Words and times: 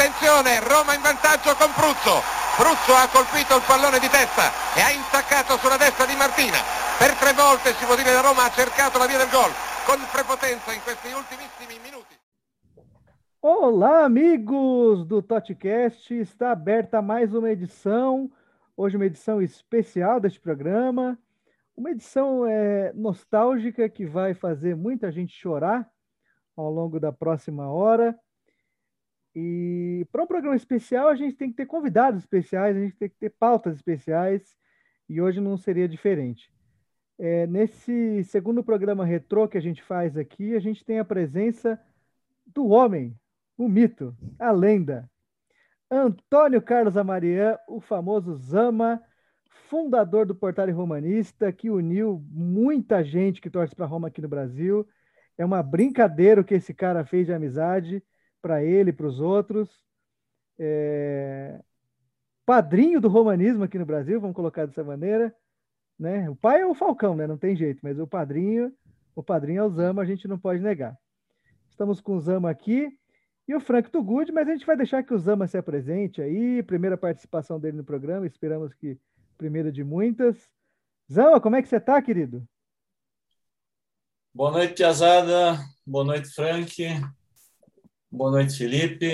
Attenzione, 0.00 0.60
Roma 0.60 0.94
in 0.94 1.02
vantaggio 1.02 1.52
con 1.60 1.68
Pruzzo. 1.76 2.24
Pruzzo 2.56 2.96
ha 2.96 3.04
colpito 3.12 3.60
il 3.60 3.64
pallone 3.68 4.00
di 4.00 4.08
testa 4.08 4.48
e 4.72 4.80
ha 4.80 4.88
intaccato 4.88 5.60
sulla 5.60 5.76
destra 5.76 6.06
di 6.06 6.16
Martina. 6.16 6.56
Per 6.96 7.12
tre 7.20 7.36
volte 7.36 7.76
si 7.76 7.84
può 7.84 7.94
dire 7.96 8.08
la 8.16 8.24
Roma 8.24 8.48
ha 8.48 8.50
cercato 8.50 8.96
la 8.96 9.04
via 9.04 9.18
del 9.20 9.28
gol 9.28 9.52
con 9.84 10.00
prepotenza 10.08 10.72
in 10.72 10.80
questi 10.80 11.12
ultimissimi 11.12 11.76
minuti. 11.84 12.16
Olá, 13.44 14.04
amigos 14.08 15.04
do 15.04 15.20
Totcast. 15.20 16.10
Está 16.12 16.52
aberta 16.52 17.02
mais 17.02 17.34
uma 17.34 17.50
edição. 17.50 18.32
Hoje, 18.74 18.96
uma 18.96 19.04
edição 19.04 19.42
especial 19.42 20.18
deste 20.18 20.40
programa. 20.40 21.18
Uma 21.76 21.90
edição 21.90 22.46
é, 22.46 22.90
nostálgica 22.94 23.86
que 23.86 24.06
vai 24.06 24.32
fazer 24.32 24.74
muita 24.74 25.12
gente 25.12 25.36
chorar 25.36 25.86
ao 26.56 26.70
longo 26.70 26.98
da 26.98 27.12
próxima 27.12 27.68
hora. 27.68 28.18
E 29.34 30.06
para 30.10 30.22
um 30.22 30.26
programa 30.26 30.56
especial, 30.56 31.08
a 31.08 31.14
gente 31.14 31.36
tem 31.36 31.50
que 31.50 31.56
ter 31.56 31.66
convidados 31.66 32.20
especiais, 32.20 32.76
a 32.76 32.80
gente 32.80 32.96
tem 32.96 33.08
que 33.08 33.16
ter 33.16 33.30
pautas 33.30 33.76
especiais, 33.76 34.56
e 35.08 35.20
hoje 35.20 35.40
não 35.40 35.56
seria 35.56 35.88
diferente. 35.88 36.52
É, 37.18 37.46
nesse 37.46 38.24
segundo 38.24 38.64
programa 38.64 39.04
retrô 39.04 39.46
que 39.46 39.58
a 39.58 39.60
gente 39.60 39.82
faz 39.82 40.16
aqui, 40.16 40.54
a 40.54 40.60
gente 40.60 40.84
tem 40.84 40.98
a 40.98 41.04
presença 41.04 41.80
do 42.46 42.68
homem, 42.68 43.14
o 43.56 43.68
mito, 43.68 44.16
a 44.38 44.50
lenda. 44.50 45.08
Antônio 45.90 46.62
Carlos 46.62 46.96
Amarian, 46.96 47.58
o 47.68 47.80
famoso 47.80 48.34
Zama, 48.34 49.02
fundador 49.68 50.24
do 50.24 50.34
Portal 50.34 50.70
Romanista, 50.72 51.52
que 51.52 51.70
uniu 51.70 52.24
muita 52.30 53.04
gente 53.04 53.40
que 53.40 53.50
torce 53.50 53.74
para 53.74 53.86
Roma 53.86 54.08
aqui 54.08 54.20
no 54.20 54.28
Brasil. 54.28 54.86
É 55.36 55.44
uma 55.44 55.62
brincadeira 55.62 56.40
o 56.40 56.44
que 56.44 56.54
esse 56.54 56.72
cara 56.72 57.04
fez 57.04 57.26
de 57.26 57.32
amizade 57.32 58.02
para 58.40 58.62
ele 58.64 58.92
para 58.92 59.06
os 59.06 59.20
outros. 59.20 59.68
É... 60.58 61.60
Padrinho 62.44 63.00
do 63.00 63.08
romanismo 63.08 63.64
aqui 63.64 63.78
no 63.78 63.86
Brasil, 63.86 64.20
vamos 64.20 64.34
colocar 64.34 64.66
dessa 64.66 64.82
maneira. 64.82 65.34
Né? 65.98 66.28
O 66.30 66.34
pai 66.34 66.62
é 66.62 66.66
o 66.66 66.74
Falcão, 66.74 67.14
né? 67.14 67.26
não 67.26 67.36
tem 67.36 67.54
jeito, 67.54 67.80
mas 67.82 67.98
o 67.98 68.06
padrinho, 68.06 68.72
o 69.14 69.22
padrinho 69.22 69.60
é 69.60 69.64
o 69.64 69.70
Zama, 69.70 70.02
a 70.02 70.06
gente 70.06 70.26
não 70.26 70.38
pode 70.38 70.60
negar. 70.60 70.98
Estamos 71.68 72.00
com 72.00 72.16
o 72.16 72.20
Zama 72.20 72.50
aqui 72.50 72.90
e 73.46 73.54
o 73.54 73.60
Frank 73.60 73.90
Tugud, 73.90 74.32
mas 74.32 74.48
a 74.48 74.52
gente 74.52 74.66
vai 74.66 74.76
deixar 74.76 75.02
que 75.02 75.12
o 75.12 75.18
Zama 75.18 75.46
se 75.46 75.58
apresente 75.58 76.22
aí, 76.22 76.62
primeira 76.62 76.96
participação 76.96 77.60
dele 77.60 77.76
no 77.76 77.84
programa, 77.84 78.26
esperamos 78.26 78.72
que 78.74 78.98
primeira 79.36 79.70
de 79.70 79.84
muitas. 79.84 80.50
Zama, 81.10 81.40
como 81.40 81.56
é 81.56 81.62
que 81.62 81.68
você 81.68 81.76
está, 81.76 82.00
querido? 82.00 82.46
Boa 84.32 84.52
noite, 84.52 84.74
Piazada. 84.74 85.58
Boa 85.84 86.04
noite, 86.04 86.28
Frank. 86.28 86.82
Boa 88.12 88.32
noite, 88.32 88.56
Felipe. 88.56 89.06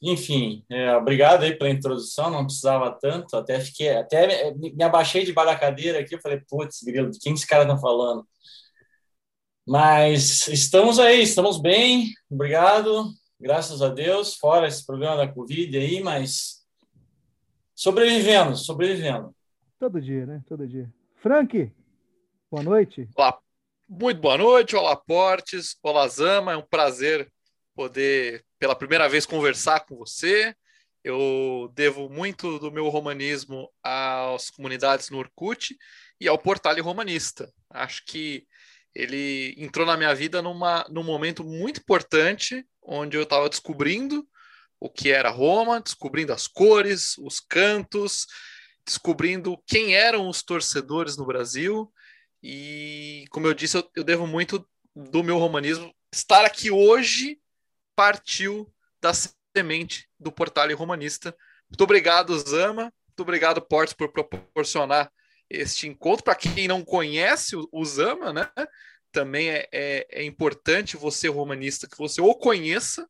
Enfim, 0.00 0.64
é, 0.70 0.96
obrigado 0.96 1.42
aí 1.42 1.54
pela 1.54 1.68
introdução, 1.68 2.30
não 2.30 2.46
precisava 2.46 2.90
tanto, 2.90 3.36
até 3.36 3.60
fiquei, 3.60 3.90
até 3.90 4.54
me 4.54 4.82
abaixei 4.82 5.24
de 5.24 5.32
da 5.34 5.58
cadeira 5.58 5.98
aqui, 5.98 6.14
eu 6.14 6.20
falei, 6.20 6.40
putz, 6.48 6.82
grilo, 6.82 7.10
de 7.10 7.18
quem 7.18 7.34
esse 7.34 7.46
cara 7.46 7.66
tá 7.66 7.76
falando? 7.76 8.26
Mas 9.66 10.48
estamos 10.48 10.98
aí, 10.98 11.20
estamos 11.20 11.60
bem, 11.60 12.12
obrigado, 12.30 13.10
graças 13.38 13.82
a 13.82 13.88
Deus, 13.88 14.34
fora 14.36 14.68
esse 14.68 14.86
problema 14.86 15.16
da 15.16 15.28
Covid 15.28 15.76
aí, 15.76 16.00
mas 16.00 16.64
sobrevivendo, 17.74 18.56
sobrevivendo. 18.56 19.34
Todo 19.78 20.00
dia, 20.00 20.24
né? 20.24 20.42
Todo 20.48 20.66
dia. 20.66 20.90
Frank, 21.16 21.70
boa 22.50 22.62
noite. 22.62 23.08
Olá, 23.14 23.36
muito 23.88 24.20
boa 24.20 24.38
noite, 24.38 24.76
olá 24.76 24.96
Portes, 24.96 25.76
olá 25.82 26.06
Zama, 26.06 26.52
é 26.52 26.56
um 26.56 26.62
prazer 26.62 27.30
poder 27.78 28.44
pela 28.58 28.74
primeira 28.74 29.08
vez 29.08 29.24
conversar 29.24 29.86
com 29.86 29.96
você. 29.96 30.52
Eu 31.04 31.70
devo 31.76 32.10
muito 32.10 32.58
do 32.58 32.72
meu 32.72 32.88
romanismo 32.88 33.70
às 33.80 34.50
comunidades 34.50 35.10
no 35.10 35.18
Orkut 35.18 35.78
e 36.20 36.26
ao 36.26 36.36
Portale 36.36 36.80
Romanista. 36.80 37.48
Acho 37.70 38.04
que 38.04 38.44
ele 38.92 39.54
entrou 39.56 39.86
na 39.86 39.96
minha 39.96 40.12
vida 40.12 40.42
numa, 40.42 40.84
num 40.90 41.04
momento 41.04 41.44
muito 41.44 41.78
importante, 41.78 42.66
onde 42.82 43.16
eu 43.16 43.22
estava 43.22 43.48
descobrindo 43.48 44.26
o 44.80 44.90
que 44.90 45.12
era 45.12 45.30
Roma, 45.30 45.80
descobrindo 45.80 46.32
as 46.32 46.48
cores, 46.48 47.16
os 47.18 47.38
cantos, 47.38 48.26
descobrindo 48.84 49.56
quem 49.64 49.94
eram 49.94 50.28
os 50.28 50.42
torcedores 50.42 51.16
no 51.16 51.24
Brasil. 51.24 51.88
E, 52.42 53.24
como 53.30 53.46
eu 53.46 53.54
disse, 53.54 53.76
eu, 53.76 53.88
eu 53.94 54.02
devo 54.02 54.26
muito 54.26 54.68
do 54.96 55.22
meu 55.22 55.38
romanismo 55.38 55.94
estar 56.12 56.44
aqui 56.44 56.72
hoje 56.72 57.38
partiu 57.98 58.72
da 59.00 59.12
semente 59.12 60.08
do 60.20 60.30
Portal 60.30 60.72
Romanista. 60.76 61.36
Muito 61.68 61.82
obrigado, 61.82 62.38
Zama. 62.38 62.92
Muito 63.08 63.22
obrigado, 63.22 63.60
Portos, 63.60 63.92
por 63.92 64.12
proporcionar 64.12 65.10
este 65.50 65.88
encontro. 65.88 66.22
Para 66.22 66.36
quem 66.36 66.68
não 66.68 66.84
conhece 66.84 67.56
o, 67.56 67.84
Zama, 67.84 68.32
né? 68.32 68.48
Também 69.10 69.50
é, 69.50 69.68
é, 69.72 70.06
é, 70.12 70.24
importante 70.24 70.96
você, 70.96 71.26
romanista, 71.26 71.88
que 71.88 71.98
você 71.98 72.20
o 72.20 72.32
conheça. 72.36 73.04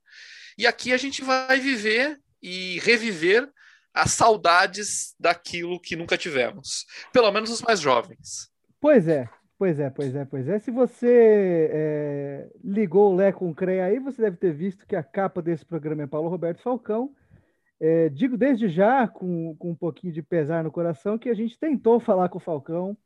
E 0.57 0.67
aqui 0.67 0.95
a 0.95 0.97
gente 0.97 1.23
vai 1.23 1.61
viver 1.61 2.19
e 2.41 2.79
reviver 2.79 3.47
as 3.93 4.13
saudades 4.13 5.15
daquilo 5.21 5.79
que 5.79 5.97
nunca 5.97 6.17
tivemos. 6.17 6.87
Pelo 7.13 7.31
menos 7.31 7.51
os 7.51 7.61
mais 7.61 7.79
jovens. 7.79 8.49
Pois 8.81 9.07
é, 9.07 9.29
Pois 9.59 9.81
é, 9.81 9.91
pois 9.91 10.15
é, 10.15 10.25
pois 10.25 10.49
é. 10.49 10.59
Se 10.61 10.71
você 10.71 11.69
é, 11.73 12.49
ligou 12.63 13.13
o 13.13 13.17
Lé 13.17 13.33
com 13.33 13.51
o 13.51 13.55
CREA 13.55 13.87
aí, 13.87 13.99
você 13.99 14.23
deve 14.23 14.37
ter 14.37 14.53
visto 14.53 14.87
que 14.87 14.95
a 14.95 15.03
capa 15.03 15.43
desse 15.43 15.65
programa 15.65 16.05
é 16.05 16.07
Paulo 16.07 16.29
Roberto 16.29 16.63
Falcão. 16.63 17.13
É, 17.81 18.09
digo 18.09 18.37
desde 18.37 18.69
já, 18.69 19.09
com, 19.09 19.57
com 19.57 19.71
um 19.71 19.75
pouquinho 19.75 20.13
de 20.13 20.23
pesar 20.23 20.63
no 20.63 20.71
coração, 20.71 21.19
que 21.19 21.29
a 21.29 21.35
gente 21.35 21.59
tentou 21.59 21.99
falar 21.99 22.29
com 22.29 22.39
o 22.39 22.41
Falcão 22.41 22.97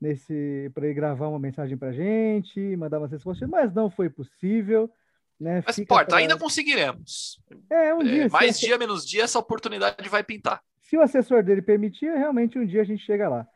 nesse 0.00 0.68
para 0.74 0.86
ele 0.86 0.94
gravar 0.94 1.28
uma 1.28 1.38
mensagem 1.38 1.76
para 1.76 1.90
a 1.90 1.92
gente, 1.92 2.76
mandar 2.76 2.98
umas 2.98 3.12
respostas, 3.12 3.48
mas 3.48 3.72
não 3.72 3.88
foi 3.88 4.10
possível. 4.10 4.90
Né? 5.38 5.62
Mas, 5.64 5.76
Porta, 5.86 6.10
pra... 6.10 6.18
ainda 6.18 6.36
conseguiremos. 6.36 7.40
É, 7.70 7.94
um 7.94 8.02
dia. 8.02 8.24
É, 8.24 8.28
mais 8.28 8.58
dia, 8.58 8.76
menos 8.76 9.06
dia, 9.06 9.22
essa 9.22 9.38
oportunidade 9.38 10.08
vai 10.08 10.24
pintar. 10.24 10.60
Se 10.80 10.96
o 10.96 11.00
assessor 11.00 11.44
dele 11.44 11.62
permitir, 11.62 12.06
realmente 12.06 12.58
um 12.58 12.66
dia 12.66 12.82
a 12.82 12.84
gente 12.84 13.04
chega 13.04 13.28
lá. 13.28 13.46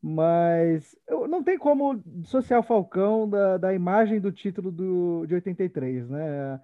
Mas 0.00 0.96
eu, 1.08 1.26
não 1.26 1.42
tem 1.42 1.58
como 1.58 2.00
dissociar 2.06 2.60
o 2.60 2.62
Falcão 2.62 3.28
da, 3.28 3.56
da 3.58 3.74
imagem 3.74 4.20
do 4.20 4.30
título 4.30 4.70
do, 4.70 5.26
de 5.26 5.34
83, 5.34 6.08
né? 6.08 6.60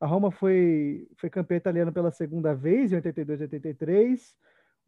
A 0.00 0.06
Roma 0.06 0.30
foi, 0.30 1.06
foi 1.16 1.28
campeã 1.28 1.56
italiana 1.56 1.92
pela 1.92 2.10
segunda 2.10 2.54
vez, 2.54 2.92
em 2.92 2.96
82 2.96 3.40
e 3.40 3.42
83, 3.44 4.36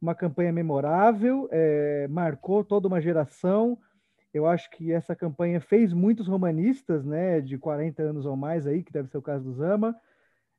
uma 0.00 0.14
campanha 0.14 0.52
memorável, 0.52 1.48
é, 1.50 2.08
marcou 2.08 2.64
toda 2.64 2.88
uma 2.88 3.00
geração. 3.00 3.76
Eu 4.32 4.46
acho 4.46 4.70
que 4.70 4.92
essa 4.92 5.14
campanha 5.14 5.60
fez 5.60 5.92
muitos 5.92 6.28
romanistas, 6.28 7.04
né, 7.04 7.40
de 7.40 7.58
40 7.58 8.02
anos 8.02 8.24
ou 8.24 8.36
mais 8.36 8.66
aí, 8.66 8.82
que 8.82 8.92
deve 8.92 9.08
ser 9.08 9.18
o 9.18 9.22
caso 9.22 9.44
do 9.44 9.52
Zama. 9.52 9.94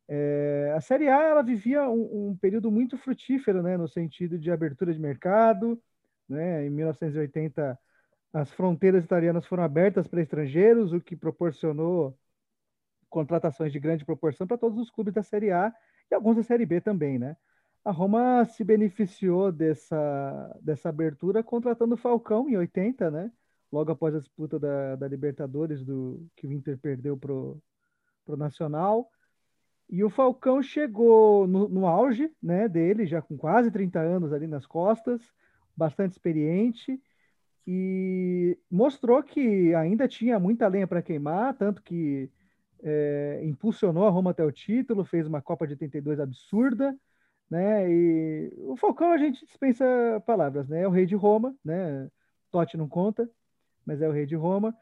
É, 0.07 0.73
a 0.75 0.81
Série 0.81 1.07
A 1.07 1.23
ela 1.23 1.41
vivia 1.41 1.89
um, 1.89 2.31
um 2.31 2.35
período 2.35 2.69
muito 2.69 2.97
frutífero, 2.97 3.63
né, 3.63 3.77
no 3.77 3.87
sentido 3.87 4.37
de 4.37 4.51
abertura 4.51 4.93
de 4.93 4.99
mercado, 4.99 5.81
né? 6.31 6.65
Em 6.65 6.69
1980, 6.69 7.77
as 8.33 8.51
fronteiras 8.51 9.03
italianas 9.03 9.45
foram 9.45 9.63
abertas 9.63 10.07
para 10.07 10.21
estrangeiros, 10.21 10.93
o 10.93 11.01
que 11.01 11.15
proporcionou 11.15 12.17
contratações 13.09 13.73
de 13.73 13.79
grande 13.79 14.05
proporção 14.05 14.47
para 14.47 14.57
todos 14.57 14.79
os 14.79 14.89
clubes 14.89 15.13
da 15.13 15.21
Série 15.21 15.51
A 15.51 15.73
e 16.09 16.15
alguns 16.15 16.37
da 16.37 16.43
Série 16.43 16.65
B 16.65 16.79
também, 16.79 17.19
né? 17.19 17.35
A 17.83 17.91
Roma 17.91 18.45
se 18.45 18.63
beneficiou 18.63 19.51
dessa, 19.51 20.59
dessa 20.61 20.89
abertura 20.89 21.43
contratando 21.43 21.95
o 21.95 21.97
Falcão 21.97 22.47
em 22.47 22.55
80, 22.55 23.09
né? 23.11 23.31
Logo 23.71 23.91
após 23.91 24.15
a 24.15 24.19
disputa 24.19 24.59
da, 24.59 24.95
da 24.95 25.07
Libertadores, 25.07 25.83
do, 25.83 26.25
que 26.35 26.45
o 26.45 26.51
Inter 26.51 26.77
perdeu 26.77 27.17
para 27.17 27.33
o 27.33 28.37
Nacional. 28.37 29.09
E 29.89 30.03
o 30.03 30.09
Falcão 30.09 30.61
chegou 30.61 31.47
no, 31.47 31.67
no 31.67 31.85
auge 31.85 32.31
né, 32.41 32.69
dele, 32.69 33.05
já 33.05 33.21
com 33.21 33.37
quase 33.37 33.71
30 33.71 33.99
anos 33.99 34.31
ali 34.31 34.47
nas 34.47 34.65
costas, 34.65 35.21
bastante 35.75 36.13
experiente 36.13 36.99
e 37.65 38.57
mostrou 38.69 39.21
que 39.23 39.73
ainda 39.75 40.07
tinha 40.07 40.39
muita 40.39 40.67
lenha 40.67 40.87
para 40.87 41.01
queimar, 41.01 41.55
tanto 41.55 41.81
que 41.81 42.29
é, 42.83 43.41
impulsionou 43.43 44.07
a 44.07 44.09
Roma 44.09 44.31
até 44.31 44.43
o 44.43 44.51
título, 44.51 45.05
fez 45.05 45.27
uma 45.27 45.41
Copa 45.41 45.67
de 45.67 45.73
82 45.73 46.19
absurda, 46.19 46.95
né? 47.49 47.89
E 47.91 48.53
o 48.59 48.75
Falcão 48.75 49.11
a 49.11 49.17
gente 49.17 49.45
dispensa 49.45 49.85
palavras, 50.25 50.67
né? 50.67 50.81
É 50.81 50.87
o 50.87 50.91
rei 50.91 51.05
de 51.05 51.15
Roma, 51.15 51.55
né? 51.63 52.09
Totti 52.49 52.77
não 52.77 52.87
conta, 52.87 53.29
mas 53.85 54.01
é 54.01 54.07
o 54.07 54.11
rei 54.11 54.25
de 54.25 54.35
Roma. 54.35 54.75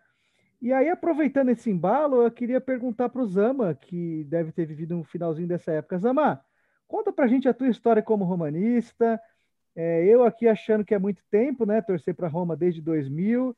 E 0.61 0.73
aí, 0.73 0.89
aproveitando 0.89 1.49
esse 1.49 1.69
embalo, 1.69 2.21
eu 2.23 2.31
queria 2.31 2.59
perguntar 2.59 3.09
para 3.09 3.21
o 3.21 3.25
Zama, 3.25 3.73
que 3.73 4.25
deve 4.25 4.51
ter 4.51 4.65
vivido 4.65 4.95
um 4.95 5.03
finalzinho 5.03 5.47
dessa 5.47 5.71
época. 5.71 5.97
Zama, 5.97 6.41
conta 6.87 7.13
para 7.13 7.25
a 7.25 7.27
gente 7.27 7.47
a 7.47 7.53
tua 7.53 7.69
história 7.69 8.03
como 8.03 8.25
romanista, 8.25 9.19
é, 9.75 10.05
eu 10.05 10.23
aqui 10.23 10.47
achando 10.47 10.83
que 10.83 10.93
é 10.93 10.99
muito 10.99 11.21
tempo, 11.29 11.65
né? 11.65 11.81
Torcer 11.81 12.15
para 12.15 12.27
Roma 12.27 12.55
desde 12.55 12.81
2000, 12.81 13.55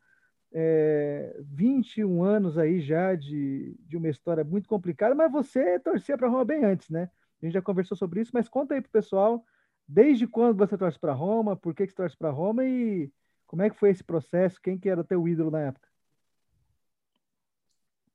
é, 0.53 1.35
21 1.41 2.23
anos 2.23 2.57
aí 2.57 2.81
já 2.81 3.15
de, 3.15 3.75
de 3.79 3.97
uma 3.97 4.09
história 4.09 4.43
muito 4.43 4.67
complicada, 4.67 5.15
mas 5.15 5.31
você 5.31 5.79
torcia 5.79 6.17
para 6.17 6.27
Roma 6.27 6.45
bem 6.45 6.63
antes, 6.63 6.89
né? 6.89 7.09
A 7.41 7.45
gente 7.45 7.53
já 7.53 7.61
conversou 7.61 7.97
sobre 7.97 8.21
isso, 8.21 8.31
mas 8.33 8.47
conta 8.47 8.75
aí 8.75 8.81
pro 8.81 8.91
pessoal, 8.91 9.43
desde 9.87 10.27
quando 10.27 10.57
você 10.57 10.77
torce 10.77 10.99
para 10.99 11.13
Roma, 11.13 11.55
por 11.55 11.73
que, 11.73 11.85
que 11.85 11.91
você 11.91 11.97
torce 11.97 12.17
para 12.17 12.29
Roma 12.29 12.65
e 12.65 13.11
como 13.47 13.61
é 13.61 13.69
que 13.69 13.77
foi 13.77 13.89
esse 13.89 14.03
processo, 14.03 14.61
quem 14.61 14.77
que 14.77 14.89
era 14.89 15.03
teu 15.03 15.27
ídolo 15.27 15.51
na 15.51 15.61
época? 15.61 15.87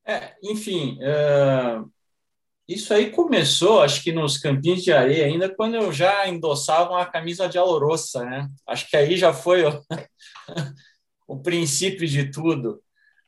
É, 0.04 0.36
enfim, 0.42 0.98
é, 1.02 1.82
isso 2.68 2.92
aí 2.92 3.10
começou, 3.10 3.82
acho 3.82 4.02
que 4.02 4.12
nos 4.12 4.38
campinhos 4.38 4.82
de 4.82 4.92
areia, 4.92 5.26
ainda 5.26 5.48
quando 5.48 5.76
eu 5.76 5.92
já 5.92 6.28
endossava 6.28 6.90
uma 6.90 7.06
camisa 7.06 7.48
de 7.48 7.58
aloroça, 7.58 8.24
né? 8.24 8.48
Acho 8.66 8.88
que 8.88 8.96
aí 8.96 9.16
já 9.16 9.32
foi 9.32 9.64
o, 9.64 9.80
o 11.28 11.38
princípio 11.38 12.06
de 12.08 12.30
tudo. 12.30 12.82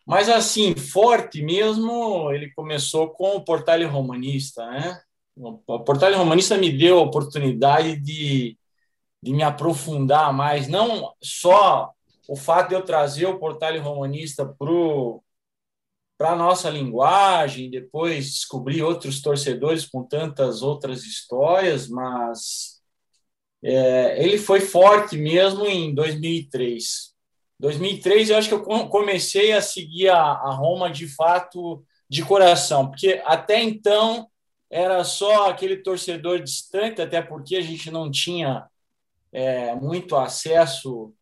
Mas, 0.05 0.29
assim, 0.29 0.75
forte 0.75 1.43
mesmo, 1.43 2.33
ele 2.33 2.51
começou 2.53 3.11
com 3.11 3.37
o 3.37 3.45
Portal 3.45 3.87
Romanista, 3.89 4.67
né? 4.67 5.01
O 5.37 5.81
Portal 5.81 6.13
Romanista 6.15 6.57
me 6.57 6.73
deu 6.77 6.99
a 6.99 7.03
oportunidade 7.03 7.97
de, 8.01 8.59
de 9.23 9.33
me 9.33 9.43
aprofundar 9.43 10.33
mais, 10.33 10.67
não 10.67 11.13
só 11.23 11.93
o 12.29 12.35
fato 12.35 12.71
de 12.71 12.75
eu 12.75 12.83
trazer 12.83 13.27
o 13.27 13.39
Portal 13.39 13.79
Romanista 13.81 14.45
para 14.45 14.73
a 16.19 16.37
nossa 16.37 16.69
linguagem, 16.69 17.71
depois 17.71 18.33
descobrir 18.33 18.83
outros 18.83 19.23
torcedores 19.23 19.87
com 19.87 20.03
tantas 20.03 20.63
outras 20.63 21.05
histórias, 21.05 21.89
mas 21.89 22.81
é, 23.63 24.23
ele 24.23 24.39
foi 24.39 24.61
forte 24.61 25.17
mesmo 25.17 25.67
em 25.67 25.95
2003. 25.95 27.15
2003 27.61 28.31
eu 28.31 28.37
acho 28.39 28.49
que 28.49 28.55
eu 28.55 28.89
comecei 28.89 29.53
a 29.53 29.61
seguir 29.61 30.09
a, 30.09 30.21
a 30.21 30.51
Roma 30.51 30.91
de 30.91 31.09
fato 31.09 31.85
de 32.09 32.25
coração, 32.25 32.89
porque 32.89 33.23
até 33.25 33.63
então 33.63 34.29
era 34.71 35.03
só 35.05 35.51
aquele 35.51 35.79
torcedor 35.79 36.41
distante, 36.43 37.01
até 37.03 37.23
porque 37.23 37.57
a 37.57 37.61
gente 37.61 37.91
não 37.91 38.11
tinha 38.11 38.67
é, 39.33 39.75
muito 39.75 40.17
acesso 40.17 41.13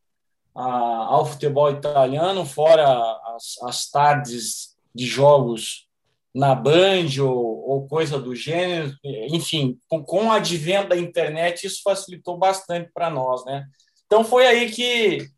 a, 0.55 0.65
ao 0.65 1.27
futebol 1.27 1.71
italiano, 1.71 2.45
fora 2.45 2.87
as, 3.35 3.63
as, 3.63 3.91
tardes 3.91 4.76
de 4.97 5.07
jogos 5.07 5.87
na 6.35 6.55
Band 6.55 7.23
ou, 7.23 7.69
ou 7.69 7.89
coisa 7.89 8.19
do 8.19 8.35
gênero. 8.35 8.95
Enfim, 9.31 9.79
com, 9.89 10.03
com 10.03 10.27
o 10.27 10.33
advento 10.33 10.89
da 10.89 10.97
internet, 10.97 11.67
isso 11.67 11.83
facilitou 11.83 12.37
bastante 12.39 12.91
para 12.93 13.11
nós. 13.11 13.45
Né? 13.45 13.67
Então, 14.07 14.25
foi 14.25 14.47
aí 14.47 14.71
que 14.71 15.29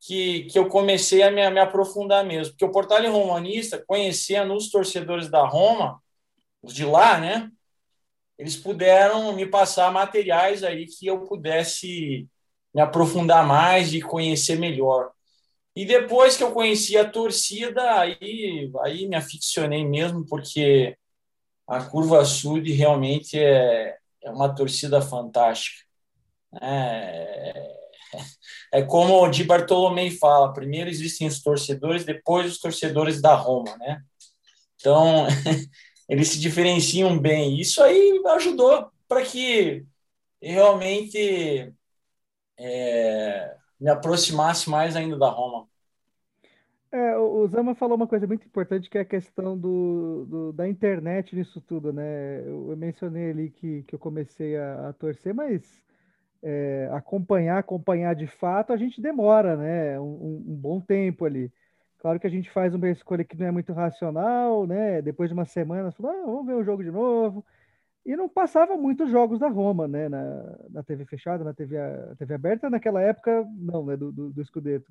que, 0.00 0.44
que 0.44 0.58
eu 0.58 0.68
comecei 0.68 1.22
a 1.22 1.30
me, 1.30 1.48
me 1.50 1.60
aprofundar 1.60 2.24
mesmo. 2.24 2.52
Porque 2.52 2.64
o 2.64 2.70
Portal 2.70 3.02
Romanista, 3.10 3.82
conhecendo 3.86 4.54
os 4.54 4.70
torcedores 4.70 5.28
da 5.28 5.44
Roma, 5.44 6.00
os 6.62 6.72
de 6.72 6.84
lá, 6.84 7.18
né? 7.18 7.50
Eles 8.38 8.56
puderam 8.56 9.32
me 9.32 9.46
passar 9.46 9.92
materiais 9.92 10.62
aí 10.62 10.86
que 10.86 11.06
eu 11.06 11.24
pudesse 11.24 12.28
me 12.72 12.80
aprofundar 12.80 13.44
mais 13.46 13.92
e 13.92 14.00
conhecer 14.00 14.56
melhor. 14.56 15.10
E 15.78 15.84
depois 15.84 16.36
que 16.36 16.42
eu 16.42 16.50
conheci 16.50 16.96
a 16.98 17.08
torcida, 17.08 18.00
aí, 18.00 18.68
aí 18.82 19.06
me 19.06 19.14
aficionei 19.14 19.86
mesmo, 19.86 20.26
porque 20.26 20.98
a 21.68 21.84
Curva 21.84 22.24
Sud 22.24 22.68
realmente 22.72 23.38
é, 23.38 23.96
é 24.24 24.28
uma 24.28 24.52
torcida 24.52 25.00
fantástica. 25.00 25.84
É, 26.60 27.76
é 28.74 28.82
como 28.82 29.22
o 29.22 29.28
Di 29.28 29.44
Bartolomei 29.44 30.10
fala: 30.10 30.52
primeiro 30.52 30.90
existem 30.90 31.28
os 31.28 31.40
torcedores, 31.40 32.04
depois 32.04 32.50
os 32.50 32.58
torcedores 32.58 33.22
da 33.22 33.36
Roma, 33.36 33.76
né? 33.76 34.02
Então, 34.74 35.28
eles 36.10 36.26
se 36.30 36.40
diferenciam 36.40 37.16
bem. 37.16 37.60
Isso 37.60 37.80
aí 37.84 38.20
ajudou 38.30 38.90
para 39.06 39.24
que 39.24 39.86
realmente 40.42 41.72
é, 42.58 43.57
me 43.80 43.90
aproximasse 43.90 44.68
mais 44.68 44.96
ainda 44.96 45.16
da 45.16 45.28
Roma. 45.28 45.66
É, 46.90 47.16
o 47.18 47.46
Zama 47.48 47.74
falou 47.74 47.96
uma 47.96 48.06
coisa 48.06 48.26
muito 48.26 48.46
importante 48.46 48.88
que 48.88 48.96
é 48.96 49.02
a 49.02 49.04
questão 49.04 49.58
do, 49.58 50.24
do 50.26 50.52
da 50.54 50.66
internet 50.66 51.36
nisso 51.36 51.60
tudo, 51.60 51.92
né? 51.92 52.40
Eu, 52.40 52.70
eu 52.70 52.76
mencionei 52.76 53.30
ali 53.30 53.50
que, 53.50 53.82
que 53.82 53.94
eu 53.94 53.98
comecei 53.98 54.56
a, 54.56 54.88
a 54.88 54.92
torcer, 54.94 55.34
mas 55.34 55.62
é, 56.42 56.88
acompanhar, 56.92 57.58
acompanhar 57.58 58.14
de 58.14 58.26
fato, 58.26 58.72
a 58.72 58.76
gente 58.76 59.00
demora, 59.00 59.56
né? 59.56 60.00
Um, 60.00 60.42
um, 60.48 60.56
bom 60.56 60.80
tempo 60.80 61.24
ali. 61.26 61.52
Claro 61.98 62.18
que 62.20 62.26
a 62.26 62.30
gente 62.30 62.50
faz 62.50 62.74
uma 62.74 62.88
escolha 62.88 63.24
que 63.24 63.36
não 63.36 63.46
é 63.46 63.50
muito 63.50 63.72
racional, 63.72 64.66
né? 64.66 65.02
Depois 65.02 65.28
de 65.28 65.34
uma 65.34 65.44
semana, 65.44 65.92
fala, 65.92 66.12
ah, 66.12 66.26
vamos 66.26 66.46
ver 66.46 66.54
o 66.54 66.64
jogo 66.64 66.82
de 66.82 66.90
novo. 66.90 67.44
E 68.08 68.16
não 68.16 68.26
passava 68.26 68.74
muitos 68.74 69.10
jogos 69.10 69.38
da 69.38 69.48
Roma, 69.48 69.86
né? 69.86 70.08
Na, 70.08 70.58
na 70.70 70.82
TV 70.82 71.04
fechada, 71.04 71.44
na 71.44 71.52
TV, 71.52 71.76
TV 72.16 72.32
aberta, 72.32 72.70
naquela 72.70 73.02
época, 73.02 73.46
não, 73.58 73.84
né? 73.84 73.98
Do, 73.98 74.10
do, 74.10 74.30
do 74.30 74.44
Scudetto. 74.46 74.90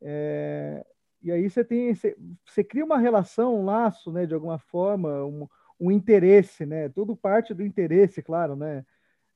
É, 0.00 0.82
e 1.22 1.30
aí 1.30 1.50
você 1.50 1.62
tem, 1.62 1.94
você, 1.94 2.16
você, 2.46 2.64
cria 2.64 2.86
uma 2.86 2.96
relação, 2.96 3.54
um 3.54 3.66
laço, 3.66 4.10
né? 4.10 4.24
De 4.24 4.32
alguma 4.32 4.58
forma, 4.58 5.26
um, 5.26 5.46
um 5.78 5.90
interesse, 5.92 6.64
né? 6.64 6.88
Tudo 6.88 7.14
parte 7.14 7.52
do 7.52 7.62
interesse, 7.62 8.22
claro, 8.22 8.56
né? 8.56 8.82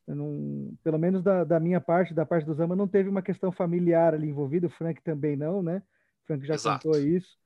Não, 0.07 0.73
pelo 0.83 0.99
menos 0.99 1.23
da, 1.23 1.45
da, 1.45 1.61
minha 1.61 1.83
parte, 1.83 2.15
da 2.15 2.25
parte 2.25 2.47
do 2.47 2.55
Zama, 2.55 2.75
não 2.75 2.89
teve 2.89 3.11
uma 3.11 3.21
questão 3.21 3.53
familiar 3.53 4.15
ali 4.15 4.31
envolvida, 4.31 4.69
o 4.69 4.71
Frank 4.71 5.03
também 5.03 5.37
não, 5.37 5.63
né? 5.63 5.83
O 6.25 6.27
Frank 6.29 6.47
já 6.47 6.55
Exato. 6.55 6.89
contou 6.89 6.99
isso. 6.99 7.39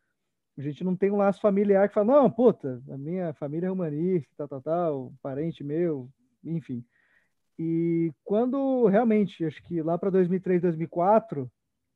A 0.58 0.62
gente 0.62 0.82
não 0.82 0.96
tem 0.96 1.10
um 1.10 1.16
laço 1.16 1.40
familiar 1.40 1.88
que 1.88 1.94
fala, 1.94 2.14
não, 2.14 2.30
puta, 2.30 2.82
a 2.90 2.96
minha 2.96 3.34
família 3.34 3.66
é 3.66 3.70
humanista, 3.70 4.28
tal, 4.36 4.48
tal, 4.48 4.62
tal, 4.62 5.12
parente 5.22 5.62
meu, 5.62 6.08
enfim. 6.42 6.84
E 7.58 8.12
quando 8.24 8.86
realmente, 8.86 9.44
acho 9.44 9.62
que 9.62 9.82
lá 9.82 9.98
para 9.98 10.10
2003, 10.10 10.62
2004, 10.62 11.50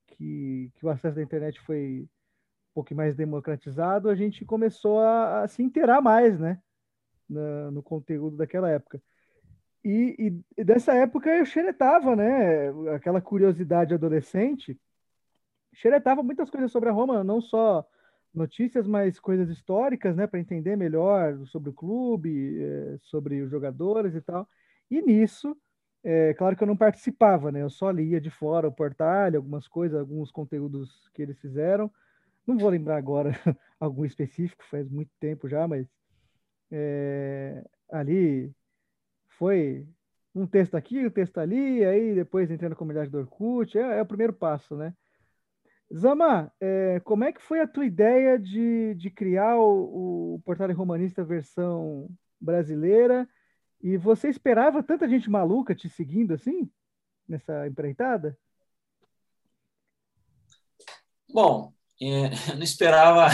que, 0.06 0.70
que 0.74 0.84
o 0.84 0.90
acesso 0.90 1.16
da 1.16 1.22
internet 1.22 1.60
foi 1.60 2.02
um 2.02 2.74
pouco 2.74 2.94
mais 2.94 3.14
democratizado, 3.16 4.08
a 4.08 4.14
gente 4.14 4.44
começou 4.44 5.00
a, 5.00 5.42
a 5.42 5.48
se 5.48 5.62
inteirar 5.62 6.00
mais, 6.00 6.38
né? 6.38 6.60
Na, 7.28 7.70
no 7.70 7.82
conteúdo 7.82 8.36
daquela 8.36 8.70
época. 8.70 9.02
E, 9.84 10.42
e, 10.58 10.64
dessa 10.64 10.94
época 10.94 11.30
eu 11.30 11.46
xeretava, 11.46 12.14
né? 12.14 12.68
Aquela 12.94 13.20
curiosidade 13.20 13.94
adolescente. 13.94 14.78
Xeretava 15.74 16.22
muitas 16.22 16.50
coisas 16.50 16.70
sobre 16.70 16.90
a 16.90 16.92
Roma, 16.92 17.24
não 17.24 17.40
só 17.40 17.86
notícias, 18.35 18.87
mas 18.87 19.19
coisas 19.21 19.49
históricas, 19.50 20.17
né? 20.17 20.27
Para 20.27 20.41
entender 20.41 20.77
melhor 20.77 21.47
sobre 21.47 21.71
o 21.71 21.73
clube, 21.73 22.62
eh, 22.62 22.99
sobre 23.03 23.43
os 23.43 23.50
jogadores 23.50 24.15
e 24.15 24.21
tal. 24.21 24.49
E 24.91 25.03
nisso, 25.03 25.56
é 26.05 26.35
claro 26.35 26.56
que 26.56 26.62
eu 26.62 26.67
não 26.67 26.77
participava, 26.77 27.53
né? 27.53 27.63
Eu 27.63 27.70
só 27.70 27.91
lia 27.91 28.20
de 28.20 28.31
fora 28.31 28.69
o 28.69 28.72
portal, 28.72 29.34
algumas 29.34 29.69
coisas, 29.69 29.99
alguns 29.99 30.31
conteúdos 30.31 31.08
que 31.15 31.22
eles 31.22 31.39
fizeram. 31.41 31.91
Não 32.46 32.58
vou 32.58 32.70
lembrar 32.70 32.96
agora 32.96 33.32
algum 33.81 34.05
específico, 34.05 34.65
faz 34.70 34.89
muito 34.91 35.10
tempo 35.20 35.49
já, 35.49 35.69
mas 35.69 35.87
é, 36.70 37.65
ali 37.91 38.53
foi 39.39 39.87
um 40.34 40.46
texto 40.46 40.77
aqui, 40.77 41.06
um 41.06 41.10
texto 41.10 41.39
ali, 41.39 41.84
aí 41.84 42.15
depois 42.15 42.51
entrei 42.51 42.69
na 42.70 42.77
comunidade 42.77 43.10
do 43.10 43.19
Orkut, 43.19 43.77
é, 43.79 43.99
é 43.99 44.03
o 44.03 44.06
primeiro 44.06 44.32
passo, 44.32 44.77
né? 44.77 44.94
Zama, 45.93 46.53
é, 46.61 47.01
como 47.01 47.25
é 47.25 47.32
que 47.32 47.43
foi 47.43 47.61
a 47.61 47.67
tua 47.67 47.85
ideia 47.85 48.39
de, 48.39 48.94
de 48.94 49.11
criar 49.11 49.56
o, 49.56 50.35
o 50.35 50.43
Portal 50.44 50.73
Romanista 50.73 51.25
versão 51.25 52.09
brasileira? 52.41 53.29
E 53.82 53.97
você 53.97 54.29
esperava 54.29 54.82
tanta 54.82 55.09
gente 55.09 55.29
maluca 55.29 55.75
te 55.75 55.89
seguindo 55.89 56.35
assim, 56.35 56.70
nessa 57.29 57.67
empreitada? 57.67 58.39
Bom, 61.32 61.73
é, 62.01 62.31
não 62.55 62.63
esperava 62.63 63.29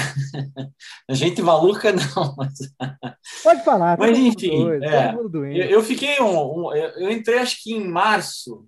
gente 1.10 1.42
maluca, 1.42 1.92
não. 1.92 2.34
Mas... 2.36 2.58
Pode 3.42 3.64
falar. 3.64 3.98
Mas 3.98 4.18
enfim, 4.18 4.64
doido, 4.64 4.84
é, 4.84 5.14
eu, 5.14 5.70
eu, 5.70 5.82
fiquei 5.82 6.20
um, 6.20 6.68
um, 6.68 6.74
eu 6.74 7.10
entrei 7.10 7.38
acho 7.38 7.62
que 7.62 7.74
em 7.74 7.86
março 7.86 8.66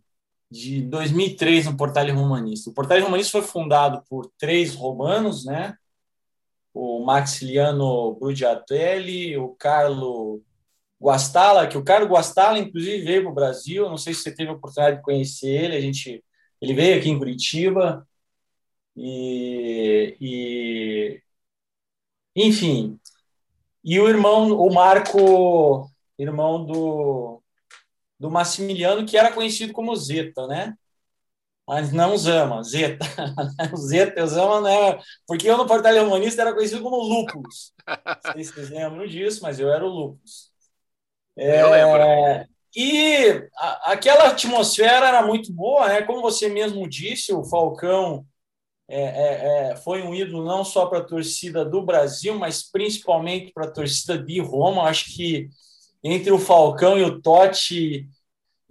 de 0.50 0.82
2003 0.82 1.66
no 1.66 1.76
Portal 1.76 2.06
Romanista. 2.14 2.70
O 2.70 2.74
Portal 2.74 3.00
Romanista 3.00 3.32
foi 3.32 3.42
fundado 3.42 4.02
por 4.08 4.30
três 4.38 4.74
romanos, 4.74 5.44
né? 5.44 5.76
O 6.72 7.04
Maxiliano 7.04 8.14
Brugiatelli, 8.14 9.36
o 9.36 9.50
Carlo 9.56 10.42
Guastalla, 11.00 11.66
que 11.66 11.78
o 11.78 11.84
Carlo 11.84 12.08
Guastalla 12.08 12.58
inclusive 12.58 13.04
veio 13.04 13.22
para 13.22 13.30
o 13.32 13.34
Brasil. 13.34 13.88
Não 13.88 13.98
sei 13.98 14.14
se 14.14 14.22
você 14.22 14.34
teve 14.34 14.50
a 14.50 14.54
oportunidade 14.54 14.96
de 14.98 15.02
conhecer 15.02 15.48
ele. 15.48 15.76
A 15.76 15.80
gente, 15.80 16.24
ele 16.60 16.74
veio 16.74 16.98
aqui 16.98 17.10
em 17.10 17.18
Curitiba. 17.18 18.06
E, 18.96 20.16
e 20.20 21.22
enfim, 22.36 22.98
e 23.84 23.98
o 24.00 24.08
irmão, 24.08 24.52
o 24.52 24.72
Marco, 24.72 25.90
irmão 26.18 26.64
do, 26.64 27.37
do 28.18 28.30
Massimiliano, 28.30 29.06
que 29.06 29.16
era 29.16 29.32
conhecido 29.32 29.72
como 29.72 29.94
Zeta, 29.96 30.46
né? 30.46 30.74
Mas 31.66 31.92
não 31.92 32.16
Zama, 32.16 32.62
Zeta. 32.62 33.04
Zeta, 33.76 34.26
Zama 34.26 34.60
não 34.62 34.68
é. 34.68 35.00
Porque 35.26 35.48
eu 35.48 35.56
no 35.58 35.66
Portal 35.66 35.94
Humanista 36.06 36.40
era 36.42 36.54
conhecido 36.54 36.82
como 36.82 36.96
Lupus. 36.96 37.74
Não 38.24 38.32
sei 38.32 38.44
se 38.44 38.52
vocês 38.52 38.70
lembram 38.70 39.06
disso, 39.06 39.42
mas 39.42 39.60
eu 39.60 39.70
era 39.70 39.84
o 39.84 39.88
Lupus. 39.88 40.50
É, 41.36 41.62
Eu 41.62 41.70
lembro. 41.70 42.48
E 42.74 43.48
a, 43.56 43.92
aquela 43.92 44.28
atmosfera 44.28 45.08
era 45.08 45.26
muito 45.26 45.52
boa, 45.52 45.88
né? 45.88 46.02
Como 46.02 46.22
você 46.22 46.48
mesmo 46.48 46.88
disse, 46.88 47.32
o 47.32 47.44
Falcão 47.44 48.26
é, 48.88 49.02
é, 49.02 49.70
é 49.72 49.76
foi 49.76 50.02
um 50.02 50.14
ídolo 50.14 50.44
não 50.44 50.64
só 50.64 50.86
para 50.86 50.98
a 51.00 51.04
torcida 51.04 51.64
do 51.64 51.82
Brasil, 51.82 52.34
mas 52.38 52.62
principalmente 52.70 53.52
para 53.52 53.66
a 53.66 53.70
torcida 53.70 54.18
de 54.18 54.40
Roma. 54.40 54.84
Acho 54.84 55.06
que 55.14 55.48
entre 56.02 56.30
o 56.30 56.38
Falcão 56.38 56.98
e 56.98 57.02
o 57.02 57.20
Totti 57.20 58.08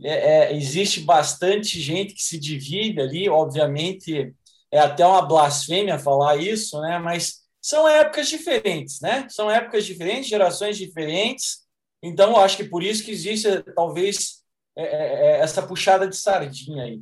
é, 0.03 0.51
é, 0.51 0.55
existe 0.55 1.01
bastante 1.01 1.79
gente 1.79 2.13
que 2.13 2.21
se 2.21 2.39
divide 2.39 3.01
ali. 3.01 3.29
Obviamente, 3.29 4.33
é 4.71 4.79
até 4.79 5.05
uma 5.05 5.21
blasfêmia 5.21 5.99
falar 5.99 6.37
isso, 6.37 6.79
né? 6.81 6.99
Mas 6.99 7.41
são 7.61 7.87
épocas 7.87 8.29
diferentes, 8.29 9.01
né? 9.01 9.27
São 9.29 9.49
épocas 9.51 9.85
diferentes, 9.85 10.29
gerações 10.29 10.77
diferentes. 10.77 11.65
Então, 12.01 12.37
acho 12.37 12.57
que 12.57 12.63
por 12.63 12.83
isso 12.83 13.03
que 13.03 13.11
existe, 13.11 13.47
talvez, 13.75 14.43
é, 14.75 14.83
é, 14.83 15.37
é, 15.37 15.39
essa 15.39 15.61
puxada 15.65 16.07
de 16.07 16.15
sardinha 16.15 16.83
aí. 16.83 17.01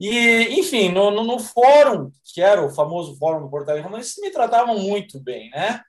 E, 0.00 0.58
enfim, 0.58 0.88
no, 0.90 1.12
no, 1.12 1.22
no, 1.22 1.38
fórum, 1.38 2.10
que 2.24 2.42
era 2.42 2.60
o 2.64 2.74
famoso 2.74 3.16
fórum 3.16 3.42
do 3.42 3.50
Portal 3.50 3.76
Romano, 3.76 3.98
eles 3.98 4.16
me 4.18 4.30
tratavam 4.30 4.76
muito 4.78 5.20
bem, 5.20 5.48
né? 5.50 5.80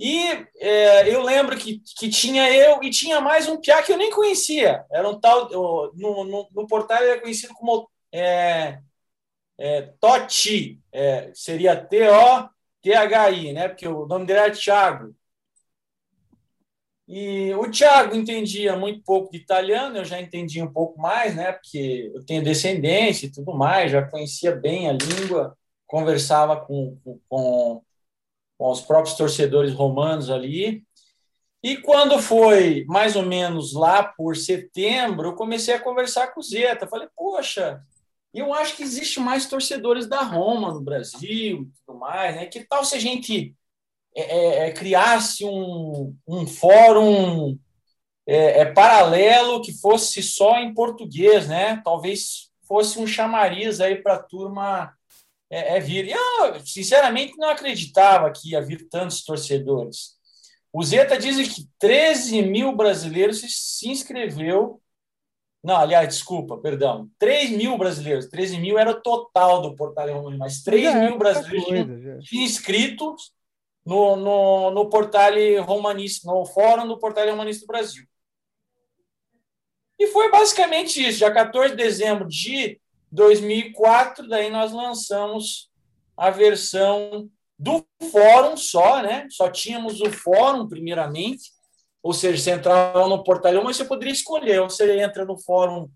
E 0.00 0.46
é, 0.58 1.14
eu 1.14 1.22
lembro 1.22 1.54
que, 1.58 1.82
que 1.98 2.08
tinha 2.08 2.50
eu 2.50 2.82
e 2.82 2.88
tinha 2.88 3.20
mais 3.20 3.46
um 3.46 3.60
piá 3.60 3.82
que 3.82 3.92
eu 3.92 3.98
nem 3.98 4.10
conhecia. 4.10 4.82
Era 4.90 5.06
um 5.06 5.20
tal. 5.20 5.50
No, 5.94 6.24
no, 6.24 6.48
no 6.50 6.66
portal 6.66 7.02
ele 7.02 7.10
era 7.12 7.20
conhecido 7.20 7.52
como 7.52 7.86
é, 8.10 8.80
é, 9.58 9.82
Totti, 10.00 10.80
é, 10.90 11.30
seria 11.34 11.76
T-O-T-H-I, 11.76 13.52
né? 13.52 13.68
Porque 13.68 13.86
o 13.86 14.06
nome 14.06 14.24
dele 14.24 14.38
era 14.40 14.52
Thiago. 14.52 15.14
E 17.06 17.52
o 17.54 17.70
Tiago 17.70 18.14
entendia 18.16 18.76
muito 18.76 19.02
pouco 19.04 19.32
de 19.32 19.38
italiano, 19.38 19.98
eu 19.98 20.04
já 20.04 20.20
entendia 20.20 20.64
um 20.64 20.72
pouco 20.72 20.98
mais, 20.98 21.34
né? 21.36 21.52
Porque 21.52 22.10
eu 22.14 22.24
tenho 22.24 22.42
descendência 22.42 23.26
e 23.26 23.32
tudo 23.32 23.52
mais, 23.52 23.90
já 23.90 24.02
conhecia 24.08 24.54
bem 24.54 24.88
a 24.88 24.92
língua, 24.92 25.58
conversava 25.86 26.56
com, 26.58 26.96
com 27.28 27.82
os 28.68 28.80
próprios 28.80 29.16
torcedores 29.16 29.72
romanos 29.72 30.30
ali. 30.30 30.84
E 31.62 31.76
quando 31.76 32.18
foi 32.18 32.84
mais 32.88 33.16
ou 33.16 33.22
menos 33.22 33.74
lá 33.74 34.02
por 34.02 34.36
setembro, 34.36 35.28
eu 35.28 35.34
comecei 35.34 35.74
a 35.74 35.80
conversar 35.80 36.28
com 36.28 36.40
o 36.40 36.42
Zeta. 36.42 36.86
Falei, 36.86 37.08
poxa, 37.16 37.82
eu 38.32 38.52
acho 38.54 38.76
que 38.76 38.82
existe 38.82 39.20
mais 39.20 39.46
torcedores 39.46 40.06
da 40.06 40.22
Roma 40.22 40.72
no 40.72 40.80
Brasil 40.80 41.62
e 41.62 41.68
tudo 41.86 41.98
mais, 41.98 42.34
né? 42.34 42.46
Que 42.46 42.64
tal 42.64 42.84
se 42.84 42.94
a 42.94 42.98
gente 42.98 43.54
é, 44.14 44.22
é, 44.22 44.68
é, 44.68 44.72
criasse 44.72 45.44
um, 45.44 46.16
um 46.26 46.46
fórum 46.46 47.58
é, 48.26 48.60
é, 48.60 48.64
paralelo 48.66 49.60
que 49.60 49.72
fosse 49.72 50.22
só 50.22 50.58
em 50.58 50.72
português, 50.74 51.48
né? 51.48 51.80
Talvez 51.84 52.50
fosse 52.66 52.98
um 52.98 53.06
chamariz 53.06 53.80
aí 53.80 53.96
para 53.96 54.14
a 54.14 54.22
turma 54.22 54.94
é, 55.50 55.76
é, 55.76 55.80
vir. 55.80 56.08
Eu, 56.08 56.64
sinceramente, 56.64 57.36
não 57.36 57.50
acreditava 57.50 58.30
que 58.30 58.52
ia 58.52 58.62
vir 58.62 58.88
tantos 58.88 59.24
torcedores. 59.24 60.18
O 60.72 60.82
Zeta 60.84 61.18
diz 61.18 61.52
que 61.52 61.68
13 61.78 62.42
mil 62.42 62.72
brasileiros 62.72 63.40
se, 63.40 63.88
inscreveu. 63.88 64.80
Não, 65.62 65.76
aliás, 65.76 66.08
desculpa, 66.08 66.56
perdão. 66.56 67.10
3 67.18 67.50
mil 67.50 67.76
brasileiros. 67.76 68.28
13 68.28 68.58
mil 68.58 68.78
era 68.78 68.92
o 68.92 69.02
total 69.02 69.60
do 69.60 69.74
Portal 69.74 70.08
Romano, 70.08 70.38
mas 70.38 70.62
3 70.62 70.94
mil 70.94 71.18
brasileiros 71.18 72.24
tinham 72.24 72.44
inscritos 72.44 73.32
no, 73.84 74.14
no, 74.14 74.70
no 74.70 74.88
portal 74.88 75.32
romanista, 75.66 76.30
no 76.30 76.46
fórum 76.46 76.86
do 76.86 76.98
portal 76.98 77.28
romanista 77.28 77.66
do 77.66 77.68
Brasil. 77.68 78.04
E 79.98 80.06
foi 80.06 80.30
basicamente 80.30 81.06
isso. 81.06 81.18
Dia 81.18 81.30
14 81.30 81.76
de 81.76 81.82
dezembro 81.82 82.26
de 82.26 82.79
2004, 83.10 84.28
daí 84.28 84.50
nós 84.50 84.72
lançamos 84.72 85.70
a 86.16 86.30
versão 86.30 87.30
do 87.58 87.84
fórum 88.10 88.56
só, 88.56 89.02
né? 89.02 89.26
Só 89.30 89.50
tínhamos 89.50 90.00
o 90.00 90.10
fórum 90.10 90.68
primeiramente, 90.68 91.50
ou 92.02 92.12
seja, 92.12 92.42
você 92.42 92.50
entrava 92.52 93.06
no 93.08 93.22
portal, 93.22 93.62
mas 93.62 93.76
você 93.76 93.84
poderia 93.84 94.12
escolher, 94.12 94.60
ou 94.60 94.70
você 94.70 95.00
entra 95.00 95.24
no 95.24 95.38
fórum 95.38 95.90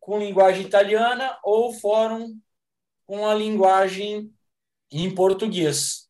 com 0.00 0.18
linguagem 0.18 0.64
italiana 0.64 1.38
ou 1.44 1.72
fórum 1.74 2.38
com 3.06 3.26
a 3.26 3.34
linguagem 3.34 4.32
em 4.90 5.14
português. 5.14 6.08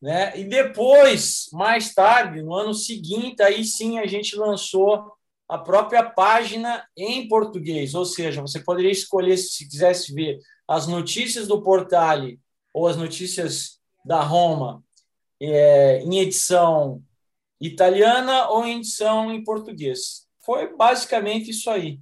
Né? 0.00 0.36
E 0.38 0.44
depois, 0.44 1.48
mais 1.52 1.94
tarde, 1.94 2.42
no 2.42 2.54
ano 2.54 2.74
seguinte, 2.74 3.42
aí 3.42 3.64
sim 3.64 3.98
a 3.98 4.06
gente 4.06 4.34
lançou 4.34 5.12
a 5.50 5.58
própria 5.58 6.08
página 6.08 6.86
em 6.96 7.26
português, 7.26 7.92
ou 7.94 8.04
seja, 8.04 8.40
você 8.40 8.60
poderia 8.60 8.92
escolher 8.92 9.36
se 9.36 9.68
quisesse 9.68 10.14
ver 10.14 10.38
as 10.66 10.86
notícias 10.86 11.48
do 11.48 11.60
Portale 11.60 12.38
ou 12.72 12.86
as 12.86 12.96
notícias 12.96 13.80
da 14.04 14.20
Roma 14.20 14.80
é, 15.40 15.98
em 16.04 16.20
edição 16.20 17.02
italiana 17.60 18.48
ou 18.48 18.64
em 18.64 18.78
edição 18.78 19.32
em 19.32 19.42
português. 19.42 20.28
Foi 20.38 20.74
basicamente 20.76 21.50
isso 21.50 21.68
aí. 21.68 21.98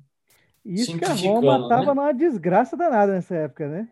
Isso 0.62 0.98
que 0.98 1.04
a 1.06 1.14
Roma 1.14 1.60
estava 1.62 1.80
né? 1.80 1.86
numa 1.86 2.12
desgraça 2.12 2.76
danada 2.76 3.14
nessa 3.14 3.34
época, 3.34 3.66
né? 3.66 3.88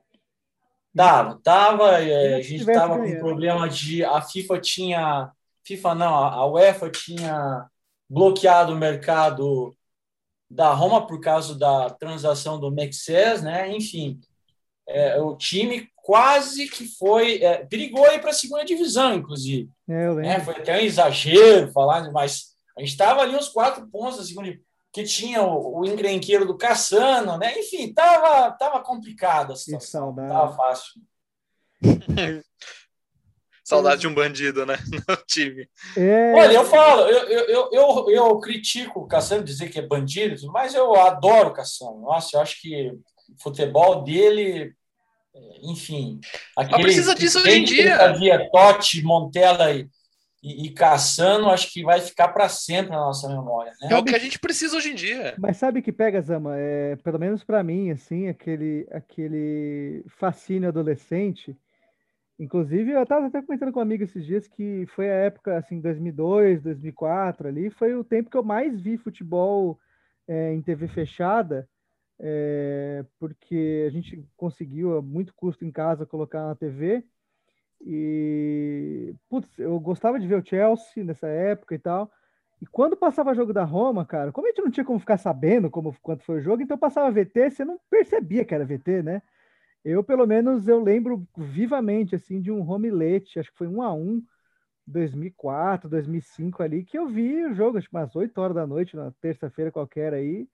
Tava, 0.94 1.40
tava. 1.42 2.02
É, 2.02 2.34
a 2.34 2.42
gente 2.42 2.64
tava 2.66 2.98
com 2.98 3.18
problema 3.18 3.68
de. 3.68 4.04
A 4.04 4.20
FIFA 4.20 4.60
tinha. 4.60 5.32
FIFA 5.64 5.94
não, 5.94 6.14
a 6.14 6.46
UEFA 6.46 6.90
tinha 6.90 7.66
bloqueado 8.08 8.72
o 8.72 8.76
mercado 8.76 9.76
da 10.48 10.72
Roma 10.72 11.06
por 11.06 11.20
causa 11.20 11.58
da 11.58 11.90
transação 11.90 12.58
do 12.58 12.70
Mexes, 12.70 13.42
né? 13.42 13.70
Enfim, 13.74 14.20
é, 14.88 15.20
o 15.20 15.36
time 15.36 15.88
quase 15.96 16.68
que 16.68 16.86
foi. 16.86 17.42
É, 17.42 17.64
perigou 17.66 18.06
ir 18.12 18.20
para 18.20 18.30
a 18.30 18.34
segunda 18.34 18.64
divisão, 18.64 19.14
inclusive. 19.14 19.68
É, 19.88 20.14
né? 20.14 20.40
Foi 20.40 20.54
até 20.54 20.76
um 20.76 20.80
exagero 20.80 21.72
falar, 21.72 22.10
mas 22.12 22.56
a 22.76 22.80
gente 22.80 22.90
estava 22.90 23.22
ali 23.22 23.34
uns 23.34 23.48
quatro 23.48 23.86
pontos 23.88 24.18
da 24.18 24.24
segunda 24.24 24.56
que 24.92 25.04
tinha 25.04 25.42
o, 25.42 25.80
o 25.80 25.84
encrenqueiro 25.84 26.46
do 26.46 26.56
Cassano, 26.56 27.36
né? 27.36 27.58
Enfim, 27.58 27.92
tava, 27.92 28.50
tava 28.52 28.82
complicado 28.82 29.52
a 29.52 29.56
situação. 29.56 30.14
Que 30.14 30.20
tava 30.20 30.56
fácil. 30.56 31.02
Saudade 33.66 34.02
de 34.02 34.06
um 34.06 34.14
bandido, 34.14 34.64
né? 34.64 34.76
No 35.08 35.16
time. 35.26 35.68
É... 35.96 36.32
Olha, 36.34 36.52
eu 36.52 36.64
falo, 36.64 37.02
eu, 37.02 37.48
eu, 37.48 37.70
eu, 37.72 38.10
eu, 38.10 38.38
critico 38.38 39.00
o 39.00 39.08
Cassano 39.08 39.42
dizer 39.42 39.68
que 39.68 39.78
é 39.80 39.82
bandido, 39.82 40.36
mas 40.52 40.72
eu 40.72 40.94
adoro 40.94 41.48
o 41.48 41.52
Cassano. 41.52 42.00
Nossa, 42.00 42.36
eu 42.36 42.40
acho 42.40 42.60
que 42.60 42.92
o 43.28 43.42
futebol 43.42 44.04
dele, 44.04 44.72
enfim. 45.64 46.20
Aquele, 46.56 46.76
mas 46.76 46.82
precisa 46.82 47.12
disso 47.12 47.40
hoje 47.40 47.58
em 47.58 47.64
dia. 47.64 47.96
Havia 47.96 48.48
Totti, 48.52 49.02
Montella 49.02 49.72
e, 49.72 49.88
e, 50.40 50.66
e 50.66 50.70
Cassano, 50.70 51.50
acho 51.50 51.72
que 51.72 51.82
vai 51.82 52.00
ficar 52.00 52.28
para 52.28 52.48
sempre 52.48 52.92
na 52.92 52.98
nossa 52.98 53.28
memória. 53.28 53.72
Né? 53.80 53.88
É 53.90 53.96
o 53.96 54.04
que 54.04 54.14
a 54.14 54.20
gente 54.20 54.38
precisa 54.38 54.76
hoje 54.76 54.92
em 54.92 54.94
dia. 54.94 55.34
Mas 55.40 55.56
sabe 55.56 55.82
que 55.82 55.90
pega, 55.90 56.22
Zama? 56.22 56.54
É, 56.56 56.94
pelo 57.02 57.18
menos 57.18 57.42
para 57.42 57.64
mim, 57.64 57.90
assim, 57.90 58.28
aquele, 58.28 58.86
aquele 58.92 60.04
fascínio 60.06 60.68
adolescente. 60.68 61.56
Inclusive, 62.38 62.90
eu 62.92 63.02
estava 63.02 63.26
até 63.26 63.40
comentando 63.40 63.72
com 63.72 63.78
um 63.78 63.82
amigo 63.82 64.04
esses 64.04 64.24
dias 64.26 64.46
que 64.46 64.86
foi 64.88 65.08
a 65.10 65.14
época, 65.14 65.56
assim, 65.56 65.80
2002, 65.80 66.62
2004 66.62 67.48
ali, 67.48 67.70
foi 67.70 67.94
o 67.94 68.04
tempo 68.04 68.28
que 68.30 68.36
eu 68.36 68.44
mais 68.44 68.78
vi 68.80 68.98
futebol 68.98 69.78
é, 70.28 70.52
em 70.52 70.60
TV 70.60 70.86
fechada, 70.88 71.68
é, 72.18 73.04
porque 73.18 73.84
a 73.86 73.90
gente 73.90 74.22
conseguiu, 74.36 74.98
a 74.98 75.02
muito 75.02 75.34
custo 75.34 75.64
em 75.64 75.72
casa, 75.72 76.04
colocar 76.04 76.46
na 76.46 76.54
TV, 76.54 77.04
e, 77.80 79.14
putz, 79.28 79.58
eu 79.58 79.78
gostava 79.80 80.18
de 80.18 80.26
ver 80.26 80.40
o 80.40 80.46
Chelsea 80.46 81.04
nessa 81.04 81.28
época 81.28 81.74
e 81.74 81.78
tal. 81.78 82.10
E 82.60 82.66
quando 82.66 82.96
passava 82.96 83.34
jogo 83.34 83.52
da 83.52 83.64
Roma, 83.64 84.04
cara, 84.06 84.32
como 84.32 84.46
a 84.46 84.50
gente 84.50 84.62
não 84.62 84.70
tinha 84.70 84.84
como 84.84 84.98
ficar 84.98 85.18
sabendo 85.18 85.70
como 85.70 85.94
quanto 86.02 86.24
foi 86.24 86.38
o 86.38 86.42
jogo, 86.42 86.62
então 86.62 86.78
passava 86.78 87.10
VT, 87.10 87.50
você 87.50 87.64
não 87.64 87.78
percebia 87.90 88.44
que 88.44 88.54
era 88.54 88.64
VT, 88.64 89.02
né? 89.02 89.22
Eu, 89.88 90.02
pelo 90.02 90.26
menos, 90.26 90.66
eu 90.66 90.82
lembro 90.82 91.24
vivamente, 91.36 92.16
assim, 92.16 92.40
de 92.40 92.50
um 92.50 92.68
homelete, 92.68 93.38
acho 93.38 93.52
que 93.52 93.58
foi 93.58 93.68
um 93.68 93.80
a 93.80 93.94
um, 93.94 94.20
2004, 94.84 95.88
2005 95.88 96.60
ali, 96.60 96.82
que 96.84 96.98
eu 96.98 97.06
vi 97.06 97.44
o 97.44 97.54
jogo, 97.54 97.78
acho 97.78 97.88
que 97.88 97.94
umas 97.94 98.16
8 98.16 98.36
horas 98.40 98.56
da 98.56 98.66
noite, 98.66 98.96
na 98.96 99.12
terça-feira 99.20 99.70
qualquer 99.70 100.12
aí, 100.12 100.48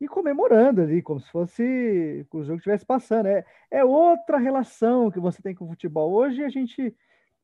e 0.00 0.06
comemorando 0.06 0.80
ali, 0.80 1.02
como 1.02 1.18
se 1.18 1.28
fosse 1.28 2.24
o 2.32 2.44
jogo 2.44 2.58
estivesse 2.58 2.86
passando. 2.86 3.26
É, 3.26 3.44
é 3.68 3.84
outra 3.84 4.38
relação 4.38 5.10
que 5.10 5.18
você 5.18 5.42
tem 5.42 5.56
com 5.56 5.64
o 5.64 5.68
futebol. 5.70 6.12
Hoje 6.12 6.44
a 6.44 6.48
gente 6.48 6.94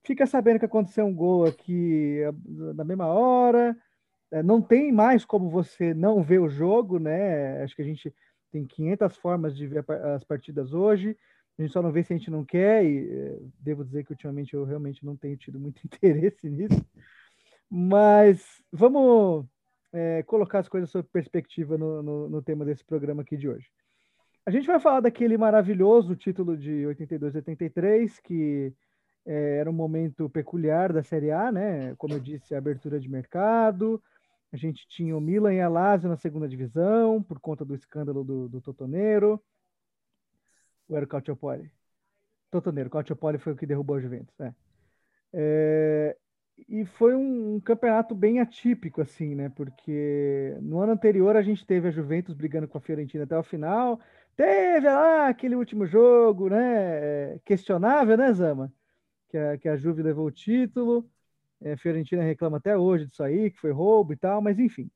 fica 0.04 0.26
sabendo 0.26 0.60
que 0.60 0.66
aconteceu 0.66 1.04
um 1.04 1.14
gol 1.14 1.46
aqui 1.46 2.20
na 2.76 2.84
mesma 2.84 3.06
hora, 3.08 3.76
é, 4.30 4.40
não 4.40 4.62
tem 4.62 4.92
mais 4.92 5.24
como 5.24 5.50
você 5.50 5.92
não 5.94 6.22
ver 6.22 6.38
o 6.38 6.48
jogo, 6.48 7.00
né? 7.00 7.60
Acho 7.64 7.74
que 7.74 7.82
a 7.82 7.84
gente 7.84 8.14
tem 8.54 8.64
500 8.64 9.16
formas 9.16 9.56
de 9.56 9.66
ver 9.66 9.84
as 10.14 10.22
partidas 10.22 10.72
hoje. 10.72 11.16
A 11.58 11.62
gente 11.62 11.72
só 11.72 11.82
não 11.82 11.90
vê 11.90 12.04
se 12.04 12.12
a 12.12 12.16
gente 12.16 12.30
não 12.30 12.44
quer, 12.44 12.84
e 12.84 13.10
é, 13.10 13.38
devo 13.58 13.84
dizer 13.84 14.04
que 14.04 14.12
ultimamente 14.12 14.54
eu 14.54 14.64
realmente 14.64 15.04
não 15.04 15.16
tenho 15.16 15.36
tido 15.36 15.58
muito 15.58 15.80
interesse 15.84 16.48
nisso. 16.48 16.86
Mas 17.68 18.62
vamos 18.72 19.44
é, 19.92 20.22
colocar 20.22 20.60
as 20.60 20.68
coisas 20.68 20.88
sob 20.88 21.08
perspectiva 21.12 21.76
no, 21.76 22.00
no, 22.00 22.28
no, 22.28 22.42
tema 22.42 22.64
desse 22.64 22.84
programa 22.84 23.22
aqui 23.22 23.36
de 23.36 23.48
hoje. 23.48 23.66
A 24.46 24.52
gente 24.52 24.68
vai 24.68 24.78
falar 24.78 25.00
daquele 25.00 25.36
maravilhoso 25.36 26.14
título 26.14 26.56
de 26.56 26.84
82-83, 26.84 28.20
que 28.22 28.72
é, 29.26 29.56
era 29.58 29.70
um 29.70 29.74
momento 29.74 30.30
peculiar 30.30 30.92
da 30.92 31.02
Série 31.02 31.32
A, 31.32 31.50
né? 31.50 31.96
Como 31.96 32.14
eu 32.14 32.20
disse, 32.20 32.54
a 32.54 32.58
abertura 32.58 33.00
de 33.00 33.08
mercado. 33.08 34.00
A 34.54 34.56
gente 34.56 34.86
tinha 34.86 35.16
o 35.16 35.20
Milan 35.20 35.52
e 35.52 35.60
a 35.60 35.68
Lazio 35.68 36.08
na 36.08 36.16
segunda 36.16 36.48
divisão, 36.48 37.20
por 37.20 37.40
conta 37.40 37.64
do 37.64 37.74
escândalo 37.74 38.22
do, 38.22 38.48
do 38.48 38.60
Totoneiro. 38.60 39.42
Ou 40.88 40.96
era 40.96 41.04
o 41.04 41.08
Calciopoli? 41.08 41.72
Totoneiro. 42.52 42.88
Calciopoli 42.88 43.36
foi 43.36 43.52
o 43.52 43.56
que 43.56 43.66
derrubou 43.66 43.96
a 43.96 44.00
Juventus, 44.00 44.32
né? 44.38 44.54
É, 45.32 46.16
e 46.68 46.84
foi 46.84 47.16
um, 47.16 47.56
um, 47.56 47.60
campeonato 47.60 48.14
bem 48.14 48.38
atípico, 48.38 49.00
assim, 49.00 49.34
né? 49.34 49.48
Porque 49.48 50.56
no 50.62 50.78
ano 50.78 50.92
anterior 50.92 51.34
a 51.34 51.42
gente 51.42 51.66
teve 51.66 51.88
a 51.88 51.90
Juventus 51.90 52.32
brigando 52.32 52.68
com 52.68 52.78
a 52.78 52.80
Fiorentina 52.80 53.24
até 53.24 53.36
o 53.36 53.42
final. 53.42 53.98
Teve 54.36 54.88
lá 54.88 55.26
aquele 55.30 55.56
último 55.56 55.84
jogo, 55.84 56.48
né? 56.48 57.40
Questionável, 57.40 58.16
né, 58.16 58.32
Zama? 58.32 58.72
Que 59.28 59.36
a, 59.36 59.58
que 59.58 59.68
a 59.68 59.76
Juve 59.76 60.00
levou 60.00 60.26
o 60.26 60.30
título. 60.30 61.10
É, 61.64 61.78
Fiorentina 61.78 62.22
reclama 62.22 62.58
até 62.58 62.76
hoje 62.76 63.06
disso 63.06 63.22
aí, 63.22 63.50
que 63.50 63.58
foi 63.58 63.72
roubo 63.72 64.12
e 64.12 64.16
tal, 64.16 64.42
mas 64.42 64.58
enfim. 64.58 64.90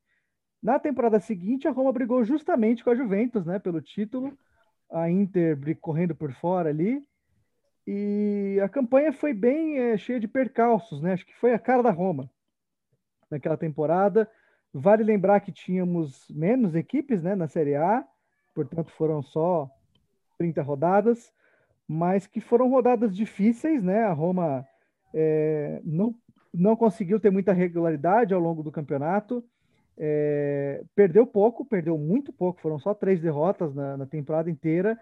Na 0.63 0.79
temporada 0.79 1.19
seguinte, 1.19 1.67
a 1.67 1.71
Roma 1.71 1.91
brigou 1.91 2.23
justamente 2.23 2.85
com 2.85 2.91
a 2.91 2.95
Juventus, 2.95 3.47
né? 3.47 3.59
Pelo 3.59 3.81
título. 3.81 4.37
A 4.91 5.11
Inter 5.11 5.59
correndo 5.81 6.15
por 6.15 6.31
fora 6.33 6.69
ali. 6.69 7.03
E 7.87 8.61
a 8.63 8.69
campanha 8.69 9.15
foi 9.15 9.33
bem 9.33 9.79
é, 9.79 9.97
cheia 9.97 10.21
de 10.21 10.29
percalços, 10.29 11.01
né? 11.01 11.15
Acho 11.15 11.25
que 11.25 11.35
foi 11.37 11.55
a 11.55 11.59
cara 11.59 11.83
da 11.83 11.91
Roma 11.91 12.31
naquela 13.31 13.57
temporada. 13.57 14.31
Vale 14.73 15.03
lembrar 15.03 15.41
que 15.41 15.51
tínhamos 15.51 16.29
menos 16.29 16.75
equipes 16.75 17.23
né, 17.23 17.35
na 17.35 17.49
Série 17.49 17.77
A, 17.77 18.07
portanto 18.55 18.91
foram 18.91 19.23
só 19.23 19.71
30 20.37 20.61
rodadas, 20.63 21.33
mas 21.87 22.27
que 22.27 22.41
foram 22.41 22.69
rodadas 22.69 23.17
difíceis, 23.17 23.83
né? 23.83 24.05
A 24.05 24.13
Roma 24.13 24.67
é, 25.15 25.81
não, 25.83 26.15
não 26.59 26.77
conseguiu 26.77 27.21
ter 27.21 27.31
muita 27.31 27.53
regularidade 27.53 28.35
ao 28.35 28.41
longo 28.41 28.63
do 28.63 28.73
campeonato. 28.73 29.45
É, 29.97 30.83
perdeu 30.95 31.27
pouco, 31.27 31.65
perdeu 31.65 31.99
muito 31.99 32.33
pouco, 32.33 32.61
foram 32.61 32.79
só 32.79 32.95
três 32.95 33.21
derrotas 33.21 33.75
na, 33.75 33.97
na 33.97 34.07
temporada 34.07 34.51
inteira 34.51 34.99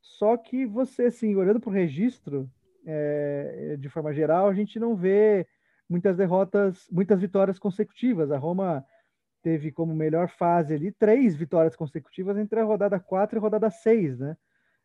só 0.00 0.36
que 0.36 0.66
você, 0.66 1.04
assim, 1.04 1.36
olhando 1.36 1.60
para 1.60 1.70
o 1.70 1.72
registro, 1.72 2.50
é, 2.86 3.76
de 3.78 3.88
forma 3.88 4.12
geral, 4.12 4.48
a 4.48 4.54
gente 4.54 4.78
não 4.78 4.96
vê 4.96 5.46
muitas 5.88 6.16
derrotas, 6.16 6.88
muitas 6.90 7.20
vitórias 7.20 7.58
consecutivas. 7.58 8.30
A 8.30 8.38
Roma 8.38 8.84
teve 9.42 9.70
como 9.70 9.94
melhor 9.94 10.28
fase 10.28 10.74
ali 10.74 10.92
três 10.92 11.36
vitórias 11.36 11.76
consecutivas 11.76 12.36
entre 12.36 12.58
a 12.60 12.64
rodada 12.64 12.98
4 12.98 13.36
e 13.36 13.38
a 13.38 13.42
rodada 13.42 13.70
6, 13.70 14.18
né? 14.18 14.36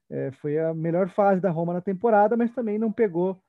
É, 0.09 0.31
foi 0.33 0.59
a 0.59 0.73
melhor 0.73 1.09
fase 1.09 1.41
da 1.41 1.49
Roma 1.49 1.73
na 1.73 1.81
temporada, 1.81 2.35
mas 2.37 2.53
também 2.53 2.77
não 2.77 2.91
pegou 2.91 3.41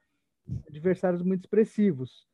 adversários 0.69 1.23
muito 1.23 1.41
expressivos. 1.41 2.27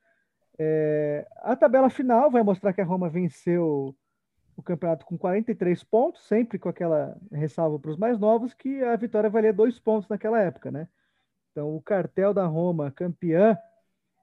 É, 0.62 1.26
a 1.38 1.56
tabela 1.56 1.88
final 1.88 2.30
vai 2.30 2.42
mostrar 2.42 2.74
que 2.74 2.82
a 2.82 2.84
Roma 2.84 3.08
venceu 3.08 3.96
o 4.54 4.62
campeonato 4.62 5.06
com 5.06 5.16
43 5.16 5.82
pontos, 5.84 6.26
sempre 6.26 6.58
com 6.58 6.68
aquela 6.68 7.16
ressalva 7.32 7.78
para 7.78 7.90
os 7.90 7.96
mais 7.96 8.18
novos, 8.18 8.52
que 8.52 8.84
a 8.84 8.94
vitória 8.94 9.30
valia 9.30 9.54
dois 9.54 9.78
pontos 9.78 10.06
naquela 10.10 10.38
época, 10.38 10.70
né? 10.70 10.86
Então, 11.50 11.74
o 11.74 11.80
cartel 11.80 12.34
da 12.34 12.44
Roma 12.44 12.90
campeã 12.90 13.56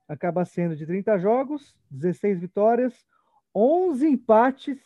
acaba 0.07 0.45
sendo 0.45 0.75
de 0.75 0.85
30 0.85 1.17
jogos, 1.17 1.75
16 1.89 2.39
vitórias, 2.39 3.03
11 3.55 4.07
empates 4.07 4.77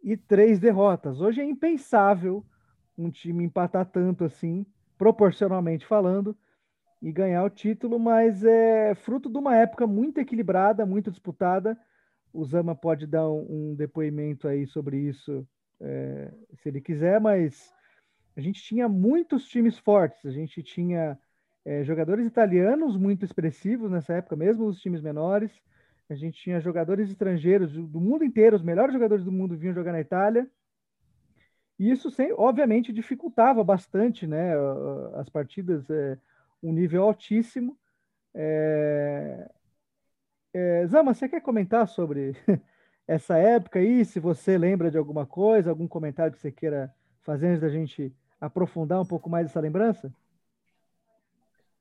e 0.00 0.16
3 0.16 0.60
derrotas. 0.60 1.20
Hoje 1.20 1.40
é 1.40 1.44
impensável 1.44 2.46
um 2.96 3.10
time 3.10 3.42
empatar 3.42 3.84
tanto 3.84 4.22
assim, 4.22 4.64
proporcionalmente 4.96 5.84
falando, 5.84 6.36
e 7.00 7.12
ganhar 7.12 7.44
o 7.44 7.50
título, 7.50 7.98
mas 7.98 8.44
é 8.44 8.94
fruto 8.94 9.30
de 9.30 9.38
uma 9.38 9.56
época 9.56 9.86
muito 9.86 10.18
equilibrada, 10.18 10.84
muito 10.84 11.10
disputada. 11.10 11.78
O 12.32 12.44
Zama 12.44 12.74
pode 12.74 13.06
dar 13.06 13.28
um, 13.30 13.74
depoimento 13.74 14.48
aí 14.48 14.66
sobre 14.66 14.98
isso, 14.98 15.46
é, 15.80 16.32
se 16.56 16.68
ele 16.68 16.80
quiser, 16.80 17.20
mas 17.20 17.72
a 18.36 18.40
gente 18.40 18.62
tinha 18.62 18.88
muitos 18.88 19.46
times 19.48 19.78
fortes, 19.78 20.24
a 20.26 20.30
gente 20.30 20.62
tinha 20.62 21.18
é, 21.64 21.84
jogadores 21.84 22.26
italianos 22.26 22.96
muito 22.96 23.24
expressivos 23.24 23.90
nessa 23.90 24.14
época, 24.14 24.36
mesmo 24.36 24.66
os 24.66 24.80
times 24.80 25.00
menores, 25.00 25.50
a 26.08 26.14
gente 26.14 26.40
tinha 26.40 26.60
jogadores 26.60 27.10
estrangeiros 27.10 27.72
do 27.72 28.00
mundo 28.00 28.24
inteiro, 28.24 28.56
os 28.56 28.62
melhores 28.62 28.92
jogadores 28.92 29.24
do 29.24 29.32
mundo 29.32 29.56
vinham 29.56 29.74
jogar 29.74 29.92
na 29.92 30.00
Itália, 30.00 30.48
e 31.78 31.90
isso, 31.90 32.10
sem, 32.10 32.32
obviamente, 32.32 32.92
dificultava 32.92 33.62
bastante 33.62 34.26
né, 34.26 34.52
as 35.14 35.28
partidas, 35.28 35.88
é, 35.88 36.18
um 36.62 36.72
nível 36.72 37.04
altíssimo. 37.04 37.78
É, 38.34 39.48
é, 40.54 40.86
Zama, 40.86 41.14
você 41.14 41.28
quer 41.28 41.40
comentar 41.40 41.86
sobre 41.88 42.36
essa 43.06 43.36
época 43.36 43.78
aí? 43.78 44.04
Se 44.04 44.20
você 44.20 44.56
lembra 44.58 44.90
de 44.90 44.98
alguma 44.98 45.26
coisa, 45.26 45.70
algum 45.70 45.88
comentário 45.88 46.32
que 46.32 46.40
você 46.40 46.50
queira 46.50 46.94
fazer 47.22 47.48
antes 47.48 47.60
da 47.60 47.68
gente 47.68 48.12
aprofundar 48.40 49.00
um 49.00 49.06
pouco 49.06 49.28
mais 49.28 49.46
essa 49.46 49.60
lembrança? 49.60 50.12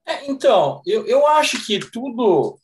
É, 0.05 0.29
então, 0.29 0.81
eu, 0.85 1.05
eu 1.05 1.27
acho 1.27 1.65
que 1.65 1.79
tudo, 1.79 2.57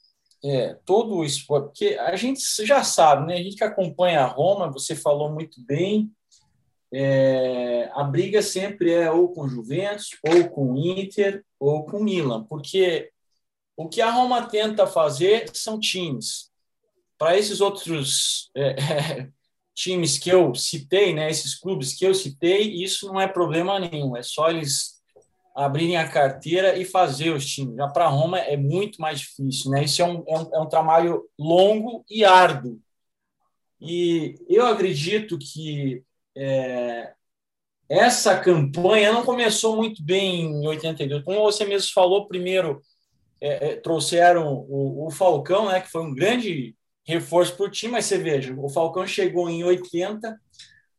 é, 0.44 0.76
todo 0.86 1.16
o 1.16 1.26
esporte, 1.26 1.66
porque 1.66 1.98
a 2.00 2.16
gente 2.16 2.42
já 2.66 2.84
sabe, 2.84 3.28
né? 3.28 3.36
A 3.36 3.44
gente 3.44 3.58
que 3.58 3.64
acompanha 3.64 4.22
a 4.22 4.28
Roma, 4.28 4.72
você 4.72 4.96
falou 4.96 5.32
muito 5.32 5.62
bem, 5.66 6.12
é, 6.94 7.90
a 7.94 8.04
briga 8.04 8.42
sempre 8.42 8.92
é 8.92 9.10
ou 9.10 9.30
com 9.30 9.48
Juventus, 9.48 10.10
ou 10.24 10.48
com 10.50 10.78
Inter, 10.78 11.44
ou 11.60 11.84
com 11.86 12.00
Milan, 12.04 12.44
porque 12.44 13.10
o 13.76 13.90
que 13.90 14.00
a 14.00 14.12
Roma 14.12 14.48
tenta 14.48 14.86
fazer 14.86 15.50
são 15.54 15.80
times. 15.80 16.52
Para 17.18 17.38
esses 17.38 17.62
outros 17.62 18.52
é, 18.56 18.76
é, 19.22 19.30
times 19.74 20.20
que 20.20 20.30
eu 20.30 20.54
citei, 20.54 21.14
né, 21.14 21.30
esses 21.32 21.56
clubes 21.56 21.94
que 21.94 22.06
eu 22.06 22.14
citei, 22.14 22.62
isso 22.84 23.08
não 23.08 23.20
é 23.20 23.28
problema 23.28 23.80
nenhum. 23.80 24.16
É 24.16 24.22
só 24.22 24.52
eles 24.52 25.02
abrirem 25.56 25.98
a 25.98 26.08
carteira 26.08 26.78
e 26.78 26.86
fazer 26.86 27.32
os 27.32 27.46
times. 27.46 27.76
Já 27.76 27.88
para 27.88 28.08
Roma 28.08 28.40
é 28.40 28.58
muito 28.58 29.02
mais 29.02 29.20
difícil. 29.20 29.72
Né? 29.72 29.84
Isso 29.84 30.02
é 30.02 30.06
um, 30.06 30.24
é, 30.28 30.40
um, 30.40 30.56
é 30.56 30.60
um 30.60 30.70
trabalho 30.70 31.28
longo 31.38 32.06
e 32.10 32.24
árduo. 32.24 32.80
E 33.80 34.36
eu 34.48 34.66
acredito 34.66 35.38
que 35.38 36.04
é, 36.36 37.14
essa 37.90 38.40
campanha 38.40 39.12
não 39.12 39.24
começou 39.24 39.76
muito 39.76 40.04
bem 40.04 40.42
em 40.46 40.68
82. 40.68 41.24
Como 41.24 41.42
você 41.42 41.66
mesmo 41.66 41.92
falou, 41.94 42.28
primeiro 42.28 42.82
é, 43.42 43.72
é, 43.72 43.76
trouxeram 43.76 44.66
o, 44.70 45.08
o, 45.08 45.12
Falcão, 45.12 45.68
né, 45.70 45.82
que 45.82 45.92
foi 45.92 46.02
um 46.02 46.14
grande 46.14 46.76
reforço 47.06 47.56
para 47.56 47.66
o 47.66 47.70
time, 47.70 47.92
mas 47.94 48.06
você 48.06 48.18
veja, 48.18 48.56
o 48.58 48.70
Falcão 48.70 49.06
chegou 49.06 49.50
em 49.50 49.64
80, 49.64 50.40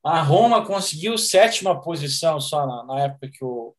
a 0.05 0.21
Roma 0.21 0.67
conseguiu 0.67 1.17
sétima 1.17 1.81
posição 1.81 2.39
só 2.39 2.67
na, 2.67 2.85
na 2.85 3.01
época 3.05 3.31
que 3.33 3.43
o, 3.43 3.75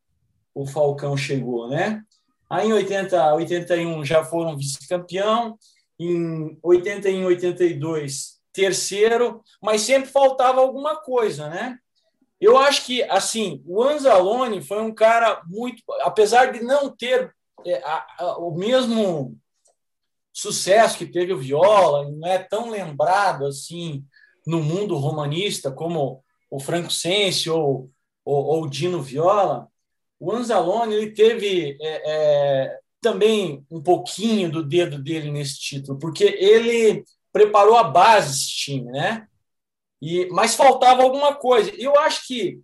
o 0.54 0.66
Falcão 0.66 1.16
chegou, 1.16 1.70
né? 1.70 2.02
Aí 2.50 2.68
em 2.68 2.74
80, 2.74 3.36
81 3.36 4.04
já 4.04 4.24
foram 4.24 4.58
vice-campeão, 4.58 5.58
em 6.00 6.58
81, 6.64 7.26
82 7.26 8.35
terceiro, 8.56 9.42
mas 9.62 9.82
sempre 9.82 10.10
faltava 10.10 10.62
alguma 10.62 10.96
coisa, 10.96 11.50
né? 11.50 11.78
Eu 12.40 12.58
acho 12.58 12.86
que 12.86 13.04
assim, 13.04 13.62
o 13.66 13.84
Anzalone 13.84 14.62
foi 14.62 14.82
um 14.82 14.94
cara 14.94 15.42
muito, 15.48 15.84
apesar 16.02 16.52
de 16.52 16.64
não 16.64 16.90
ter 16.90 17.34
é, 17.66 17.82
o 18.38 18.52
mesmo 18.52 19.38
sucesso 20.34 20.98
que 20.98 21.06
teve 21.06 21.34
o 21.34 21.38
Viola, 21.38 22.10
não 22.10 22.28
é 22.28 22.40
tão 22.40 22.70
lembrado 22.70 23.46
assim 23.46 24.04
no 24.46 24.62
mundo 24.62 24.98
romanista 24.98 25.72
como 25.72 26.24
o 26.50 26.60
Franco 26.60 26.92
Sensi 26.92 27.50
ou, 27.50 27.90
ou, 28.24 28.46
ou 28.46 28.70
Dino 28.70 29.02
Viola, 29.02 29.68
o 30.20 30.32
Anzalone 30.32 30.96
ele 30.96 31.12
teve 31.12 31.78
é, 31.82 32.02
é, 32.06 32.80
também 33.02 33.66
um 33.70 33.82
pouquinho 33.82 34.52
do 34.52 34.64
dedo 34.64 35.02
dele 35.02 35.32
nesse 35.32 35.60
título, 35.60 36.00
porque 36.00 36.24
ele 36.24 37.04
preparou 37.36 37.76
a 37.76 37.84
base 37.84 38.30
desse 38.30 38.48
time, 38.48 38.90
né? 38.94 39.28
E, 40.02 40.26
mas 40.28 40.56
faltava 40.56 41.04
alguma 41.04 41.36
coisa. 41.36 41.70
Eu 41.76 42.00
acho 42.00 42.26
que 42.26 42.62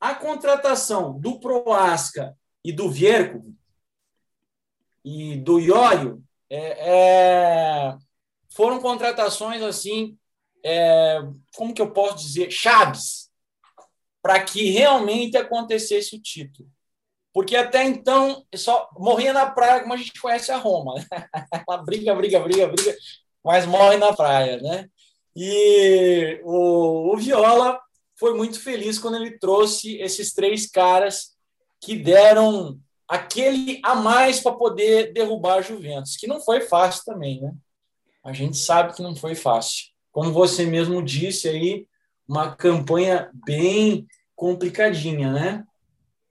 a 0.00 0.14
contratação 0.14 1.20
do 1.20 1.38
Proasca 1.38 2.34
e 2.64 2.72
do 2.72 2.90
Vierco 2.90 3.54
e 5.04 5.36
do 5.36 5.60
Iório 5.60 6.24
é, 6.48 6.56
é, 6.58 7.98
foram 8.48 8.80
contratações 8.80 9.60
assim, 9.60 10.16
é, 10.64 11.20
como 11.54 11.74
que 11.74 11.82
eu 11.82 11.92
posso 11.92 12.16
dizer, 12.16 12.50
chaves 12.50 13.30
para 14.22 14.42
que 14.42 14.70
realmente 14.70 15.36
acontecesse 15.36 16.16
o 16.16 16.22
título. 16.22 16.66
Porque 17.30 17.54
até 17.56 17.84
então 17.84 18.42
só 18.54 18.88
morria 18.96 19.34
na 19.34 19.50
praia, 19.50 19.82
como 19.82 19.92
a 19.92 19.98
gente 19.98 20.18
conhece 20.18 20.50
a 20.50 20.56
Roma. 20.56 20.94
Né? 20.94 21.04
briga, 21.84 22.14
briga, 22.14 22.40
briga, 22.40 22.68
briga, 22.68 22.96
mas 23.44 23.66
morre 23.66 23.96
na 23.96 24.12
praia, 24.12 24.58
né? 24.58 24.88
E 25.36 26.40
o, 26.44 27.12
o 27.12 27.16
Viola 27.16 27.78
foi 28.16 28.34
muito 28.34 28.60
feliz 28.60 28.98
quando 28.98 29.16
ele 29.16 29.38
trouxe 29.38 29.96
esses 29.96 30.32
três 30.32 30.68
caras 30.70 31.34
que 31.80 31.96
deram 31.96 32.78
aquele 33.06 33.80
a 33.84 33.94
mais 33.94 34.40
para 34.40 34.52
poder 34.52 35.12
derrubar 35.12 35.58
a 35.58 35.62
Juventus, 35.62 36.16
que 36.16 36.26
não 36.26 36.40
foi 36.40 36.62
fácil 36.62 37.04
também, 37.04 37.40
né? 37.40 37.52
A 38.24 38.32
gente 38.32 38.56
sabe 38.56 38.94
que 38.94 39.02
não 39.02 39.14
foi 39.14 39.34
fácil. 39.34 39.92
Como 40.10 40.32
você 40.32 40.64
mesmo 40.64 41.02
disse 41.02 41.48
aí, 41.48 41.86
uma 42.26 42.56
campanha 42.56 43.30
bem 43.44 44.06
complicadinha, 44.34 45.30
né? 45.30 45.64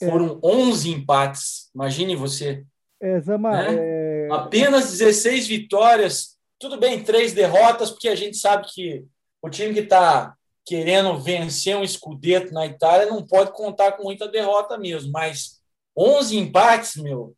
É. 0.02 0.10
Foram 0.10 0.40
11 0.44 0.90
empates. 0.90 1.70
Imagine 1.76 2.16
você. 2.16 2.66
É, 3.00 3.20
Zama, 3.22 3.52
né? 3.52 3.76
é... 3.78 4.28
Apenas 4.32 4.90
16 4.92 5.48
vitórias. 5.48 6.33
Tudo 6.64 6.78
bem, 6.78 7.04
três 7.04 7.34
derrotas, 7.34 7.92
porque 7.92 8.08
a 8.08 8.16
gente 8.16 8.38
sabe 8.38 8.66
que 8.70 9.06
o 9.42 9.50
time 9.50 9.74
que 9.74 9.82
está 9.82 10.34
querendo 10.66 11.20
vencer 11.20 11.76
um 11.76 11.84
escudeto 11.84 12.54
na 12.54 12.66
Itália 12.66 13.08
não 13.08 13.22
pode 13.22 13.52
contar 13.52 13.92
com 13.92 14.04
muita 14.04 14.30
derrota 14.30 14.78
mesmo. 14.78 15.12
Mas 15.12 15.62
11 15.94 16.38
empates, 16.38 16.96
meu. 16.96 17.36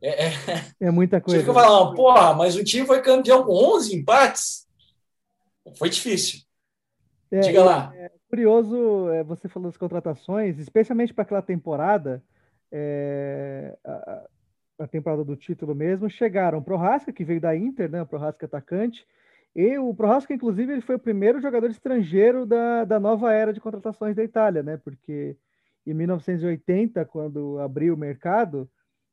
É, 0.00 0.24
é... 0.24 0.32
é 0.80 0.90
muita 0.90 1.20
coisa. 1.20 1.38
Você 1.38 1.46
fica 1.46 1.52
falando, 1.52 1.94
porra, 1.94 2.32
mas 2.32 2.56
o 2.56 2.64
time 2.64 2.86
foi 2.86 3.02
campeão 3.02 3.44
com 3.44 3.52
11 3.52 3.94
empates? 3.94 4.66
Foi 5.76 5.90
difícil. 5.90 6.40
É, 7.30 7.40
Diga 7.40 7.62
lá. 7.62 7.92
É, 7.94 8.10
curioso, 8.30 9.10
é, 9.10 9.22
você 9.22 9.50
falou 9.50 9.68
das 9.68 9.76
contratações, 9.76 10.58
especialmente 10.58 11.12
para 11.12 11.24
aquela 11.24 11.42
temporada, 11.42 12.24
é, 12.72 13.76
a, 13.84 14.26
a, 14.82 14.86
temporada 14.88 15.24
do 15.24 15.36
título 15.36 15.74
mesmo, 15.74 16.08
chegaram 16.08 16.58
o 16.58 16.62
Prohaska, 16.62 17.12
que 17.12 17.24
veio 17.24 17.40
da 17.40 17.56
Inter, 17.56 17.90
né, 17.90 18.02
o 18.02 18.06
Prohaska 18.06 18.46
atacante, 18.46 19.06
e 19.54 19.78
o 19.78 19.94
Prohaska, 19.94 20.32
inclusive, 20.32 20.72
ele 20.72 20.80
foi 20.80 20.96
o 20.96 20.98
primeiro 20.98 21.40
jogador 21.40 21.70
estrangeiro 21.70 22.46
da, 22.46 22.84
da 22.84 22.98
nova 23.00 23.32
era 23.32 23.52
de 23.52 23.60
contratações 23.60 24.16
da 24.16 24.24
Itália, 24.24 24.62
né, 24.62 24.76
porque 24.76 25.36
em 25.86 25.94
1980, 25.94 27.04
quando 27.04 27.58
abriu 27.58 27.94
o 27.94 27.98
mercado, 27.98 28.70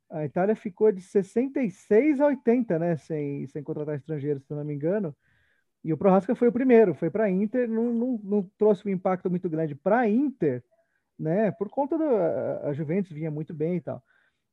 a 0.09 0.25
Itália 0.25 0.55
ficou 0.55 0.91
de 0.91 1.01
66 1.01 2.19
a 2.21 2.27
80, 2.27 2.79
né, 2.79 2.97
sem, 2.97 3.47
sem 3.47 3.63
contratar 3.63 3.95
estrangeiros, 3.95 4.43
se 4.45 4.53
não 4.53 4.63
me 4.63 4.73
engano, 4.73 5.15
e 5.83 5.93
o 5.93 5.97
Prohaska 5.97 6.35
foi 6.35 6.49
o 6.49 6.51
primeiro, 6.51 6.93
foi 6.93 7.09
para 7.09 7.25
a 7.25 7.29
Inter, 7.29 7.69
não, 7.69 7.93
não, 7.93 8.19
não, 8.23 8.51
trouxe 8.57 8.87
um 8.87 8.91
impacto 8.91 9.29
muito 9.29 9.49
grande 9.49 9.75
para 9.75 9.99
a 9.99 10.09
Inter, 10.09 10.63
né? 11.17 11.51
Por 11.51 11.69
conta 11.69 11.97
da 11.97 12.73
Juventus 12.73 13.11
vinha 13.11 13.31
muito 13.31 13.53
bem 13.53 13.77
e 13.77 13.81
tal. 13.81 14.03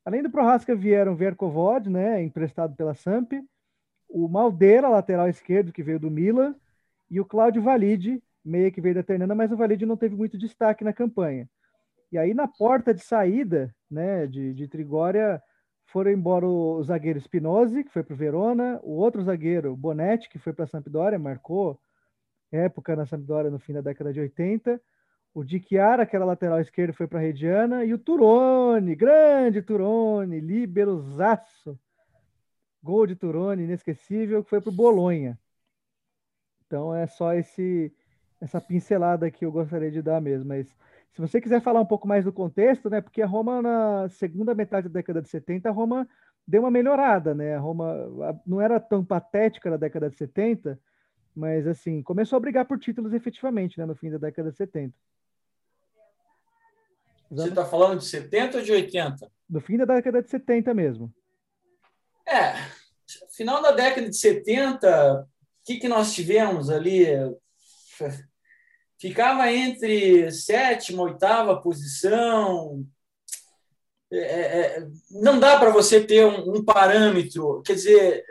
Além 0.07 0.23
do 0.23 0.31
Prohaska 0.31 0.73
vieram 0.73 1.17
Verkovod, 1.17 1.91
né, 1.91 2.23
emprestado 2.23 2.77
pela 2.77 2.95
Samp, 2.95 3.33
o 4.09 4.29
Maldeira, 4.29 4.89
lateral 4.89 5.29
esquerdo, 5.29 5.73
que 5.73 5.83
veio 5.83 5.99
do 5.99 6.09
Milan, 6.09 6.55
e 7.11 7.21
o 7.21 7.25
Cláudio 7.25 7.61
Valide, 7.61 8.23
meia 8.45 8.71
que 8.71 8.81
veio 8.81 8.95
da 8.95 9.03
Ternana, 9.03 9.35
mas 9.35 9.51
o 9.51 9.57
Valide 9.57 9.85
não 9.85 9.97
teve 9.97 10.15
muito 10.15 10.39
destaque 10.39 10.85
na 10.85 10.93
campanha. 10.93 11.51
E 12.13 12.17
aí 12.17 12.33
na 12.33 12.47
porta 12.47 12.95
de 12.95 13.01
saída, 13.01 13.75
né, 13.91 14.29
de, 14.29 14.55
de 14.55 14.69
Trigória, 14.69 15.43
foram 15.87 16.13
embora 16.13 16.47
o 16.47 16.81
zagueiro 16.85 17.19
Spinozzi, 17.19 17.83
que 17.83 17.91
foi 17.91 18.05
para 18.05 18.15
o 18.15 18.17
Verona, 18.17 18.79
o 18.85 18.93
outro 18.93 19.25
zagueiro, 19.25 19.77
Bonetti, 19.77 20.29
que 20.29 20.39
foi 20.39 20.53
para 20.53 20.67
a 20.67 20.69
Sampdoria, 20.69 21.19
marcou 21.19 21.81
época 22.53 22.95
na 22.95 23.07
Sampdoria 23.07 23.51
no 23.51 23.59
fim 23.59 23.73
da 23.73 23.81
década 23.81 24.13
de 24.13 24.21
80, 24.21 24.81
o 25.37 25.45
Di 25.45 25.61
Chiara, 25.61 26.07
que 26.07 26.17
era 26.17 26.25
lateral 26.25 26.59
esquerdo, 26.63 26.95
foi 26.95 27.07
para 27.07 27.19
a 27.19 27.23
Rediana, 27.23 27.85
e 27.85 27.93
o 27.93 27.99
Turone, 27.99 28.95
grande 28.95 29.61
Turone, 29.61 30.41
liberosaço, 30.41 31.79
gol 32.83 33.07
de 33.07 33.15
Turone, 33.15 33.65
inesquecível, 33.65 34.43
que 34.43 34.49
foi 34.49 34.63
para 34.63 34.71
o 34.71 34.75
Bolonha. 34.75 35.39
Então 36.65 36.95
é 36.95 37.07
só 37.07 37.35
esse 37.35 37.95
essa 38.41 38.63
pincelada 38.63 39.31
que 39.31 39.45
eu 39.45 39.53
gostaria 39.53 39.91
de 39.91 40.01
dar 40.01 40.23
mesmo, 40.23 40.49
mas 40.49 40.69
se 41.13 41.21
você 41.21 41.39
quiser 41.39 41.61
falar 41.61 41.81
um 41.83 41.87
pouco 41.87 42.09
mais 42.09 42.25
do 42.25 42.33
contexto, 42.33 42.89
né? 42.89 43.03
Porque 43.03 43.21
a 43.21 43.27
Roma, 43.27 43.61
na 43.61 44.09
segunda 44.09 44.55
metade 44.55 44.89
da 44.89 44.95
década 44.95 45.21
de 45.21 45.29
70, 45.29 45.69
a 45.69 45.73
Roma 45.73 46.09
deu 46.47 46.63
uma 46.63 46.71
melhorada, 46.71 47.35
né? 47.35 47.57
A 47.57 47.61
Roma 47.61 47.95
não 48.47 48.59
era 48.59 48.81
tão 48.81 49.05
patética 49.05 49.69
na 49.69 49.77
década 49.77 50.09
de 50.09 50.17
70, 50.17 50.81
mas 51.35 51.67
assim, 51.67 52.03
começou 52.03 52.39
a 52.39 52.41
brigar 52.41 52.65
por 52.67 52.79
títulos 52.79 53.13
efetivamente, 53.13 53.79
né? 53.79 53.85
No 53.85 53.95
fim 53.95 54.11
da 54.11 54.17
década 54.19 54.51
de 54.51 54.57
70. 54.57 54.95
Você 57.31 57.49
está 57.49 57.65
falando 57.65 57.99
de 57.99 58.07
70 58.07 58.59
ou 58.59 58.65
de 58.65 58.73
80? 58.73 59.31
No 59.49 59.61
fim 59.61 59.77
da 59.77 59.85
década 59.85 60.23
de 60.23 60.31
70 60.31 60.73
mesmo. 60.75 61.13
É, 62.27 62.55
final 63.37 63.63
da 63.63 63.73
década 63.73 64.09
de 64.09 64.17
70, 64.17 65.23
o 65.23 65.27
que, 65.65 65.79
que 65.79 65.89
nós 65.89 66.15
tivemos 66.15 66.71
ali? 66.71 67.07
ficava 68.99 69.53
entre 69.53 70.31
sétima, 70.31 71.03
oitava 71.03 71.61
posição. 71.61 72.85
É, 74.11 74.19
é, 74.19 74.79
é 74.79 74.87
não 75.11 75.39
dá 75.39 75.59
para 75.59 75.71
você 75.71 76.05
ter 76.05 76.25
um, 76.25 76.57
um, 76.57 76.65
parâmetro. 76.65 77.63
Quer 77.63 77.75
dizer, 77.75 78.25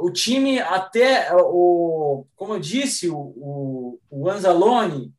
o 0.00 0.10
time 0.10 0.60
até 0.60 1.34
o, 1.34 2.26
como 2.36 2.54
eu 2.54 2.60
disse, 2.60 3.08
o, 3.08 3.16
o, 3.18 4.00
o 4.10 4.28
Anzalone, 4.28 5.12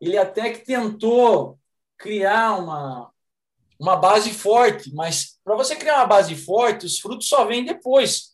ele 0.00 0.18
até 0.18 0.50
que 0.50 0.64
tentou 0.64 1.58
criar 2.02 2.58
uma 2.58 3.10
uma 3.78 3.96
base 3.96 4.30
forte, 4.30 4.94
mas 4.94 5.40
para 5.44 5.56
você 5.56 5.74
criar 5.74 5.96
uma 5.96 6.06
base 6.06 6.36
forte, 6.36 6.86
os 6.86 7.00
frutos 7.00 7.26
só 7.26 7.44
vêm 7.44 7.64
depois. 7.64 8.30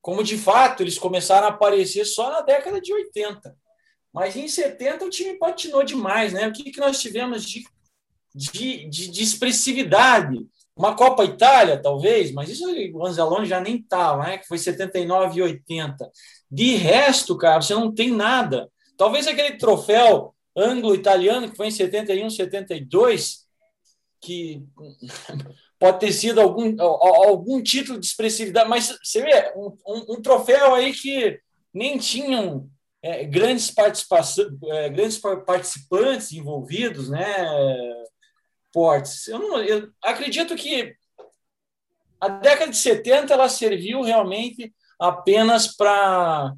Como 0.00 0.24
de 0.24 0.38
fato 0.38 0.82
eles 0.82 0.98
começaram 0.98 1.48
a 1.48 1.50
aparecer 1.50 2.06
só 2.06 2.30
na 2.30 2.40
década 2.40 2.80
de 2.80 2.94
80. 2.94 3.54
Mas 4.10 4.36
em 4.36 4.48
70 4.48 5.04
o 5.04 5.10
time 5.10 5.34
patinou 5.34 5.82
demais, 5.82 6.32
né? 6.32 6.48
O 6.48 6.52
que, 6.52 6.70
que 6.70 6.80
nós 6.80 6.98
tivemos 6.98 7.44
de, 7.44 7.64
de, 8.34 8.88
de, 8.88 9.08
de 9.08 9.22
expressividade? 9.22 10.46
Uma 10.74 10.94
Copa 10.94 11.24
Itália, 11.24 11.80
talvez, 11.80 12.32
mas 12.32 12.48
isso 12.48 12.64
o 12.94 13.06
Anzalone 13.06 13.46
já 13.46 13.60
nem 13.60 13.76
estava, 13.76 14.24
né? 14.24 14.38
Que 14.38 14.46
foi 14.46 14.56
79 14.56 15.38
e 15.38 15.42
80. 15.42 16.10
De 16.50 16.74
resto, 16.76 17.36
cara, 17.36 17.60
você 17.60 17.74
não 17.74 17.92
tem 17.94 18.10
nada. 18.10 18.70
Talvez 18.96 19.26
aquele 19.26 19.58
troféu 19.58 20.34
anglo-italiano 20.56 21.50
que 21.50 21.56
foi 21.56 21.68
em 21.68 21.70
71, 21.70 22.30
72, 22.30 23.46
que 24.20 24.64
pode 25.78 26.00
ter 26.00 26.12
sido 26.12 26.40
algum, 26.40 26.74
algum 26.80 27.62
título 27.62 28.00
de 28.00 28.06
expressividade, 28.06 28.68
mas 28.68 28.96
você 29.02 29.22
vê, 29.22 29.52
um, 29.54 29.76
um, 30.14 30.22
troféu 30.22 30.74
aí 30.74 30.92
que 30.92 31.38
nem 31.72 31.98
tinham 31.98 32.68
é, 33.02 33.24
grandes, 33.24 33.72
é, 33.76 34.88
grandes 34.88 35.18
participantes 35.18 36.32
envolvidos, 36.32 37.10
né? 37.10 37.24
Portes. 38.72 39.28
Eu, 39.28 39.38
não, 39.38 39.62
eu 39.62 39.90
acredito 40.02 40.56
que 40.56 40.94
a 42.20 42.28
década 42.28 42.70
de 42.70 42.76
70 42.76 43.32
ela 43.32 43.48
serviu 43.48 44.02
realmente 44.02 44.74
apenas 44.98 45.76
para 45.76 46.52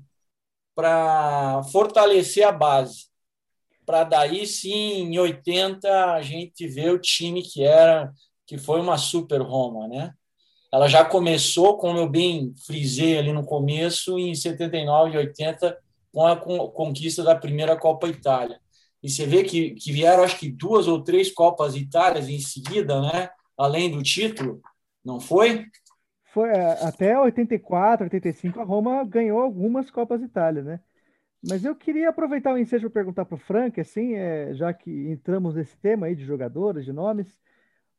fortalecer 1.73 2.47
a 2.47 2.53
base. 2.53 3.08
Para 3.89 4.05
daí 4.05 4.47
sim, 4.47 5.05
em 5.05 5.19
80 5.19 6.13
a 6.13 6.21
gente 6.21 6.67
ver 6.69 6.93
o 6.93 6.99
time 6.99 7.43
que 7.43 7.65
era 7.65 8.13
que 8.47 8.59
foi 8.59 8.83
uma 8.83 8.99
super 8.99 9.41
Roma, 9.41 9.89
né? 9.89 10.13
Ela 10.71 10.89
já 10.89 11.07
começou, 11.07 11.79
como 11.79 11.99
eu 11.99 12.07
bem 12.07 12.53
frisei 12.67 13.17
ali 13.17 13.33
no 13.33 13.47
começo, 13.47 14.19
em 14.19 14.35
79 14.35 15.15
e 15.15 15.17
80 15.17 15.79
com 16.13 16.27
a 16.27 16.37
conquista 16.37 17.23
da 17.25 17.35
primeira 17.35 17.79
Copa 17.79 18.09
Itália. 18.09 18.61
E 19.03 19.09
você 19.09 19.25
vê 19.25 19.43
que, 19.43 19.71
que 19.71 19.91
vieram, 19.91 20.23
acho 20.23 20.39
que 20.39 20.51
duas 20.51 20.87
ou 20.87 21.03
três 21.03 21.33
Copas 21.33 21.75
Itálias 21.75 22.29
em 22.29 22.41
seguida, 22.41 23.01
né? 23.01 23.31
além 23.57 23.91
do 23.91 24.03
título, 24.03 24.61
não 25.03 25.19
foi? 25.19 25.65
Foi 26.35 26.51
é, 26.51 26.85
até 26.85 27.19
84, 27.19 28.05
85, 28.05 28.61
a 28.61 28.65
Roma 28.65 29.03
ganhou 29.03 29.41
algumas 29.41 29.91
Copas 29.91 30.21
Itália, 30.21 30.63
né? 30.63 30.81
Mas 31.43 31.65
eu 31.65 31.75
queria 31.75 32.09
aproveitar 32.09 32.53
o 32.53 32.59
ensejo 32.59 32.91
para 32.91 33.01
perguntar 33.01 33.25
para 33.25 33.37
o 33.37 33.39
Frank, 33.39 33.81
assim, 33.81 34.15
é, 34.15 34.53
já 34.55 34.73
que 34.73 34.91
entramos 34.91 35.55
nesse 35.55 35.77
tema 35.77 36.07
aí 36.07 36.17
de 36.17 36.25
jogadores, 36.25 36.85
de 36.85 36.93
nomes. 36.93 37.39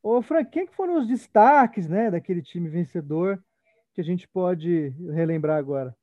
Ô, 0.04 0.22
Frank, 0.22 0.52
quem 0.52 0.66
que 0.66 0.76
foram 0.76 1.00
os 1.00 1.08
destaques 1.08 1.88
né, 1.88 2.12
daquele 2.12 2.42
time 2.42 2.70
vencedor 2.70 3.42
que 3.94 4.02
a 4.02 4.04
gente 4.04 4.28
pode 4.28 4.94
relembrar 5.14 5.58
agora? 5.58 5.96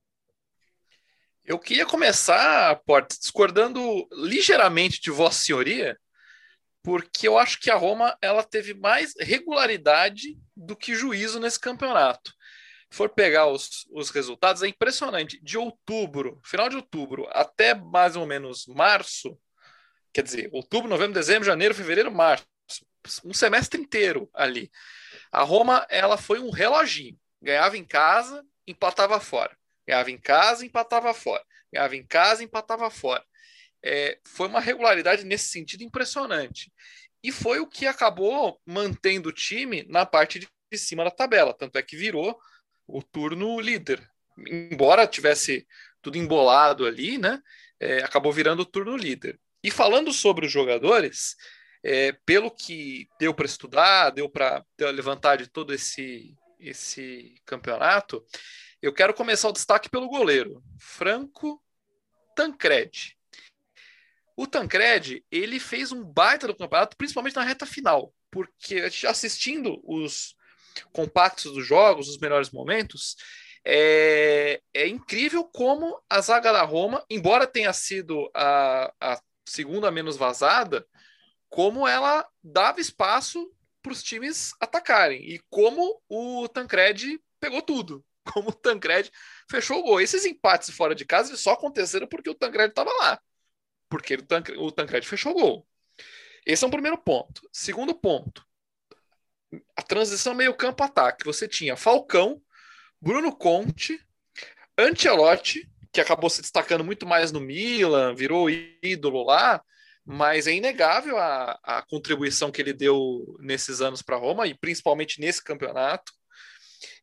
Eu 1.45 1.59
queria 1.59 1.87
começar, 1.87 2.75
Porta, 2.85 3.15
discordando 3.19 3.81
ligeiramente 4.13 5.01
de 5.01 5.11
Vossa 5.11 5.45
Senhoria, 5.45 5.97
porque 6.83 7.29
eu 7.29 7.39
acho 7.39 7.61
que 7.61 7.71
a 7.71 7.77
Roma 7.77 8.17
ela 8.21 8.43
teve 8.43 8.75
mais 8.75 9.15
regularidade 9.19 10.39
do 10.57 10.75
que 10.75 10.95
juízo 10.95 11.39
nesse 11.39 11.61
campeonato. 11.61 12.33
For 12.91 13.09
pegar 13.09 13.47
os, 13.47 13.87
os 13.91 14.11
resultados, 14.11 14.63
é 14.63 14.69
impressionante. 14.69 15.41
De 15.43 15.59
outubro, 15.59 16.41
final 16.45 16.69
de 16.69 16.77
outubro, 16.77 17.27
até 17.31 17.75
mais 17.75 18.17
ou 18.17 18.27
menos 18.27 18.67
março, 18.67 19.39
quer 20.13 20.23
dizer, 20.23 20.49
outubro, 20.53 20.89
novembro, 20.89 21.13
dezembro, 21.15 21.45
janeiro, 21.45 21.75
fevereiro, 21.75 22.11
março, 22.13 22.47
um 23.25 23.35
semestre 23.35 23.81
inteiro 23.81 24.31
ali. 24.35 24.71
A 25.31 25.43
Roma 25.43 25.87
ela 25.91 26.17
foi 26.17 26.41
um 26.41 26.51
reloginho. 26.51 27.19
Ganhava 27.43 27.77
em 27.77 27.85
casa, 27.85 28.45
empatava 28.67 29.21
fora. 29.21 29.57
Ganhava 29.87 30.11
em 30.11 30.19
casa, 30.19 30.65
empatava 30.65 31.13
fora. 31.15 31.45
Ganhava 31.73 31.97
em 31.97 32.07
casa, 32.07 32.43
empatava 32.43 32.91
fora. 32.91 33.25
é, 33.83 34.19
foi 34.27 34.49
uma 34.49 34.61
regularidade 34.61 35.25
nesse 35.25 35.49
sentido 35.49 35.83
impressionante. 35.85 36.73
E 37.23 37.31
foi 37.33 37.61
o 37.61 37.67
que 37.67 37.87
acabou 37.87 38.61
mantendo 38.67 39.29
o 39.29 39.33
time 39.33 39.85
na 39.89 40.05
parte 40.05 40.41
de 40.41 40.79
cima 40.79 41.05
da 41.05 41.11
tabela. 41.11 41.55
Tanto 41.55 41.79
é 41.79 41.83
que 41.83 41.97
virou 41.97 42.39
o 42.87 43.03
turno 43.03 43.59
líder. 43.61 44.09
Embora 44.47 45.07
tivesse 45.07 45.67
tudo 46.01 46.19
embolado 46.19 46.87
ali, 46.87 47.19
né? 47.19 47.43
É, 47.81 47.99
acabou 47.99 48.33
virando 48.33 48.61
o 48.61 48.67
turno 48.67 48.97
líder. 48.97 49.39
E 49.63 49.71
falando 49.71 50.13
sobre 50.13 50.47
os 50.47 50.53
jogadores, 50.53 51.35
é, 51.83 52.13
pelo 52.25 52.51
que 52.51 53.09
deu 53.19 53.35
para 53.35 53.47
estudar, 53.47 54.11
deu 54.11 54.29
para 54.29 54.65
levantar 54.79 55.37
de 55.37 55.49
todo 55.49 55.75
esse, 55.75 56.35
esse 56.61 57.35
campeonato, 57.45 58.25
eu 58.81 58.93
quero 58.93 59.15
começar 59.15 59.49
o 59.49 59.53
destaque 59.53 59.89
pelo 59.89 60.09
goleiro, 60.09 60.63
Franco 60.79 61.63
Tancredi. 62.37 63.17
O 64.37 64.47
Tancredi, 64.47 65.25
ele 65.31 65.59
fez 65.59 65.91
um 65.91 66.05
baita 66.05 66.47
do 66.47 66.55
campeonato, 66.55 66.97
principalmente 66.97 67.37
na 67.37 67.43
reta 67.43 67.65
final, 67.65 68.15
porque 68.31 68.77
assistindo 69.09 69.81
os 69.83 70.36
compactos 70.93 71.53
dos 71.53 71.67
jogos, 71.67 72.09
os 72.09 72.19
melhores 72.19 72.51
momentos, 72.51 73.17
é, 73.65 74.61
é 74.73 74.87
incrível 74.87 75.45
como 75.45 76.01
a 76.09 76.21
zaga 76.21 76.53
da 76.53 76.63
Roma, 76.63 77.05
embora 77.11 77.47
tenha 77.47 77.73
sido 77.73 78.31
a, 78.33 78.93
a 79.01 79.21
segunda 79.45 79.91
menos 79.91 80.17
vazada, 80.17 80.87
como 81.49 81.87
ela 81.87 82.25
dava 82.43 82.81
espaço 82.81 83.53
para 83.83 83.93
os 83.93 84.03
times 84.03 84.53
atacarem 84.61 85.21
e 85.23 85.41
como 85.51 86.01
o 86.09 86.49
Tancredi 86.49 87.21
pegou 87.41 87.61
tudo, 87.61 88.05
como 88.33 88.51
o 88.51 88.53
Tancredi 88.53 89.11
fechou 89.51 89.81
o 89.81 89.83
gol. 89.83 90.01
Esses 90.01 90.25
empates 90.25 90.71
fora 90.71 90.95
de 90.95 91.05
casa 91.05 91.37
só 91.37 91.53
aconteceram 91.53 92.07
porque 92.07 92.31
o 92.31 92.35
Tancredi 92.35 92.71
estava 92.71 92.93
lá, 93.01 93.21
porque 93.89 94.15
o, 94.15 94.23
Tancredi, 94.23 94.61
o 94.61 94.71
Tancredi 94.71 95.09
fechou 95.09 95.33
o 95.33 95.41
gol. 95.41 95.69
Esse 96.47 96.65
é 96.65 96.69
um 96.69 96.71
primeiro 96.71 96.97
ponto. 96.97 97.43
Segundo 97.53 97.93
ponto, 97.93 98.46
a 99.77 99.83
transição 99.83 100.35
meio 100.35 100.55
campo 100.55 100.83
ataque. 100.83 101.25
Você 101.25 101.47
tinha 101.49 101.77
Falcão, 101.77 102.41
Bruno 103.01 103.35
Conte, 103.35 103.99
Ancelotti, 104.79 105.69
que 105.93 106.01
acabou 106.01 106.29
se 106.29 106.43
destacando 106.43 106.85
muito 106.85 107.07
mais 107.07 107.33
no 107.33 107.41
Milan, 107.41 108.15
virou 108.15 108.51
ídolo 108.51 109.25
lá, 109.25 109.63
mas 110.05 110.47
é 110.47 110.53
inegável 110.53 111.17
a, 111.17 111.59
a 111.63 111.83
contribuição 111.83 112.53
que 112.53 112.61
ele 112.61 112.73
deu 112.73 113.37
nesses 113.41 113.81
anos 113.81 114.03
para 114.03 114.17
Roma, 114.17 114.47
e 114.47 114.55
principalmente 114.55 115.21
nesse 115.21 115.43
campeonato. 115.43 116.13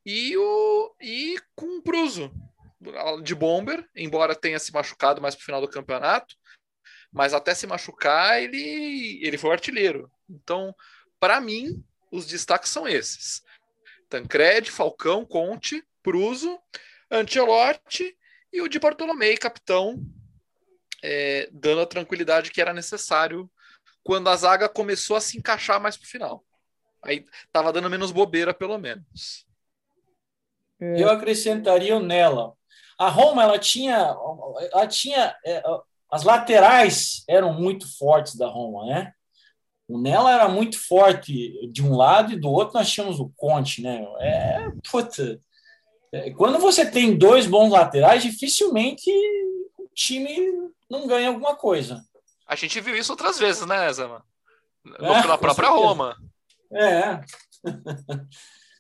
E, 0.06 0.38
o, 0.38 0.96
e 1.02 1.40
com 1.56 1.78
o 1.78 1.82
Pruso, 1.82 2.32
de 3.24 3.34
bomber, 3.34 3.88
embora 3.96 4.36
tenha 4.36 4.60
se 4.60 4.72
machucado 4.72 5.22
mais 5.22 5.36
para 5.36 5.42
o 5.42 5.46
final 5.46 5.62
do 5.62 5.70
campeonato, 5.70 6.36
mas 7.12 7.34
até 7.34 7.54
se 7.54 7.68
machucar, 7.68 8.42
ele, 8.42 9.20
ele 9.24 9.38
foi 9.38 9.52
artilheiro. 9.52 10.12
Então, 10.30 10.76
para 11.20 11.40
mim, 11.40 11.84
os 12.14 12.28
destaques 12.28 12.70
são 12.70 12.88
esses: 12.88 13.44
Tancredi, 14.08 14.72
Falcão, 14.72 15.26
Conte, 15.26 15.84
Pruso, 16.02 16.60
Ancelotti 17.12 18.16
e 18.52 18.62
o 18.62 18.68
de 18.68 18.80
Bartolomei, 18.80 19.36
capitão, 19.36 20.00
é, 21.04 21.50
dando 21.52 21.82
a 21.82 21.88
tranquilidade 21.88 22.52
que 22.52 22.62
era 22.62 22.74
necessário 22.74 23.50
quando 24.04 24.30
a 24.30 24.36
zaga 24.36 24.70
começou 24.70 25.16
a 25.16 25.22
se 25.22 25.38
encaixar 25.38 25.82
mais 25.82 25.98
para 25.98 26.06
o 26.06 26.10
final. 26.10 26.46
Aí 27.02 27.26
tava 27.52 27.74
dando 27.74 27.90
menos 27.90 28.12
bobeira, 28.12 28.54
pelo 28.54 28.78
menos. 28.78 29.46
É. 30.80 31.02
Eu 31.02 31.10
acrescentaria 31.10 31.96
o 31.96 32.00
nela. 32.00 32.54
A 32.98 33.10
Roma, 33.10 33.44
ela 33.44 33.58
tinha, 33.58 34.16
ela 34.72 34.88
tinha 34.88 35.36
é, 35.46 35.64
as 36.12 36.24
laterais 36.24 37.24
eram 37.28 37.54
muito 37.54 37.98
fortes 37.98 38.36
da 38.36 38.48
Roma, 38.48 38.86
né? 38.86 39.14
O 39.88 40.00
Nela 40.00 40.32
era 40.32 40.48
muito 40.48 40.80
forte 40.80 41.70
de 41.72 41.84
um 41.84 41.96
lado 41.96 42.34
e 42.34 42.40
do 42.40 42.50
outro 42.50 42.76
nós 42.76 42.90
tínhamos 42.90 43.20
o 43.20 43.32
Conte, 43.36 43.82
né? 43.82 44.06
É, 44.20 44.72
puta, 44.90 45.40
é, 46.12 46.32
quando 46.32 46.60
você 46.60 46.90
tem 46.90 47.18
dois 47.18 47.46
bons 47.46 47.70
laterais, 47.72 48.24
dificilmente 48.24 49.10
o 49.78 49.88
time 49.94 50.52
não 50.90 51.08
ganha 51.08 51.28
alguma 51.28 51.56
coisa. 51.56 52.04
A 52.48 52.56
gente 52.56 52.80
viu 52.80 52.96
isso 52.96 53.12
outras 53.12 53.40
vezes, 53.40 53.66
né, 53.66 53.92
Zama? 53.92 54.24
É, 55.00 55.28
na 55.28 55.38
própria 55.38 55.70
Roma. 55.70 56.16
É. 56.72 57.20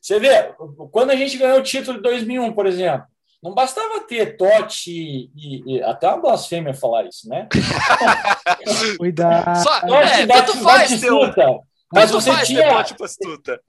Você 0.01 0.19
vê, 0.19 0.53
quando 0.91 1.11
a 1.11 1.15
gente 1.15 1.37
ganhou 1.37 1.59
o 1.59 1.63
título 1.63 1.97
de 1.97 2.03
2001, 2.03 2.53
por 2.53 2.67
exemplo, 2.67 3.07
não 3.43 3.53
bastava 3.53 3.99
ter 3.99 4.37
Totti 4.37 5.29
e, 5.35 5.75
e, 5.75 5.83
até 5.83 6.07
uma 6.07 6.21
blasfêmia 6.21 6.73
falar 6.73 7.05
isso, 7.05 7.27
né? 7.27 7.49
Cuidado. 8.97 9.61
Só, 9.61 9.81
Totti, 9.81 10.21
é, 10.21 10.25
tanto 10.27 10.57
faz, 10.59 10.99
teu, 11.01 11.19
mas 11.93 12.09
você 12.09 12.31
tinha, 12.43 12.85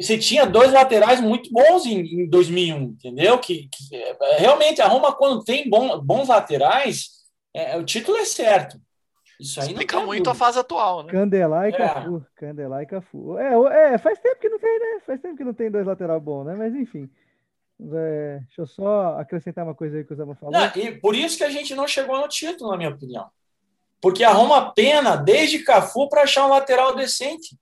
você 0.00 0.16
tinha 0.16 0.46
dois 0.46 0.72
laterais 0.72 1.20
muito 1.20 1.50
bons 1.50 1.84
em, 1.84 2.22
em 2.22 2.26
2001, 2.30 2.82
entendeu? 2.82 3.38
Que, 3.38 3.68
que, 3.68 3.94
é, 3.94 4.38
realmente 4.38 4.80
a 4.80 4.86
Roma 4.86 5.12
quando 5.12 5.44
tem 5.44 5.68
bom, 5.68 6.00
bons 6.00 6.28
laterais, 6.28 7.08
é, 7.52 7.76
o 7.76 7.84
título 7.84 8.16
é 8.16 8.24
certo. 8.24 8.80
Isso 9.38 9.60
aí 9.60 9.66
Explica 9.66 9.98
muito 9.98 10.24
dúvida. 10.24 10.30
a 10.30 10.34
fase 10.34 10.58
atual, 10.58 11.02
né? 11.02 11.12
Candelar 11.12 11.68
e 11.68 11.74
é. 11.74 11.76
Cafu. 11.76 12.26
Candelar 12.36 12.82
e 12.82 12.86
Cafu. 12.86 13.36
É, 13.36 13.94
é, 13.94 13.98
faz 13.98 14.18
tempo 14.20 14.40
que 14.40 14.48
não 14.48 14.58
tem, 14.58 14.78
né? 14.78 15.00
Faz 15.04 15.20
tempo 15.20 15.36
que 15.36 15.44
não 15.44 15.52
tem 15.52 15.70
dois 15.70 15.86
lateral 15.86 16.20
bons, 16.20 16.44
né? 16.44 16.54
Mas 16.56 16.74
enfim. 16.74 17.10
É, 17.80 18.38
deixa 18.40 18.62
eu 18.62 18.66
só 18.66 19.18
acrescentar 19.18 19.64
uma 19.64 19.74
coisa 19.74 19.96
aí 19.96 20.04
que 20.04 20.12
o 20.12 20.16
Zama 20.16 20.34
falou. 20.34 20.52
Não, 20.52 20.66
e 20.76 20.92
por 20.92 21.14
isso 21.14 21.36
que 21.36 21.44
a 21.44 21.50
gente 21.50 21.74
não 21.74 21.86
chegou 21.86 22.20
no 22.20 22.28
título, 22.28 22.70
na 22.70 22.76
minha 22.76 22.90
opinião. 22.90 23.28
Porque 24.00 24.22
a 24.22 24.32
Roma 24.32 24.72
pena 24.72 25.16
desde 25.16 25.60
Cafu 25.60 26.08
para 26.08 26.22
achar 26.22 26.46
um 26.46 26.50
lateral 26.50 26.94
decente. 26.94 27.56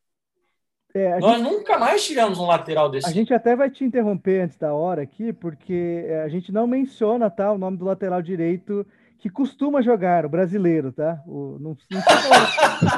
É, 0.94 1.18
Nós 1.18 1.38
gente, 1.38 1.50
nunca 1.50 1.78
mais 1.78 2.04
tivemos 2.04 2.38
um 2.38 2.46
lateral 2.46 2.90
desse. 2.90 3.08
A 3.08 3.12
gente 3.12 3.32
até 3.32 3.56
vai 3.56 3.70
te 3.70 3.82
interromper 3.84 4.42
antes 4.42 4.58
da 4.58 4.74
hora 4.74 5.02
aqui, 5.02 5.32
porque 5.32 6.04
é, 6.06 6.22
a 6.22 6.28
gente 6.28 6.52
não 6.52 6.66
menciona 6.66 7.30
tá, 7.30 7.50
o 7.50 7.56
nome 7.56 7.78
do 7.78 7.84
lateral 7.84 8.20
direito 8.20 8.86
que 9.22 9.30
costuma 9.30 9.80
jogar, 9.80 10.26
o 10.26 10.28
brasileiro, 10.28 10.90
tá? 10.90 11.22
O, 11.24 11.56
não, 11.60 11.76
não, 11.88 12.00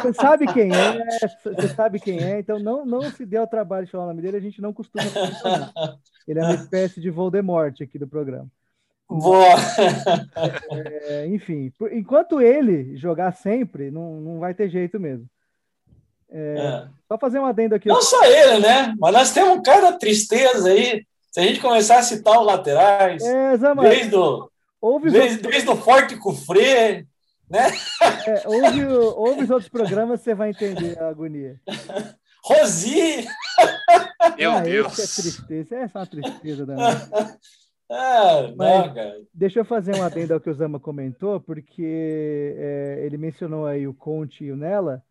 você 0.01 0.15
sabe 0.15 0.47
quem 0.51 0.71
é, 0.75 1.29
você 1.45 1.69
sabe 1.69 2.01
quem 2.01 2.19
é, 2.19 2.39
então 2.39 2.59
não, 2.59 2.87
não 2.87 3.03
se 3.11 3.27
dê 3.27 3.37
ao 3.37 3.47
trabalho 3.47 3.85
de 3.85 3.93
falar 3.93 4.05
o 4.05 4.07
nome 4.09 4.23
dele, 4.23 4.39
a 4.39 4.41
gente 4.41 4.63
não 4.63 4.73
costuma 4.73 5.05
mencionar. 5.05 5.71
Ele 6.27 6.39
é 6.39 6.43
uma 6.43 6.55
espécie 6.55 6.99
de 6.99 7.11
Voldemort 7.11 7.79
aqui 7.83 7.99
do 7.99 8.09
programa. 8.09 8.49
Boa! 9.07 9.55
É, 10.71 11.27
enfim, 11.27 11.71
enquanto 11.93 12.41
ele 12.41 12.97
jogar 12.97 13.33
sempre, 13.33 13.91
não, 13.91 14.19
não 14.19 14.39
vai 14.39 14.55
ter 14.55 14.71
jeito 14.71 14.99
mesmo. 14.99 15.29
É, 16.31 16.55
é. 16.57 16.89
Só 17.07 17.19
fazer 17.19 17.39
um 17.39 17.45
adendo 17.45 17.75
aqui. 17.75 17.87
Não 17.87 18.01
só 18.01 18.25
ele, 18.25 18.61
né? 18.61 18.95
Mas 18.99 19.13
nós 19.13 19.31
temos 19.31 19.61
cada 19.63 19.93
tristeza 19.93 20.71
aí. 20.71 21.05
Se 21.31 21.41
a 21.41 21.43
gente 21.43 21.61
começar 21.61 21.99
a 21.99 22.03
citar 22.03 22.41
os 22.41 22.47
laterais, 22.47 23.23
é, 23.23 23.59
desde, 23.83 24.17
o, 24.17 24.49
desde, 25.11 25.43
desde 25.43 25.69
o 25.71 25.77
Forte 25.77 26.17
Cufré, 26.17 27.07
né? 27.49 27.69
É, 28.27 28.49
ouve, 28.49 28.85
ouve 28.87 29.45
os 29.45 29.51
outros 29.51 29.69
programas, 29.69 30.21
você 30.21 30.35
vai 30.35 30.51
entender 30.51 30.99
a 30.99 31.09
agonia. 31.09 31.61
Rosi! 32.45 33.27
Meu 34.37 34.53
ah, 34.53 34.61
Deus! 34.61 34.93
é 34.93 35.23
tristeza, 35.23 35.77
essa 35.77 35.99
é 35.99 36.01
uma 36.01 36.07
tristeza 36.07 36.67
da 36.67 36.75
ah, 37.91 38.53
não, 38.57 38.95
cara. 38.95 39.17
Deixa 39.33 39.61
eu 39.61 39.65
fazer 39.65 39.97
um 39.97 40.03
adendo 40.03 40.35
ao 40.35 40.41
que 40.41 40.51
o 40.51 40.55
Zama 40.55 40.79
comentou, 40.79 41.41
porque 41.41 42.55
é, 42.59 43.01
ele 43.05 43.17
mencionou 43.17 43.67
aí 43.67 43.87
o 43.87 43.95
Conte 43.95 44.45
e 44.45 44.53
o 44.53 44.57
Nela 44.57 45.03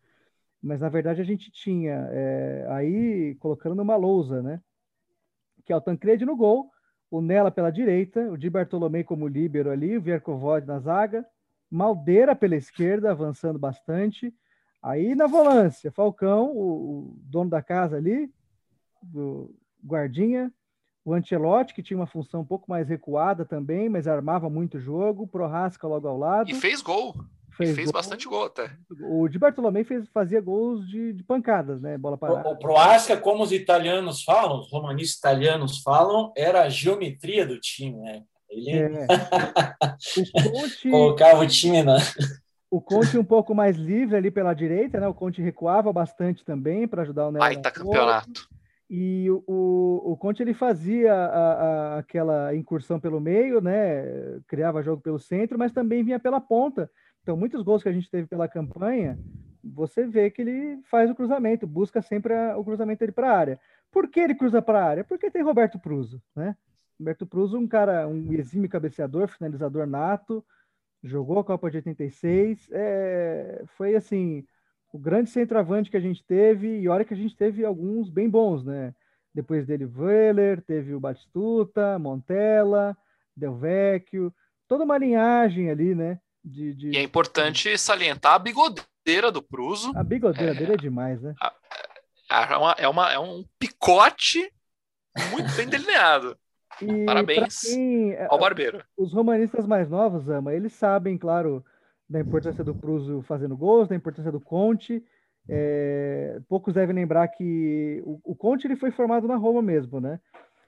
mas 0.64 0.80
na 0.80 0.88
verdade 0.88 1.20
a 1.20 1.24
gente 1.24 1.50
tinha 1.50 2.08
é, 2.10 2.66
aí 2.70 3.34
colocando 3.34 3.74
numa 3.74 3.96
lousa, 3.96 4.42
né? 4.42 4.62
Que 5.66 5.74
é 5.74 5.76
o 5.76 5.80
Tancredi 5.80 6.24
no 6.24 6.34
gol, 6.34 6.70
o 7.16 7.22
Nela 7.22 7.48
pela 7.48 7.70
direita, 7.70 8.28
o 8.28 8.36
Di 8.36 8.50
Bartolomei 8.50 9.04
como 9.04 9.28
líbero 9.28 9.70
ali, 9.70 9.96
o 9.96 10.02
Viercovod 10.02 10.66
na 10.66 10.80
zaga, 10.80 11.24
Maldeira 11.70 12.34
pela 12.34 12.56
esquerda, 12.56 13.12
avançando 13.12 13.56
bastante. 13.56 14.34
Aí 14.82 15.14
na 15.14 15.28
volância, 15.28 15.92
Falcão, 15.92 16.50
o, 16.50 17.12
o 17.12 17.16
dono 17.22 17.48
da 17.48 17.62
casa 17.62 17.96
ali, 17.96 18.28
do 19.00 19.54
guardinha, 19.84 20.52
o 21.04 21.14
Ancelotti, 21.14 21.72
que 21.72 21.84
tinha 21.84 21.96
uma 21.96 22.06
função 22.06 22.40
um 22.40 22.44
pouco 22.44 22.68
mais 22.68 22.88
recuada 22.88 23.44
também, 23.44 23.88
mas 23.88 24.08
armava 24.08 24.50
muito 24.50 24.80
jogo, 24.80 25.24
Prorasca 25.24 25.86
logo 25.86 26.08
ao 26.08 26.18
lado. 26.18 26.50
E 26.50 26.54
fez 26.54 26.82
gol. 26.82 27.14
Fez, 27.56 27.74
fez 27.74 27.86
gol, 27.86 27.92
bastante 27.92 28.26
gol 28.26 28.46
até. 28.46 28.70
O 29.00 29.28
de 29.28 29.38
Bartolomei 29.38 29.84
fez, 29.84 30.08
fazia 30.08 30.40
gols 30.40 30.86
de, 30.88 31.12
de 31.12 31.22
pancadas, 31.22 31.80
né? 31.80 31.96
Bola 31.96 32.18
parada. 32.18 32.48
O, 32.48 32.52
o 32.52 32.58
Proasca, 32.58 33.16
como 33.16 33.42
os 33.44 33.52
italianos 33.52 34.24
falam, 34.24 34.58
os 34.58 34.70
romanistas 34.70 35.18
italianos 35.18 35.78
falam, 35.78 36.32
era 36.36 36.62
a 36.62 36.68
geometria 36.68 37.46
do 37.46 37.58
time, 37.60 37.96
né? 38.00 38.22
Ele 38.50 38.70
é. 38.70 39.06
o 40.46 40.50
Conte... 40.50 40.90
colocava 40.90 41.42
o 41.42 41.46
time 41.46 41.82
na. 41.82 41.96
O 42.70 42.80
Conte 42.80 43.16
um 43.16 43.24
pouco 43.24 43.54
mais 43.54 43.76
livre 43.76 44.16
ali 44.16 44.32
pela 44.32 44.52
direita, 44.52 44.98
né? 44.98 45.06
O 45.06 45.14
Conte 45.14 45.40
recuava 45.40 45.92
bastante 45.92 46.44
também 46.44 46.88
para 46.88 47.02
ajudar 47.02 47.28
o 47.28 47.32
Nelo. 47.32 47.44
Baita 47.44 47.70
campeonato. 47.70 48.48
E 48.90 49.30
o, 49.30 49.42
o, 49.46 50.12
o 50.12 50.16
Conte 50.16 50.42
ele 50.42 50.54
fazia 50.54 51.12
a, 51.12 51.52
a, 51.52 51.98
aquela 51.98 52.54
incursão 52.54 52.98
pelo 52.98 53.20
meio, 53.20 53.60
né? 53.60 54.40
Criava 54.48 54.82
jogo 54.82 55.00
pelo 55.00 55.20
centro, 55.20 55.56
mas 55.56 55.72
também 55.72 56.02
vinha 56.02 56.18
pela 56.18 56.40
ponta 56.40 56.90
Então, 57.24 57.38
muitos 57.38 57.62
gols 57.62 57.82
que 57.82 57.88
a 57.88 57.92
gente 57.92 58.10
teve 58.10 58.28
pela 58.28 58.46
campanha, 58.46 59.18
você 59.64 60.06
vê 60.06 60.30
que 60.30 60.42
ele 60.42 60.82
faz 60.84 61.10
o 61.10 61.14
cruzamento, 61.14 61.66
busca 61.66 62.02
sempre 62.02 62.34
a, 62.34 62.58
o 62.58 62.62
cruzamento 62.62 63.00
dele 63.00 63.12
para 63.12 63.32
a 63.32 63.36
área. 63.36 63.60
Por 63.90 64.08
que 64.10 64.20
ele 64.20 64.34
cruza 64.34 64.60
para 64.60 64.78
a 64.78 64.84
área? 64.84 65.04
Porque 65.04 65.30
tem 65.30 65.42
Roberto 65.42 65.78
Pruso, 65.78 66.22
né? 66.36 66.54
Roberto 67.00 67.26
Pruso, 67.26 67.56
um 67.56 67.66
cara, 67.66 68.06
um 68.06 68.30
exímio 68.34 68.68
cabeceador, 68.68 69.26
finalizador 69.28 69.86
nato, 69.86 70.44
jogou 71.02 71.38
a 71.38 71.44
Copa 71.44 71.70
de 71.70 71.78
86, 71.78 72.68
é, 72.70 73.64
foi 73.68 73.96
assim, 73.96 74.46
o 74.92 74.98
grande 74.98 75.30
centroavante 75.30 75.90
que 75.90 75.96
a 75.96 76.00
gente 76.00 76.22
teve, 76.26 76.80
e 76.80 76.88
olha 76.88 77.06
que 77.06 77.14
a 77.14 77.16
gente 77.16 77.34
teve 77.34 77.64
alguns 77.64 78.10
bem 78.10 78.28
bons, 78.28 78.62
né? 78.62 78.94
Depois 79.34 79.66
dele, 79.66 79.86
Weiler, 79.86 80.60
teve 80.60 80.94
o 80.94 81.00
Batistuta, 81.00 81.98
Montella, 81.98 82.94
Del 83.34 83.56
Vecchio, 83.56 84.32
toda 84.68 84.84
uma 84.84 84.98
linhagem 84.98 85.70
ali, 85.70 85.94
né? 85.94 86.20
De, 86.44 86.74
de... 86.74 86.90
E 86.90 86.96
é 86.98 87.02
importante 87.02 87.76
salientar 87.78 88.34
a 88.34 88.38
bigodeira 88.38 89.32
do 89.32 89.42
Pruso. 89.42 89.92
A 89.96 90.04
bigodeira 90.04 90.52
é... 90.52 90.54
dele 90.54 90.74
é 90.74 90.76
demais, 90.76 91.22
né? 91.22 91.34
É, 92.30 92.56
uma, 92.56 92.72
é, 92.72 92.88
uma, 92.88 93.12
é 93.12 93.18
um 93.18 93.44
picote 93.58 94.52
muito 95.30 95.54
bem 95.56 95.66
delineado. 95.68 96.36
E 96.82 97.04
Parabéns 97.04 97.60
quem, 97.60 98.12
é, 98.12 98.26
ao 98.28 98.38
Barbeiro. 98.38 98.84
Os 98.96 99.12
romanistas 99.12 99.66
mais 99.66 99.88
novos, 99.88 100.28
Ama, 100.28 100.52
eles 100.52 100.72
sabem, 100.72 101.16
claro, 101.16 101.64
da 102.08 102.20
importância 102.20 102.64
do 102.64 102.74
Pruso 102.74 103.22
fazendo 103.22 103.56
gols, 103.56 103.88
da 103.88 103.94
importância 103.94 104.32
do 104.32 104.40
Conte. 104.40 105.02
É, 105.48 106.40
poucos 106.48 106.74
devem 106.74 106.94
lembrar 106.94 107.28
que 107.28 108.02
o, 108.04 108.20
o, 108.24 108.34
Conte 108.34 108.66
ele 108.66 108.76
foi 108.76 108.90
formado 108.90 109.28
na 109.28 109.36
Roma 109.36 109.62
mesmo, 109.62 110.00
né? 110.00 110.18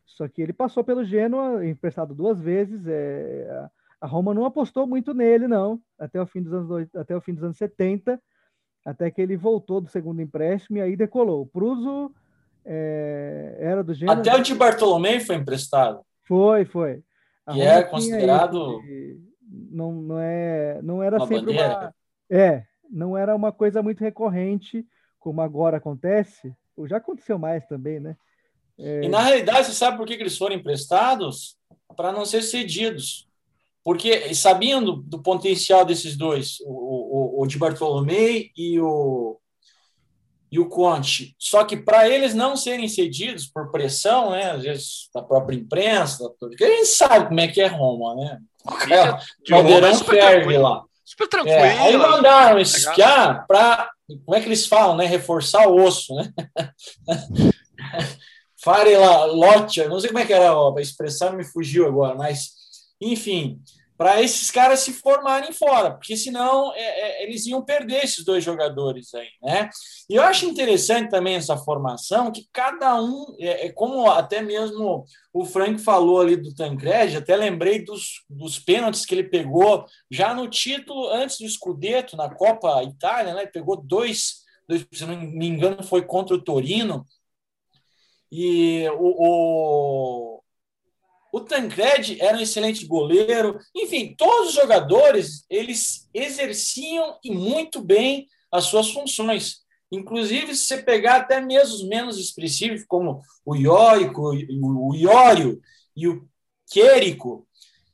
Só 0.05 0.29
que 0.29 0.41
ele 0.41 0.53
passou 0.53 0.85
pelo 0.85 1.05
Genoa, 1.05 1.67
emprestado 1.67 2.15
duas 2.15 2.41
vezes. 2.41 2.87
É, 2.87 3.69
a 4.01 4.07
Roma 4.07 4.35
não 4.35 4.45
apostou 4.45 4.87
muito 4.87 5.15
nele, 5.15 5.49
não, 5.49 5.81
até 5.99 6.21
o 6.21 6.27
fim 6.27 6.43
dos 6.43 6.53
anos, 6.53 6.89
até 6.95 7.17
o 7.17 7.21
fim 7.21 7.35
dos 7.35 7.43
anos 7.43 7.57
70, 7.57 8.21
até 8.85 9.11
que 9.11 9.21
ele 9.21 9.37
voltou 9.37 9.81
do 9.81 9.89
segundo 9.89 10.21
empréstimo 10.21 10.79
e 10.79 10.81
aí 10.81 10.97
decolou. 10.97 11.43
O 11.43 11.47
Pruso 11.47 12.15
é, 12.65 13.57
era 13.59 13.83
do 13.83 13.95
Genoa. 13.95 14.17
Até 14.17 14.35
o 14.35 14.43
de 14.43 14.55
Bartolomeu 14.55 15.21
foi 15.21 15.37
emprestado. 15.37 16.01
Foi, 16.25 16.65
foi. 16.65 17.03
A 17.47 17.53
que 17.53 17.63
é 17.63 17.83
considerado. 17.83 18.81
Não, 19.49 19.93
não, 19.93 20.19
é, 20.21 20.81
não 20.83 21.03
era 21.03 21.17
uma 21.17 21.27
sempre 21.27 21.47
bandeira. 21.47 21.79
uma. 21.79 21.95
É, 22.29 22.65
não 22.91 23.17
era 23.17 23.35
uma 23.35 23.53
coisa 23.53 23.83
muito 23.83 24.01
recorrente, 24.01 24.85
como 25.19 25.41
agora 25.41 25.77
acontece. 25.77 26.53
Ou 26.77 26.87
já 26.87 26.99
aconteceu 26.99 27.39
mais 27.39 27.67
também, 27.67 28.01
né? 28.01 28.17
É... 28.79 29.05
E 29.05 29.09
na 29.09 29.23
realidade, 29.23 29.67
você 29.67 29.73
sabe 29.73 29.97
por 29.97 30.07
que, 30.07 30.17
que 30.17 30.23
eles 30.23 30.37
foram 30.37 30.57
emprestados? 30.57 31.57
Para 31.97 32.13
não 32.13 32.27
ser 32.27 32.43
cedidos. 32.43 33.26
Porque 33.87 34.35
sabiam 34.35 34.83
do, 34.83 35.23
potencial 35.23 35.85
desses 35.85 36.17
dois, 36.17 36.57
o, 36.67 37.39
o, 37.39 37.43
o 37.43 37.47
de 37.47 37.57
Bartolomeu 37.57 38.43
e 38.57 38.81
o, 38.81 39.39
e 40.51 40.59
o 40.59 40.69
Conte. 40.69 41.37
Só 41.39 41.63
que 41.63 41.77
para 41.77 42.09
eles 42.09 42.35
não 42.35 42.57
serem 42.57 42.89
cedidos 42.89 43.47
por 43.47 43.71
pressão, 43.71 44.33
né, 44.33 44.51
às 44.51 44.65
vezes 44.65 45.09
da 45.15 45.23
própria 45.23 45.55
imprensa, 45.55 46.29
porque 46.41 46.65
a 46.65 46.69
gente 46.69 46.87
sabe 46.87 47.29
como 47.29 47.39
é 47.39 47.47
que 47.47 47.61
é 47.61 47.69
Roma, 47.69 48.17
né? 48.17 48.41
É, 48.91 49.11
o 49.13 49.19
Caldeirão 49.49 49.95
ferve 49.95 50.59
lá. 50.59 50.83
Super 51.05 51.29
tranquilo. 51.29 51.57
É, 51.57 51.79
aí 51.79 51.97
mandaram 51.97 52.59
esquiar 52.59 53.47
para, 53.47 53.89
como 54.25 54.37
é 54.37 54.41
que 54.41 54.49
eles 54.49 54.67
falam, 54.67 54.97
né? 54.97 55.07
Reforçar 55.07 55.69
o 55.69 55.81
osso, 55.81 56.13
né? 56.17 56.33
Farela 58.61 59.27
Lotia, 59.27 59.89
não 59.89 60.01
sei 60.01 60.11
como 60.11 60.19
é 60.19 60.27
que 60.27 60.33
era 60.33 60.51
a 60.51 60.81
expressão, 60.81 61.35
me 61.35 61.45
fugiu 61.45 61.87
agora, 61.87 62.17
mas 62.17 62.57
enfim, 63.01 63.61
para 63.97 64.21
esses 64.21 64.51
caras 64.51 64.81
se 64.81 64.93
formarem 64.93 65.53
fora, 65.53 65.93
porque 65.93 66.17
senão 66.17 66.73
é, 66.75 66.81
é, 66.81 67.23
eles 67.25 67.47
iam 67.47 67.65
perder 67.65 68.05
esses 68.05 68.25
dois 68.25 68.45
jogadores 68.45 69.15
aí, 69.15 69.29
né? 69.43 69.71
E 70.09 70.15
eu 70.17 70.23
acho 70.23 70.47
interessante 70.47 71.11
também 71.11 71.35
essa 71.35 71.57
formação, 71.57 72.31
que 72.31 72.47
cada 72.53 73.01
um, 73.01 73.35
é, 73.39 73.67
é 73.67 73.73
como 73.73 74.11
até 74.11 74.43
mesmo 74.43 75.05
o 75.33 75.45
Frank 75.45 75.79
falou 75.79 76.21
ali 76.21 76.37
do 76.37 76.55
Tancred, 76.55 77.17
até 77.17 77.35
lembrei 77.37 77.85
dos, 77.85 78.25
dos 78.29 78.59
pênaltis 78.59 79.07
que 79.07 79.15
ele 79.15 79.25
pegou 79.25 79.87
já 80.11 80.35
no 80.35 80.49
título 80.49 81.09
antes 81.09 81.39
do 81.39 81.49
Scudetto, 81.49 82.17
na 82.17 82.29
Copa 82.29 82.83
Itália, 82.83 83.35
né? 83.35 83.43
Ele 83.43 83.51
pegou 83.51 83.77
dois, 83.77 84.45
dois 84.69 84.87
se 84.93 85.07
não 85.07 85.17
me 85.17 85.47
engano, 85.47 85.83
foi 85.83 86.03
contra 86.03 86.35
o 86.35 86.43
Torino. 86.43 87.07
E 88.31 88.89
o, 88.99 90.35
o 90.36 90.36
o 91.37 91.41
Tancred 91.41 92.19
era 92.19 92.39
um 92.39 92.41
excelente 92.41 92.87
goleiro. 92.87 93.59
Enfim, 93.75 94.15
todos 94.17 94.49
os 94.49 94.55
jogadores 94.55 95.45
eles 95.51 96.09
exerciam 96.15 97.19
e 97.23 97.31
muito 97.31 97.83
bem 97.83 98.27
as 98.51 98.65
suas 98.65 98.91
funções. 98.91 99.59
Inclusive, 99.93 100.57
se 100.57 100.65
você 100.65 100.83
pegar 100.83 101.17
até 101.17 101.39
mesmo 101.39 101.75
os 101.75 101.85
menos 101.85 102.19
expressivos, 102.19 102.87
como 102.89 103.21
o 103.45 103.55
Iórico, 103.55 104.33
o 104.33 104.95
Iório 104.95 105.61
e 105.95 106.09
o 106.09 106.27
Quérico, 106.73 107.47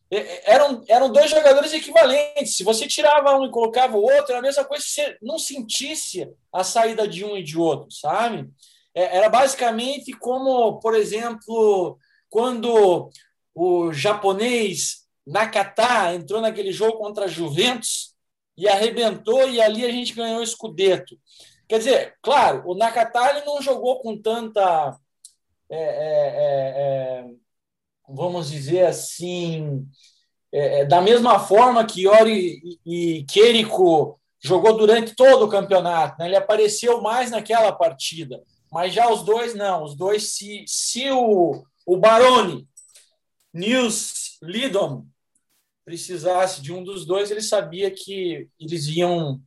eram, 0.09 0.85
eram 0.87 1.11
dois 1.11 1.29
jogadores 1.29 1.73
equivalentes. 1.73 2.57
Se 2.57 2.63
você 2.63 2.87
tirava 2.87 3.37
um 3.37 3.45
e 3.45 3.51
colocava 3.51 3.97
o 3.97 4.03
outro, 4.03 4.31
era 4.31 4.39
a 4.39 4.43
mesma 4.43 4.65
coisa 4.65 4.85
você 4.87 5.17
não 5.21 5.37
sentisse 5.37 6.31
a 6.53 6.63
saída 6.63 7.09
de 7.09 7.25
um 7.25 7.37
e 7.37 7.43
de 7.43 7.59
outro, 7.59 7.91
sabe? 7.91 8.49
É, 8.95 9.17
era 9.17 9.29
basicamente 9.29 10.13
como, 10.13 10.79
por 10.79 10.95
exemplo, 10.95 11.99
quando 12.31 13.11
o 13.55 13.93
japonês 13.93 15.03
Nakata 15.27 16.15
entrou 16.15 16.41
naquele 16.41 16.73
jogo 16.73 16.99
contra 16.99 17.27
a 17.27 17.29
Juventus 17.29 18.13
e 18.57 18.69
arrebentou, 18.69 19.49
e 19.49 19.61
ali 19.61 19.85
a 19.85 19.91
gente 19.91 20.15
ganhou 20.15 20.43
o 20.43 20.47
Scudetto. 20.47 21.19
Quer 21.69 21.79
dizer, 21.79 22.15
claro, 22.21 22.63
o 22.67 22.75
Nakata 22.75 23.31
ele 23.31 23.47
não 23.47 23.63
jogou 23.63 24.01
com 24.01 24.21
tanta. 24.21 24.97
É, 25.71 25.77
é, 25.77 26.29
é, 26.37 27.25
é 27.25 27.25
vamos 28.09 28.51
dizer 28.51 28.87
assim. 28.87 29.87
É, 30.53 30.81
é, 30.81 30.85
da 30.85 31.01
mesma 31.01 31.39
forma 31.39 31.85
que 31.87 32.03
Iori 32.03 32.61
e, 32.85 33.25
Keriko 33.25 34.21
jogou 34.39 34.77
durante 34.77 35.15
todo 35.15 35.47
o 35.47 35.49
campeonato, 35.49 36.17
né? 36.19 36.27
ele 36.27 36.37
apareceu 36.37 37.01
mais 37.01 37.31
naquela 37.31 37.73
partida, 37.73 38.43
mas 38.71 38.93
já 38.93 39.11
os 39.11 39.23
dois 39.23 39.55
não. 39.55 39.83
Os 39.83 39.97
dois, 39.97 40.35
se, 40.35 40.63
se 40.67 41.11
o, 41.11 41.65
o 41.87 41.97
Baroni 41.97 42.69
Nils 43.53 44.39
Lidon 44.43 45.07
precisasse 45.85 46.63
de 46.63 46.73
um 46.73 46.83
dos 46.83 47.05
dois, 47.05 47.31
ele 47.31 47.43
sabia 47.43 47.91
que 47.91 48.49
eles 48.59 48.87
iam 48.87 49.41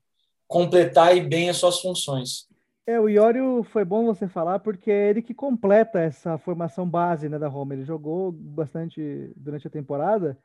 completar 0.47 1.19
bem 1.21 1.49
as 1.49 1.57
suas 1.57 1.79
funções. 1.79 2.47
É, 2.87 2.99
o 2.99 3.09
Iório 3.09 3.63
foi 3.63 3.83
bom 3.83 4.05
você 4.05 4.27
falar, 4.27 4.59
porque 4.59 4.91
é 4.91 5.09
ele 5.09 5.21
que 5.21 5.33
completa 5.33 5.99
essa 5.99 6.37
formação 6.37 6.87
base 6.87 7.27
né, 7.27 7.39
da 7.39 7.47
Roma. 7.47 7.73
Ele 7.73 7.83
jogou 7.83 8.31
bastante 8.31 9.31
durante 9.35 9.65
a 9.65 9.71
temporada 9.71 10.37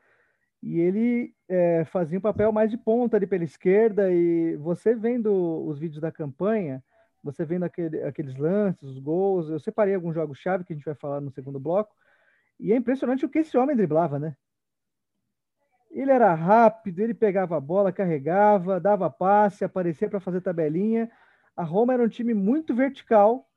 e 0.62 0.80
ele 0.80 1.34
é, 1.46 1.84
fazia 1.84 2.18
um 2.18 2.22
papel 2.22 2.50
mais 2.50 2.70
de 2.70 2.78
ponta 2.78 3.16
ali 3.16 3.26
pela 3.26 3.44
esquerda. 3.44 4.10
E 4.10 4.56
você 4.56 4.94
vendo 4.94 5.30
os 5.66 5.78
vídeos 5.78 6.00
da 6.00 6.10
campanha, 6.10 6.82
você 7.22 7.44
vendo 7.44 7.64
aquele, 7.64 8.02
aqueles 8.04 8.34
lances, 8.36 8.84
os 8.84 8.98
gols, 8.98 9.50
eu 9.50 9.60
separei 9.60 9.94
alguns 9.94 10.14
jogos-chave 10.14 10.64
que 10.64 10.72
a 10.72 10.76
gente 10.76 10.84
vai 10.84 10.94
falar 10.94 11.20
no 11.20 11.30
segundo 11.30 11.60
bloco. 11.60 11.94
E 12.60 12.72
é 12.72 12.76
impressionante 12.76 13.24
o 13.24 13.28
que 13.28 13.38
esse 13.38 13.56
homem 13.56 13.74
driblava, 13.74 14.18
né? 14.18 14.36
Ele 15.90 16.10
era 16.10 16.32
rápido, 16.34 17.00
ele 17.00 17.14
pegava 17.14 17.56
a 17.56 17.60
bola, 17.60 17.90
carregava, 17.90 18.78
dava 18.78 19.10
passe, 19.10 19.64
aparecia 19.64 20.08
para 20.08 20.20
fazer 20.20 20.40
tabelinha. 20.40 21.10
A 21.56 21.64
Roma 21.64 21.94
era 21.94 22.02
um 22.02 22.08
time 22.08 22.32
muito 22.32 22.74
vertical, 22.74 23.48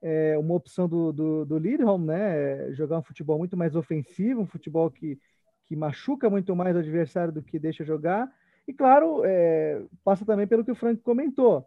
é, 0.00 0.38
uma 0.38 0.54
opção 0.54 0.88
do, 0.88 1.12
do, 1.12 1.44
do 1.44 1.58
Lidholm, 1.58 2.06
né? 2.06 2.72
Jogar 2.72 2.98
um 2.98 3.02
futebol 3.02 3.36
muito 3.36 3.56
mais 3.56 3.74
ofensivo, 3.74 4.40
um 4.40 4.46
futebol 4.46 4.90
que, 4.90 5.18
que 5.64 5.76
machuca 5.76 6.30
muito 6.30 6.54
mais 6.56 6.74
o 6.74 6.78
adversário 6.78 7.32
do 7.32 7.42
que 7.42 7.58
deixa 7.58 7.84
jogar. 7.84 8.32
E 8.66 8.72
claro, 8.72 9.22
é, 9.24 9.82
passa 10.04 10.24
também 10.24 10.46
pelo 10.46 10.64
que 10.64 10.70
o 10.70 10.76
Frank 10.76 11.02
comentou. 11.02 11.66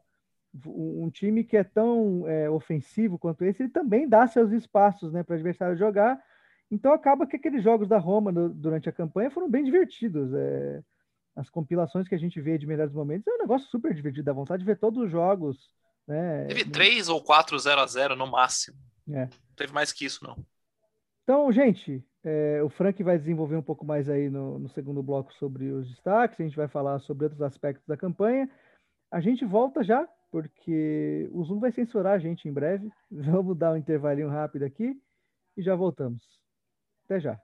Um 0.66 1.10
time 1.10 1.44
que 1.44 1.58
é 1.58 1.64
tão 1.66 2.26
é, 2.28 2.50
ofensivo 2.50 3.20
quanto 3.20 3.44
esse, 3.44 3.62
ele 3.62 3.70
também 3.70 4.08
dá 4.08 4.26
seus 4.26 4.54
espaços 4.54 5.12
né, 5.12 5.22
para 5.22 5.34
o 5.34 5.36
adversário 5.36 5.78
jogar 5.78 6.18
então 6.72 6.94
acaba 6.94 7.28
que 7.28 7.36
aqueles 7.36 7.64
jogos 7.64 7.88
da 7.88 7.98
Roma 7.98 8.32
no, 8.32 8.50
durante 8.50 8.90
a 8.90 8.94
campanha 8.94 9.32
foram 9.32 9.50
bem 9.50 9.64
divertidos. 9.64 10.34
É, 10.34 10.82
as 11.36 11.50
compilações 11.50 12.08
que 12.08 12.16
a 12.16 12.18
gente 12.18 12.40
vê 12.40 12.58
de 12.58 12.66
melhores 12.66 12.94
momentos 12.94 13.28
é 13.28 13.36
um 13.36 13.40
negócio 13.40 13.68
super 13.70 13.94
divertido, 13.94 14.26
dá 14.26 14.34
vontade 14.34 14.62
de 14.62 14.66
ver 14.66 14.80
todos 14.80 15.04
os 15.04 15.12
jogos. 15.12 15.70
Né? 16.08 16.46
Teve 16.46 16.66
três 16.66 17.10
ou 17.10 17.22
quatro 17.22 17.58
0 17.58 17.82
a 17.82 17.86
0 17.86 18.16
no 18.16 18.28
máximo. 18.28 18.78
É. 19.10 19.26
Não 19.26 19.56
teve 19.56 19.74
mais 19.74 19.92
que 19.92 20.06
isso, 20.06 20.24
não. 20.24 20.36
Então, 21.24 21.52
gente, 21.52 22.04
é, 22.24 22.62
o 22.64 22.70
Frank 22.70 23.02
vai 23.04 23.18
desenvolver 23.18 23.56
um 23.56 23.62
pouco 23.62 23.86
mais 23.86 24.08
aí 24.10 24.30
no, 24.30 24.60
no, 24.60 24.70
segundo 24.70 25.02
bloco 25.02 25.34
sobre 25.34 25.72
os 25.72 25.90
destaques, 25.90 26.40
a 26.40 26.44
gente 26.44 26.56
vai 26.56 26.68
falar 26.68 27.00
sobre 27.00 27.26
outros 27.26 27.42
aspectos 27.42 27.86
da 27.88 27.98
campanha. 27.98 28.50
A 29.12 29.20
gente 29.20 29.44
volta 29.44 29.84
já, 29.84 30.08
porque 30.32 31.28
o 31.32 31.44
Zoom 31.44 31.60
vai 31.60 31.72
censurar 31.72 32.14
a 32.14 32.20
gente 32.20 32.48
em 32.48 32.54
breve. 32.54 32.90
Vamos 33.10 33.58
dar 33.58 33.74
um 33.74 33.78
intervalinho 33.78 34.30
rápido 34.30 34.64
aqui 34.64 34.96
e 35.58 35.64
já 35.64 35.76
voltamos. 35.76 36.24
Até 37.06 37.20
já. 37.20 37.40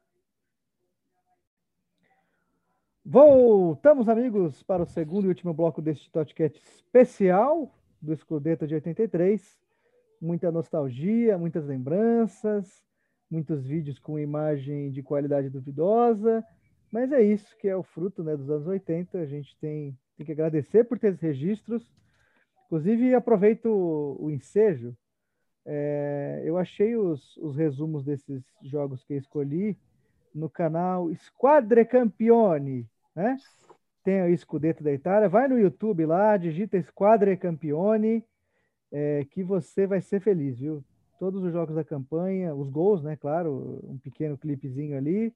Voltamos, 3.06 4.10
amigos, 4.10 4.64
para 4.64 4.82
o 4.82 4.88
segundo 4.88 5.26
e 5.26 5.28
último 5.28 5.54
bloco 5.54 5.82
deste 5.82 6.10
Totcat 6.12 6.60
especial 6.60 7.72
do 8.02 8.16
Scudetto 8.16 8.66
de 8.66 8.74
83. 8.74 9.60
Muita 10.20 10.52
nostalgia, 10.52 11.38
muitas 11.38 11.66
lembranças, 11.66 12.84
muitos 13.30 13.64
vídeos 13.64 14.00
com 14.00 14.18
imagem 14.18 14.92
de 14.92 15.04
qualidade 15.04 15.50
duvidosa, 15.50 16.44
mas 16.92 17.12
é 17.12 17.22
isso 17.22 17.56
que 17.58 17.68
é 17.68 17.76
o 17.76 17.84
fruto 17.84 18.24
né, 18.24 18.36
dos 18.36 18.50
anos 18.50 18.66
80. 18.66 19.20
A 19.20 19.26
gente 19.26 19.56
tem, 19.60 19.98
tem 20.18 20.26
que 20.26 20.32
agradecer 20.32 20.86
por 20.86 20.98
ter 20.98 21.10
esses 21.10 21.22
registros. 21.22 21.92
Inclusive, 22.66 23.14
aproveito 23.14 23.68
o 24.20 24.30
ensejo. 24.32 24.96
É, 25.66 26.42
eu 26.44 26.58
achei 26.58 26.96
os, 26.96 27.38
os 27.38 27.56
resumos 27.56 28.04
desses 28.04 28.44
jogos 28.64 29.04
que 29.04 29.14
eu 29.14 29.18
escolhi 29.18 29.78
no 30.34 30.50
canal 30.50 31.14
Squadre 31.16 31.86
Campione, 31.86 32.88
né? 33.16 33.38
Tem 34.04 34.24
o 34.24 34.38
Scudetto 34.38 34.84
da 34.84 34.92
Itália. 34.92 35.30
Vai 35.30 35.48
no 35.48 35.60
YouTube 35.60 36.06
lá, 36.06 36.36
digita 36.38 36.82
Squadre 36.82 37.38
Campione, 37.38 38.24
é, 38.92 39.26
que 39.30 39.44
você 39.44 39.86
vai 39.86 40.02
ser 40.02 40.20
feliz, 40.22 40.58
viu? 40.58 40.84
Todos 41.20 41.44
os 41.44 41.54
jogos 41.54 41.76
da 41.76 41.84
campanha, 41.84 42.56
os 42.56 42.70
gols, 42.70 43.04
né? 43.04 43.16
Claro, 43.16 43.80
um 43.84 43.98
pequeno 44.00 44.38
clipezinho 44.38 44.98
ali 44.98 45.34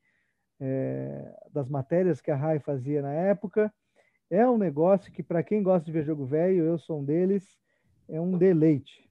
é, 0.59 1.31
das 1.51 1.69
matérias 1.69 2.21
que 2.21 2.31
a 2.31 2.35
Rai 2.35 2.59
fazia 2.59 3.01
na 3.01 3.13
época. 3.13 3.71
É 4.29 4.47
um 4.47 4.57
negócio 4.57 5.11
que, 5.11 5.21
para 5.21 5.43
quem 5.43 5.61
gosta 5.61 5.85
de 5.85 5.91
ver 5.91 6.03
jogo 6.03 6.25
velho, 6.25 6.63
eu 6.63 6.79
sou 6.79 6.99
um 7.01 7.05
deles, 7.05 7.57
é 8.09 8.19
um 8.19 8.37
deleite. 8.37 9.04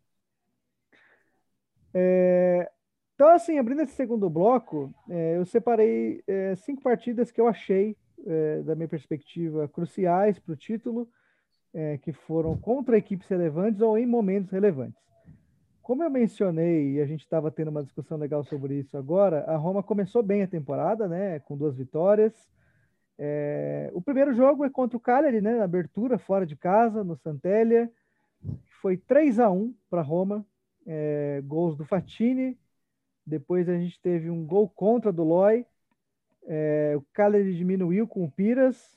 É, 1.94 2.70
então, 3.14 3.28
assim, 3.28 3.58
abrindo 3.58 3.82
esse 3.82 3.92
segundo 3.92 4.28
bloco, 4.28 4.92
é, 5.08 5.36
eu 5.36 5.46
separei 5.46 6.22
é, 6.26 6.56
cinco 6.56 6.82
partidas 6.82 7.30
que 7.30 7.40
eu 7.40 7.46
achei, 7.46 7.96
é, 8.26 8.62
da 8.62 8.74
minha 8.74 8.88
perspectiva, 8.88 9.68
cruciais 9.68 10.38
para 10.38 10.52
o 10.52 10.56
título, 10.56 11.08
é, 11.72 11.96
que 11.98 12.12
foram 12.12 12.56
contra 12.56 12.98
equipes 12.98 13.28
relevantes 13.28 13.80
ou 13.80 13.96
em 13.96 14.06
momentos 14.06 14.50
relevantes. 14.50 15.00
Como 15.80 16.02
eu 16.02 16.10
mencionei, 16.10 16.94
e 16.94 17.00
a 17.00 17.06
gente 17.06 17.20
estava 17.20 17.50
tendo 17.50 17.68
uma 17.68 17.84
discussão 17.84 18.18
legal 18.18 18.42
sobre 18.42 18.78
isso 18.78 18.96
agora, 18.96 19.44
a 19.44 19.56
Roma 19.56 19.82
começou 19.82 20.22
bem 20.22 20.42
a 20.42 20.48
temporada, 20.48 21.06
né, 21.06 21.38
com 21.40 21.56
duas 21.56 21.76
vitórias. 21.76 22.32
É, 23.16 23.90
o 23.94 24.00
primeiro 24.00 24.34
jogo 24.34 24.64
é 24.64 24.70
contra 24.70 24.96
o 24.96 25.00
Cagliari, 25.00 25.40
né, 25.40 25.58
na 25.58 25.64
abertura, 25.64 26.18
fora 26.18 26.46
de 26.46 26.56
casa, 26.56 27.04
no 27.04 27.16
Santellia. 27.16 27.90
Foi 28.80 28.96
3 28.96 29.38
a 29.38 29.50
1 29.50 29.74
para 29.90 30.02
Roma, 30.02 30.44
é, 30.86 31.40
gols 31.44 31.76
do 31.76 31.84
Fatini, 31.84 32.58
depois 33.26 33.68
a 33.68 33.76
gente 33.76 34.00
teve 34.00 34.30
um 34.30 34.44
gol 34.44 34.68
contra 34.68 35.12
do 35.12 35.24
Loi. 35.24 35.66
É, 36.46 36.94
o 36.96 37.02
Cagliari 37.12 37.56
diminuiu 37.56 38.06
com 38.06 38.24
o 38.24 38.30
Piras. 38.30 38.94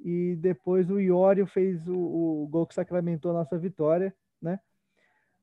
E 0.00 0.36
depois 0.36 0.90
o 0.90 1.00
Iorio 1.00 1.46
fez 1.46 1.88
o, 1.88 1.96
o 1.96 2.48
gol 2.48 2.66
que 2.66 2.74
sacramentou 2.74 3.30
a 3.30 3.34
nossa 3.34 3.58
vitória. 3.58 4.14
Né? 4.40 4.60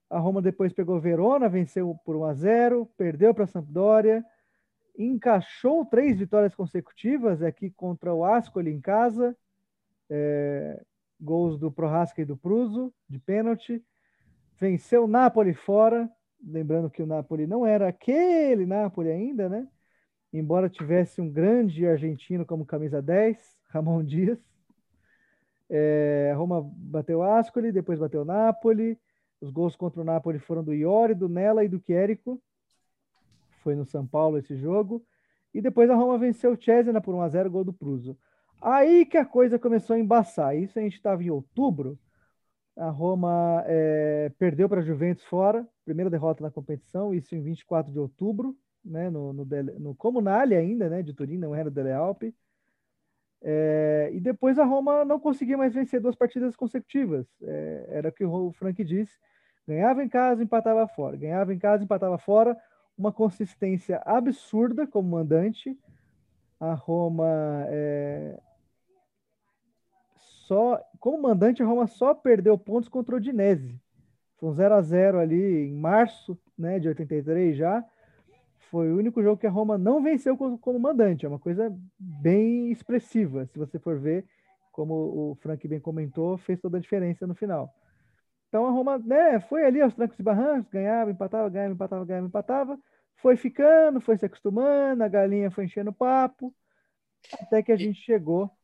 A 0.10 0.18
Roma 0.18 0.42
depois 0.42 0.72
pegou 0.72 1.00
Verona, 1.00 1.50
venceu 1.50 1.96
por 2.06 2.16
1 2.16 2.26
a 2.26 2.34
0 2.34 2.86
perdeu 2.98 3.34
para 3.34 3.44
a 3.44 3.48
Sampdoria, 3.48 4.24
encaixou 4.98 5.86
três 5.86 6.18
vitórias 6.18 6.56
consecutivas 6.56 7.42
aqui 7.42 7.70
contra 7.70 8.14
o 8.14 8.24
Ascoli 8.24 8.72
em 8.72 8.80
casa, 8.80 9.36
é, 10.10 10.82
gols 11.20 11.60
do 11.60 11.70
Prohaska 11.70 12.22
e 12.22 12.26
do 12.26 12.38
Pruso, 12.38 12.94
de 13.10 13.20
pênalti, 13.20 13.84
venceu 14.60 15.06
o 15.06 15.08
Napoli 15.08 15.54
fora, 15.54 16.10
lembrando 16.44 16.90
que 16.90 17.02
o 17.02 17.06
Napoli 17.06 17.48
não 17.48 17.66
era 17.66 17.88
aquele 17.88 18.66
Napoli 18.66 19.10
ainda, 19.12 19.50
né? 19.50 19.68
Embora 20.32 20.70
tivesse 20.70 21.22
um 21.22 21.30
grande 21.30 21.88
argentino 21.88 22.46
como 22.46 22.66
camisa 22.66 23.02
10, 23.02 23.38
Ramon 23.70 24.04
Dias. 24.04 24.40
É, 25.70 26.34
Roma 26.36 26.62
bateu 26.64 27.24
Ascoli, 27.24 27.72
depois 27.72 28.00
bateu 28.00 28.26
Napoli. 28.26 29.00
Os 29.42 29.50
gols 29.50 29.76
contra 29.76 30.02
o 30.02 30.06
Napoli 30.06 30.40
foram 30.40 30.64
do 30.64 30.74
Iori, 30.74 31.14
do 31.14 31.28
Nela 31.28 31.64
e 31.64 31.68
do 31.68 31.80
Chierico. 31.80 32.42
Foi 33.62 33.76
no 33.76 33.86
São 33.86 34.06
Paulo 34.06 34.38
esse 34.38 34.56
jogo. 34.58 35.06
E 35.54 35.62
depois 35.62 35.90
a 35.90 35.96
Roma 35.96 36.18
venceu 36.18 36.52
o 36.52 36.62
Cesena 36.62 37.00
por 37.02 37.16
1x0, 37.16 37.50
gol 37.50 37.64
do 37.64 37.74
Pruso. 37.74 38.18
Aí 38.62 39.06
que 39.06 39.18
a 39.18 39.26
coisa 39.26 39.58
começou 39.58 39.96
a 39.96 40.00
embaçar. 40.00 40.56
Isso 40.58 40.78
a 40.78 40.82
gente 40.82 40.96
estava 40.96 41.24
em 41.24 41.30
outubro. 41.30 41.98
A 42.78 42.90
Roma 42.90 43.64
é, 43.68 44.32
perdeu 44.38 44.68
para 44.68 44.82
a 44.82 44.84
Juventus 44.84 45.24
fora, 45.26 45.66
primeira 45.86 46.10
derrota 46.10 46.44
na 46.44 46.52
competição, 46.52 47.14
isso 47.14 47.34
em 47.34 47.42
24 47.42 47.92
de 47.92 48.00
outubro, 48.00 48.56
né, 48.84 49.10
no, 49.10 49.32
no, 49.32 49.46
no 49.80 49.96
Comunale 49.96 50.56
ainda, 50.56 50.90
né, 50.90 51.02
de 51.02 51.14
Turim, 51.14 51.38
não 51.38 51.56
era 51.56 51.72
Dele 51.72 51.94
Alpe. 51.94 52.36
É, 53.42 54.10
e 54.12 54.20
depois 54.20 54.58
a 54.58 54.66
Roma 54.66 55.06
não 55.06 55.20
conseguia 55.20 55.56
mais 55.56 55.74
vencer 55.74 56.02
duas 56.02 56.16
partidas 56.16 56.56
consecutivas. 56.56 57.28
É, 57.42 57.86
era 57.90 58.10
o 58.10 58.12
que 58.12 58.26
o 58.26 58.52
Frank 58.54 58.84
disse: 58.84 59.14
ganhava 59.68 60.04
em 60.04 60.10
casa, 60.10 60.44
empatava 60.44 60.88
fora, 60.88 61.16
ganhava 61.16 61.54
em 61.54 61.60
casa, 61.60 61.84
empatava 61.84 62.18
fora. 62.18 62.58
Uma 62.98 63.12
consistência 63.12 64.02
absurda 64.06 64.88
como 64.88 65.10
mandante. 65.10 65.78
A 66.60 66.74
Roma 66.74 67.66
é, 67.68 68.40
só, 70.48 70.80
como 71.00 71.22
mandante, 71.22 71.64
a 71.64 71.66
Roma 71.66 71.88
só 71.88 72.14
perdeu 72.14 72.58
pontos 72.58 72.88
contra 72.88 73.16
o 73.16 73.20
Dinese. 73.20 73.80
Foi 74.38 74.50
um 74.50 74.54
0 74.54 74.76
a 74.76 74.82
0 74.82 75.20
ali 75.20 75.68
em 75.68 75.74
março, 75.74 76.38
né, 76.58 76.80
de 76.80 76.88
83 76.88 77.58
já. 77.58 77.84
Foi 78.70 78.92
o 78.92 78.98
único 78.98 79.24
jogo 79.24 79.40
que 79.40 79.48
a 79.48 79.52
Roma 79.52 79.78
não 79.78 80.04
venceu 80.04 80.38
como, 80.38 80.58
como 80.58 80.80
mandante. 80.80 81.26
É 81.26 81.30
uma 81.30 81.40
coisa 81.40 81.76
bem 81.98 82.72
expressiva, 82.72 83.46
se 83.48 83.58
você 83.58 83.80
for 83.80 84.00
ver, 84.00 84.26
como 84.72 84.94
o 85.32 85.38
Frank 85.42 85.68
bem 85.68 85.80
comentou, 85.80 86.38
fez 86.38 86.60
toda 86.60 86.78
a 86.78 86.82
diferença 86.82 87.26
no 87.26 87.34
final. 87.34 87.74
Então 88.48 88.68
a 88.68 88.72
Roma, 88.72 89.00
né, 89.00 89.40
foi 89.40 89.66
ali 89.66 89.82
aos 89.82 89.96
trancos 89.96 90.20
e 90.20 90.24
barrancos, 90.24 90.70
ganhava, 90.70 91.10
empatava, 91.10 91.50
ganhava, 91.50 91.74
empatava, 91.74 92.06
ganhava, 92.06 92.28
empatava. 92.28 92.80
Foi 93.16 93.36
ficando, 93.36 94.00
foi 94.00 94.18
se 94.18 94.26
acostumando, 94.26 95.04
a 95.04 95.08
galinha 95.08 95.50
foi 95.50 95.66
enchendo 95.66 95.90
o 95.90 95.94
papo, 95.94 96.54
até 97.42 97.64
que 97.64 97.72
a 97.72 97.78
gente 97.78 98.00
chegou 98.02 98.55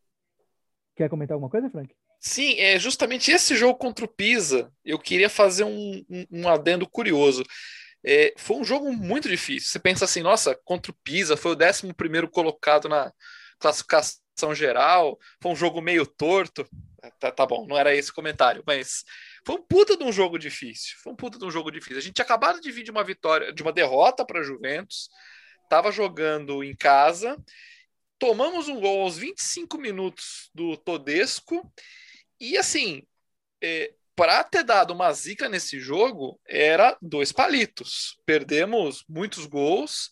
Quer 0.95 1.09
comentar 1.09 1.35
alguma 1.35 1.49
coisa, 1.49 1.69
Frank? 1.69 1.93
Sim, 2.19 2.59
é 2.59 2.77
justamente 2.77 3.31
esse 3.31 3.55
jogo 3.55 3.79
contra 3.79 4.05
o 4.05 4.07
Pisa. 4.07 4.71
Eu 4.85 4.99
queria 4.99 5.29
fazer 5.29 5.63
um, 5.63 6.03
um, 6.09 6.25
um 6.31 6.47
adendo 6.47 6.87
curioso. 6.87 7.43
É, 8.05 8.33
foi 8.37 8.57
um 8.57 8.63
jogo 8.63 8.91
muito 8.93 9.27
difícil. 9.27 9.69
Você 9.69 9.79
pensa 9.79 10.05
assim, 10.05 10.21
nossa, 10.21 10.55
contra 10.63 10.91
o 10.91 10.95
Pisa, 11.03 11.35
foi 11.35 11.55
o 11.55 11.57
11 11.57 12.27
colocado 12.31 12.87
na 12.87 13.11
classificação 13.59 14.21
geral, 14.53 15.19
foi 15.41 15.51
um 15.51 15.55
jogo 15.55 15.81
meio 15.81 16.05
torto. 16.05 16.67
Tá, 17.19 17.31
tá, 17.31 17.45
bom, 17.45 17.65
não 17.65 17.77
era 17.77 17.95
esse 17.95 18.11
o 18.11 18.13
comentário, 18.13 18.63
mas 18.65 19.03
foi 19.45 19.55
um 19.55 19.63
puta 19.63 19.97
de 19.97 20.03
um 20.03 20.11
jogo 20.11 20.37
difícil. 20.37 20.95
Foi 21.01 21.13
um 21.13 21.15
puta 21.15 21.39
de 21.39 21.45
um 21.45 21.51
jogo 21.51 21.71
difícil. 21.71 21.97
A 21.97 22.01
gente 22.01 22.21
acabado 22.21 22.61
de 22.61 22.71
vir 22.71 22.83
de 22.83 22.91
uma 22.91 23.03
vitória, 23.03 23.51
de 23.51 23.63
uma 23.63 23.73
derrota 23.73 24.23
para 24.23 24.41
a 24.41 24.43
Juventus, 24.43 25.09
tava 25.67 25.91
jogando 25.91 26.63
em 26.63 26.75
casa 26.75 27.35
Tomamos 28.21 28.67
um 28.67 28.79
gol 28.79 29.01
aos 29.01 29.17
25 29.17 29.79
minutos 29.79 30.51
do 30.53 30.77
Todesco. 30.77 31.73
E 32.39 32.55
assim, 32.55 33.01
é, 33.59 33.95
para 34.15 34.43
ter 34.43 34.63
dado 34.63 34.93
uma 34.93 35.11
zica 35.11 35.49
nesse 35.49 35.79
jogo, 35.79 36.39
era 36.47 36.95
dois 37.01 37.31
palitos. 37.31 38.15
Perdemos 38.23 39.03
muitos 39.09 39.47
gols, 39.47 40.11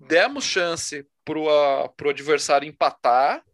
demos 0.00 0.42
chance 0.42 1.06
para 1.24 1.38
o 1.38 2.10
adversário 2.10 2.68
empatar, 2.68 3.44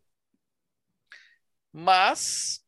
mas 1.70 2.64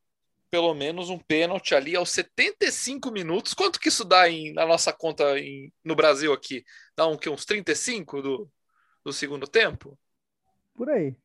pelo 0.51 0.75
menos 0.75 1.09
um 1.09 1.19
pênalti 1.19 1.75
ali 1.75 1.97
aos 1.97 2.11
75 2.11 3.11
minutos. 3.11 3.55
Quanto 3.55 3.81
que 3.81 3.89
isso 3.89 4.05
dá 4.05 4.29
em, 4.29 4.53
na 4.53 4.67
nossa 4.67 4.93
conta 4.93 5.39
em, 5.39 5.73
no 5.83 5.97
Brasil 5.97 6.31
aqui? 6.31 6.63
Dá 6.95 7.07
um, 7.07 7.17
que, 7.17 7.31
uns 7.31 7.47
35 7.47 8.21
do, 8.21 8.53
do 9.03 9.15
segundo 9.15 9.47
tempo? 9.47 9.99
Por 10.75 10.91
aí. 10.91 11.17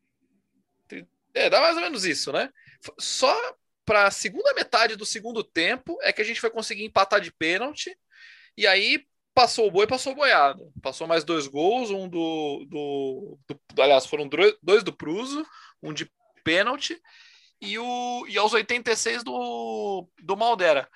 É, 1.33 1.49
dá 1.49 1.61
mais 1.61 1.75
ou 1.75 1.83
menos 1.83 2.05
isso, 2.05 2.31
né? 2.31 2.51
Só 2.97 3.35
para 3.85 4.07
a 4.07 4.11
segunda 4.11 4.53
metade 4.53 4.95
do 4.95 5.05
segundo 5.05 5.43
tempo 5.43 5.97
é 6.01 6.11
que 6.11 6.21
a 6.21 6.25
gente 6.25 6.41
vai 6.41 6.49
conseguir 6.51 6.83
empatar 6.83 7.21
de 7.21 7.31
pênalti. 7.31 7.97
E 8.57 8.65
aí 8.65 9.05
passou 9.33 9.67
o 9.67 9.71
boi, 9.71 9.85
passou 9.85 10.15
boiado. 10.15 10.71
Passou 10.81 11.07
mais 11.07 11.23
dois 11.23 11.47
gols, 11.47 11.91
um 11.91 12.09
do, 12.09 12.65
do, 12.67 13.39
do 13.47 13.81
aliás, 13.81 14.05
foram 14.05 14.27
dois 14.61 14.83
do 14.83 14.91
Pruso, 14.91 15.45
um 15.81 15.93
de 15.93 16.11
pênalti 16.43 16.99
e 17.61 17.77
o 17.77 18.25
e 18.27 18.37
aos 18.37 18.53
86 18.53 19.23
do 19.23 20.07
do 20.21 20.35
Maldera. 20.35 20.89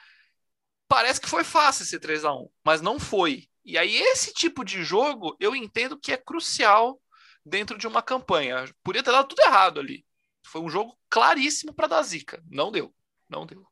Parece 0.87 1.21
que 1.21 1.29
foi 1.29 1.43
fácil 1.43 1.83
esse 1.83 1.99
3 1.99 2.25
a 2.25 2.33
1, 2.33 2.49
mas 2.63 2.81
não 2.81 2.99
foi. 2.99 3.47
E 3.63 3.77
aí 3.77 3.95
esse 3.95 4.33
tipo 4.33 4.65
de 4.65 4.83
jogo 4.83 5.35
eu 5.39 5.55
entendo 5.55 5.97
que 5.99 6.11
é 6.11 6.17
crucial 6.17 6.99
dentro 7.45 7.77
de 7.77 7.87
uma 7.87 8.01
campanha. 8.01 8.65
Podia 8.83 9.03
ter 9.03 9.11
dado 9.11 9.27
tudo 9.27 9.41
errado 9.41 9.79
ali. 9.79 10.05
Foi 10.45 10.61
um 10.61 10.69
jogo 10.69 10.97
claríssimo 11.09 11.73
para 11.73 11.87
dar 11.87 12.03
zica. 12.03 12.43
Não 12.49 12.71
deu. 12.71 12.93
Não 13.29 13.45
deu. 13.45 13.65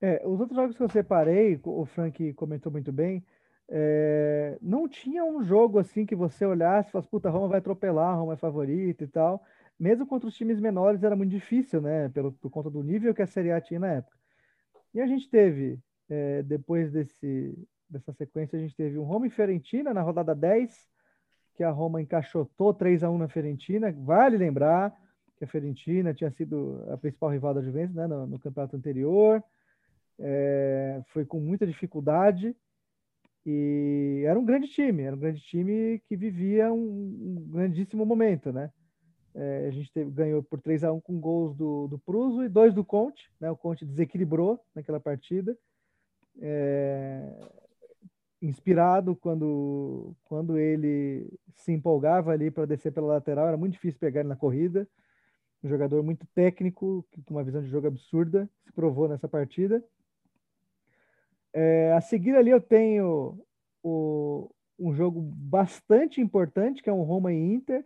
É, 0.00 0.22
os 0.26 0.40
outros 0.40 0.56
jogos 0.56 0.76
que 0.76 0.82
eu 0.82 0.88
separei, 0.88 1.58
o 1.62 1.86
Frank 1.86 2.34
comentou 2.34 2.70
muito 2.70 2.92
bem, 2.92 3.24
é, 3.68 4.58
não 4.60 4.88
tinha 4.88 5.24
um 5.24 5.42
jogo 5.42 5.78
assim 5.78 6.04
que 6.04 6.14
você 6.14 6.44
olhasse 6.44 6.88
e 6.88 6.92
falasse, 6.92 7.08
puta, 7.08 7.30
Roma 7.30 7.48
vai 7.48 7.58
atropelar, 7.58 8.18
Roma 8.18 8.34
é 8.34 8.36
favorito 8.36 9.02
e 9.02 9.06
tal. 9.06 9.42
mesmo 9.78 10.06
contra 10.06 10.28
os 10.28 10.36
times 10.36 10.60
menores 10.60 11.02
era 11.02 11.16
muito 11.16 11.30
difícil, 11.30 11.80
né? 11.80 12.08
Pelo, 12.10 12.32
por 12.32 12.50
conta 12.50 12.70
do 12.70 12.82
nível 12.82 13.14
que 13.14 13.22
a 13.22 13.26
Série 13.26 13.50
A 13.50 13.60
tinha 13.60 13.80
na 13.80 13.92
época. 13.94 14.16
E 14.92 15.00
a 15.00 15.06
gente 15.06 15.28
teve, 15.28 15.78
é, 16.08 16.42
depois 16.42 16.92
desse, 16.92 17.58
dessa 17.88 18.12
sequência, 18.12 18.58
a 18.58 18.62
gente 18.62 18.76
teve 18.76 18.98
um 18.98 19.04
Roma 19.04 19.26
e 19.26 19.30
Fiorentina 19.30 19.94
na 19.94 20.02
rodada 20.02 20.34
10, 20.34 20.88
que 21.54 21.62
a 21.62 21.70
Roma 21.70 22.02
encaixotou 22.02 22.74
3 22.74 23.02
a 23.02 23.10
1 23.10 23.18
na 23.18 23.28
Fiorentina. 23.28 23.92
Vale 23.92 24.36
lembrar 24.36 24.94
que 25.36 25.44
a 25.44 25.48
Fiorentina 25.48 26.14
tinha 26.14 26.30
sido 26.30 26.84
a 26.90 26.96
principal 26.96 27.30
rival 27.30 27.54
da 27.54 27.62
Juventus 27.62 27.94
né, 27.94 28.06
no, 28.06 28.26
no 28.26 28.38
campeonato 28.38 28.76
anterior. 28.76 29.42
É, 30.18 31.02
foi 31.08 31.24
com 31.24 31.40
muita 31.40 31.66
dificuldade 31.66 32.54
e 33.44 34.22
era 34.26 34.38
um 34.38 34.44
grande 34.44 34.68
time, 34.68 35.02
era 35.02 35.14
um 35.14 35.18
grande 35.18 35.40
time 35.40 36.00
que 36.08 36.16
vivia 36.16 36.72
um, 36.72 36.78
um 36.78 37.48
grandíssimo 37.50 38.06
momento, 38.06 38.52
né? 38.52 38.70
É, 39.34 39.66
a 39.66 39.70
gente 39.70 39.92
teve, 39.92 40.10
ganhou 40.12 40.42
por 40.42 40.60
3 40.60 40.84
a 40.84 40.92
1 40.92 41.00
com 41.00 41.18
gols 41.18 41.56
do, 41.56 41.88
do 41.88 41.98
Pruso 41.98 42.44
e 42.44 42.48
dois 42.48 42.72
do 42.72 42.84
Conte, 42.84 43.30
né? 43.40 43.50
O 43.50 43.56
Conte 43.56 43.84
desequilibrou 43.84 44.60
naquela 44.74 45.00
partida. 45.00 45.56
É, 46.40 47.28
inspirado 48.44 49.16
quando, 49.16 50.14
quando 50.24 50.58
ele 50.58 51.26
se 51.54 51.72
empolgava 51.72 52.32
ali 52.32 52.50
para 52.50 52.66
descer 52.66 52.92
pela 52.92 53.14
lateral, 53.14 53.48
era 53.48 53.56
muito 53.56 53.72
difícil 53.72 53.98
pegar 53.98 54.20
ele 54.20 54.28
na 54.28 54.36
corrida. 54.36 54.86
Um 55.62 55.68
jogador 55.68 56.02
muito 56.02 56.26
técnico, 56.34 57.06
com 57.24 57.34
uma 57.34 57.42
visão 57.42 57.62
de 57.62 57.68
jogo 57.68 57.86
absurda, 57.86 58.48
se 58.64 58.72
provou 58.72 59.08
nessa 59.08 59.26
partida. 59.26 59.82
É, 61.52 61.92
a 61.92 62.00
seguir 62.00 62.36
ali 62.36 62.50
eu 62.50 62.60
tenho 62.60 63.40
o, 63.82 64.50
um 64.78 64.92
jogo 64.92 65.20
bastante 65.22 66.20
importante, 66.20 66.82
que 66.82 66.90
é 66.90 66.92
um 66.92 67.02
Roma 67.02 67.32
e 67.32 67.36
Inter, 67.36 67.84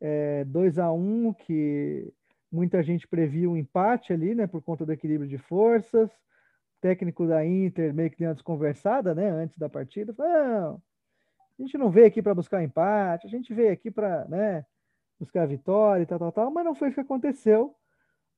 é, 0.00 0.44
2 0.44 0.78
a 0.78 0.92
1 0.92 1.34
que 1.34 2.12
muita 2.52 2.82
gente 2.82 3.08
previa 3.08 3.50
um 3.50 3.56
empate 3.56 4.12
ali, 4.12 4.34
né, 4.34 4.46
por 4.46 4.62
conta 4.62 4.86
do 4.86 4.92
equilíbrio 4.92 5.28
de 5.28 5.38
forças. 5.38 6.08
Técnico 6.80 7.26
da 7.26 7.44
Inter 7.44 7.92
meio 7.92 8.10
que 8.10 8.18
deu 8.18 8.28
uma 8.28 8.34
desconversada, 8.34 9.14
né, 9.14 9.28
antes 9.30 9.58
da 9.58 9.68
partida. 9.68 10.14
Falou, 10.14 10.32
não, 10.32 10.82
a 11.58 11.62
gente 11.62 11.76
não 11.76 11.90
veio 11.90 12.06
aqui 12.06 12.22
para 12.22 12.34
buscar 12.34 12.62
empate, 12.62 13.26
a 13.26 13.30
gente 13.30 13.52
veio 13.52 13.72
aqui 13.72 13.90
para, 13.90 14.26
né, 14.26 14.64
buscar 15.18 15.46
vitória 15.46 16.02
e 16.02 16.06
tal, 16.06 16.18
tal, 16.18 16.32
tal, 16.32 16.50
mas 16.50 16.64
não 16.64 16.74
foi 16.74 16.90
o 16.90 16.94
que 16.94 17.00
aconteceu. 17.00 17.74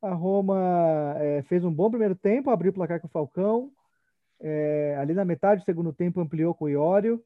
A 0.03 0.15
Roma 0.15 1.15
é, 1.19 1.43
fez 1.43 1.63
um 1.65 1.73
bom 1.73 1.91
primeiro 1.91 2.15
tempo, 2.15 2.51
abriu 2.51 2.71
o 2.71 2.75
placar 2.75 3.01
com 3.01 3.07
o 3.07 3.11
Falcão. 3.11 3.71
É, 4.41 4.97
ali 4.99 5.13
na 5.13 5.25
metade 5.25 5.61
do 5.61 5.65
segundo 5.65 5.93
tempo 5.93 6.21
ampliou 6.21 6.55
com 6.55 6.65
o 6.65 6.69
Iório. 6.69 7.23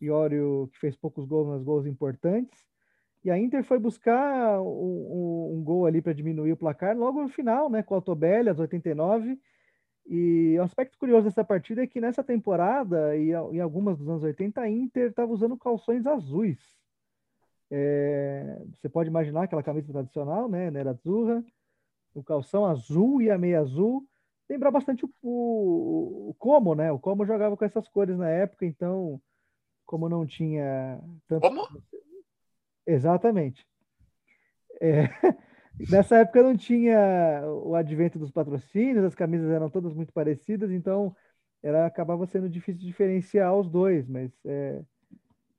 Iório 0.00 0.68
que 0.72 0.78
fez 0.80 0.96
poucos 0.96 1.24
gols, 1.24 1.46
mas 1.46 1.62
gols 1.62 1.86
importantes. 1.86 2.66
E 3.24 3.30
a 3.30 3.38
Inter 3.38 3.62
foi 3.62 3.78
buscar 3.78 4.60
um, 4.60 4.66
um, 4.66 5.58
um 5.58 5.62
gol 5.62 5.86
ali 5.86 6.00
para 6.02 6.12
diminuir 6.12 6.52
o 6.52 6.56
placar 6.56 6.96
logo 6.96 7.22
no 7.22 7.28
final, 7.28 7.68
né, 7.68 7.82
com 7.82 7.94
o 7.94 7.96
Altobelli, 7.96 8.48
às 8.48 8.58
89. 8.58 9.38
E 10.10 10.58
o 10.58 10.62
aspecto 10.62 10.96
curioso 10.96 11.24
dessa 11.24 11.44
partida 11.44 11.82
é 11.82 11.86
que 11.86 12.00
nessa 12.00 12.24
temporada 12.24 13.14
e 13.14 13.30
em 13.30 13.60
algumas 13.60 13.98
dos 13.98 14.08
anos 14.08 14.22
80, 14.22 14.58
a 14.58 14.68
Inter 14.68 15.10
estava 15.10 15.30
usando 15.30 15.56
calções 15.56 16.06
azuis. 16.06 16.58
É, 17.70 18.58
você 18.72 18.88
pode 18.88 19.10
imaginar 19.10 19.42
aquela 19.42 19.62
camisa 19.62 19.92
tradicional, 19.92 20.48
né, 20.48 20.70
Nerazzurra, 20.70 21.44
o 22.14 22.24
calção 22.24 22.64
azul 22.64 23.20
e 23.20 23.30
a 23.30 23.36
meia 23.36 23.60
azul. 23.60 24.08
Lembrar 24.48 24.70
bastante 24.70 25.04
o, 25.04 25.10
o, 25.22 26.30
o 26.30 26.34
Como, 26.38 26.74
né? 26.74 26.90
O 26.90 26.98
Como 26.98 27.26
jogava 27.26 27.54
com 27.54 27.64
essas 27.66 27.86
cores 27.86 28.16
na 28.16 28.30
época, 28.30 28.64
então, 28.64 29.20
como 29.84 30.08
não 30.08 30.26
tinha 30.26 30.98
tanto. 31.28 31.42
Como? 31.42 31.68
Exatamente. 32.86 33.66
É, 34.80 35.02
nessa 35.90 36.18
época 36.18 36.42
não 36.42 36.56
tinha 36.56 37.42
o 37.64 37.74
advento 37.74 38.18
dos 38.18 38.30
patrocínios, 38.30 39.04
as 39.04 39.14
camisas 39.14 39.50
eram 39.50 39.70
todas 39.70 39.92
muito 39.94 40.12
parecidas, 40.12 40.70
então 40.70 41.14
era 41.62 41.86
acabava 41.86 42.26
sendo 42.26 42.48
difícil 42.48 42.86
diferenciar 42.86 43.54
os 43.54 43.68
dois, 43.68 44.06
mas 44.08 44.30
é, 44.44 44.82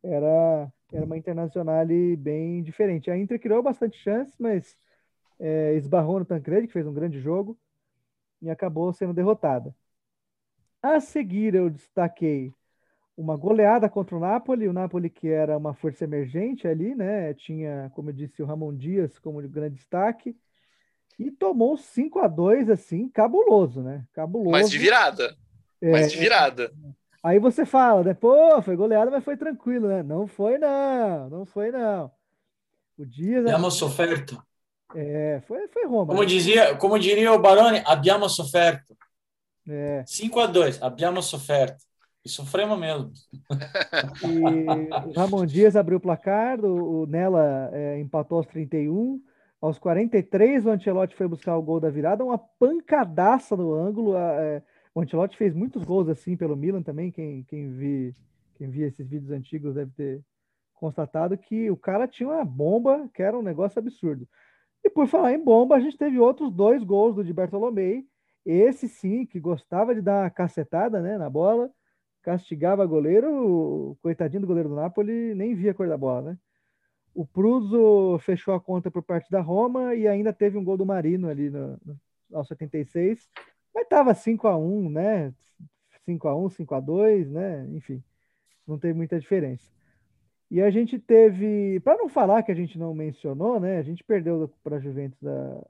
era, 0.04 0.72
era 0.92 1.06
uma 1.06 1.18
internacional 1.18 1.86
bem 2.18 2.64
diferente. 2.64 3.12
A 3.12 3.18
Inter 3.18 3.40
criou 3.40 3.62
bastante 3.62 3.98
chances, 3.98 4.36
mas 4.40 4.78
é, 5.40 5.74
esbarrou 5.76 6.20
no 6.20 6.26
Tancredi, 6.26 6.68
que 6.68 6.74
fez 6.74 6.88
um 6.88 6.94
grande 6.94 7.20
jogo, 7.20 7.58
e 8.42 8.50
acabou 8.50 8.92
sendo 8.94 9.14
derrotada. 9.14 9.76
A 10.82 11.00
seguir, 11.00 11.56
eu 11.56 11.70
destaquei 11.70 12.54
uma 13.20 13.36
goleada 13.36 13.90
contra 13.90 14.16
o 14.16 14.20
Napoli, 14.20 14.66
o 14.66 14.74
Napoli 14.74 15.10
que 15.10 15.28
era 15.28 15.58
uma 15.58 15.74
força 15.74 16.06
emergente 16.06 16.66
ali, 16.66 16.96
né? 16.96 17.34
Tinha, 17.34 17.92
como 17.94 18.10
eu 18.10 18.14
disse, 18.14 18.42
o 18.42 18.46
Ramon 18.46 18.74
Dias 18.74 19.20
como 19.20 19.42
grande 19.42 19.76
destaque 19.76 20.34
e 21.20 21.30
tomou 21.30 21.76
5 21.76 22.20
a 22.20 22.30
2 22.30 22.70
assim, 22.70 23.10
cabuloso, 23.10 23.82
né? 23.82 24.06
Cabuloso. 24.14 24.52
Mas 24.52 24.70
de 24.70 24.78
virada. 24.78 25.36
É, 25.82 25.92
mas 25.92 26.14
de 26.14 26.18
virada. 26.18 26.72
Aí 27.22 27.40
você 27.40 27.66
fala, 27.66 28.04
né? 28.06 28.14
Pô, 28.14 28.62
foi 28.62 28.78
goleada, 28.78 29.12
mas 29.12 29.26
foi 29.26 29.36
tranquilo, 29.36 29.90
né? 29.90 30.02
Não 30.02 30.26
foi 30.26 30.58
não, 30.58 31.30
não 31.30 31.46
foi 31.46 31.72
não. 31.72 32.10
O 32.98 33.06
Dias 33.06 33.42
Abbiamo 33.42 33.70
sofferto. 33.70 34.42
É, 34.96 35.42
foi, 35.46 35.68
foi 35.68 35.86
Roma. 35.86 36.08
Como 36.08 36.22
né? 36.22 36.26
dizia, 36.26 36.74
como 36.78 36.98
diria 36.98 37.34
o 37.34 37.40
Baroni, 37.40 37.84
abbiamo 37.86 38.30
sofferto. 38.30 38.96
É. 39.68 40.06
5 40.08 40.40
a 40.40 40.48
2, 40.48 40.82
abbiamo 40.82 41.22
sofferto. 41.22 41.89
Sofremos 42.30 42.80
mesmo. 42.80 43.12
E 44.24 45.18
Ramon 45.18 45.46
Dias 45.46 45.76
abriu 45.76 45.98
o 45.98 46.02
placar, 46.02 46.64
o, 46.64 47.06
Nela 47.06 47.70
é, 47.74 48.00
empatou 48.00 48.38
aos 48.38 48.48
31. 48.48 49.22
Aos 49.62 49.78
43, 49.78 50.66
o 50.66 50.70
Ancelotti 50.70 51.16
foi 51.16 51.28
buscar 51.28 51.58
o 51.58 51.62
gol 51.62 51.82
da 51.82 51.90
virada, 51.90 52.24
uma 52.24 52.38
pancadaça 52.38 53.58
no 53.58 53.74
ângulo. 53.74 54.16
É, 54.16 54.64
o 54.96 55.02
Ancelotti 55.02 55.36
fez 55.36 55.54
muitos 55.54 55.84
gols 55.84 56.08
assim 56.08 56.38
pelo 56.38 56.56
Milan 56.56 56.82
também. 56.82 57.12
Quem, 57.12 57.44
quem, 57.44 57.70
vi, 57.70 58.16
quem 58.56 58.70
via 58.70 58.88
esses 58.88 59.08
vídeos 59.08 59.32
antigos 59.32 59.76
deve 59.76 59.92
ter 59.92 60.24
constatado 60.74 61.38
que 61.38 61.70
o 61.70 61.76
cara 61.76 62.08
tinha 62.08 62.30
uma 62.30 62.46
bomba 62.46 63.10
que 63.14 63.22
era 63.22 63.38
um 63.38 63.42
negócio 63.42 63.80
absurdo. 63.80 64.28
E 64.82 64.90
por 64.90 65.08
falar 65.08 65.34
em 65.34 65.44
bomba, 65.44 65.76
a 65.76 65.80
gente 65.80 65.98
teve 65.98 66.18
outros 66.18 66.52
dois 66.52 66.82
gols 66.84 67.16
do 67.16 67.24
Di 67.24 67.34
Bartolomei. 67.34 68.06
Esse 68.46 68.88
sim, 68.88 69.26
que 69.26 69.40
gostava 69.40 69.94
de 69.94 70.02
dar 70.02 70.24
uma 70.24 70.30
cacetada 70.30 71.02
né, 71.02 71.18
na 71.18 71.30
bola 71.30 71.70
castigava 72.22 72.86
goleiro, 72.86 73.92
o 73.92 73.96
coitadinho 74.02 74.42
do 74.42 74.48
goleiro 74.48 74.70
do 74.70 74.76
Napoli 74.76 75.34
nem 75.36 75.56
via 75.56 75.72
a 75.72 75.74
cor 75.74 75.88
da 75.88 75.98
bola, 75.98 76.32
né? 76.32 76.38
O 77.14 77.26
Pruso 77.26 78.20
fechou 78.20 78.54
a 78.54 78.60
conta 78.62 78.92
por 78.92 79.04
parte 79.04 79.30
da 79.32 79.42
Roma 79.42 79.96
e 79.96 80.08
ainda 80.08 80.32
teve 80.32 80.58
um 80.58 80.64
gol 80.64 80.78
do 80.78 80.86
Marino 80.86 81.28
ali 81.28 81.50
no, 81.50 81.80
no, 81.86 82.00
aos 82.34 82.48
76, 82.48 83.28
mas 83.74 83.84
estava 83.84 84.14
5 84.14 84.48
a 84.48 84.58
1 84.58 84.90
né? 84.90 85.34
5 86.06 86.28
a 86.28 86.36
1 86.36 86.50
5 86.50 86.76
a 86.76 86.80
2 86.80 87.32
né? 87.32 87.68
Enfim, 87.72 88.04
não 88.68 88.78
teve 88.78 88.94
muita 88.94 89.20
diferença. 89.20 89.70
E 90.52 90.62
a 90.62 90.72
gente 90.72 90.98
teve, 90.98 91.80
para 91.82 91.98
não 91.98 92.10
falar 92.10 92.42
que 92.42 92.52
a 92.52 92.56
gente 92.56 92.78
não 92.78 92.94
mencionou, 92.94 93.60
né? 93.60 93.78
A 93.78 93.84
gente 93.84 94.04
perdeu 94.04 94.52
para 94.64 94.78
a 94.78 94.80
Juventus 94.80 95.20
da, 95.22 95.62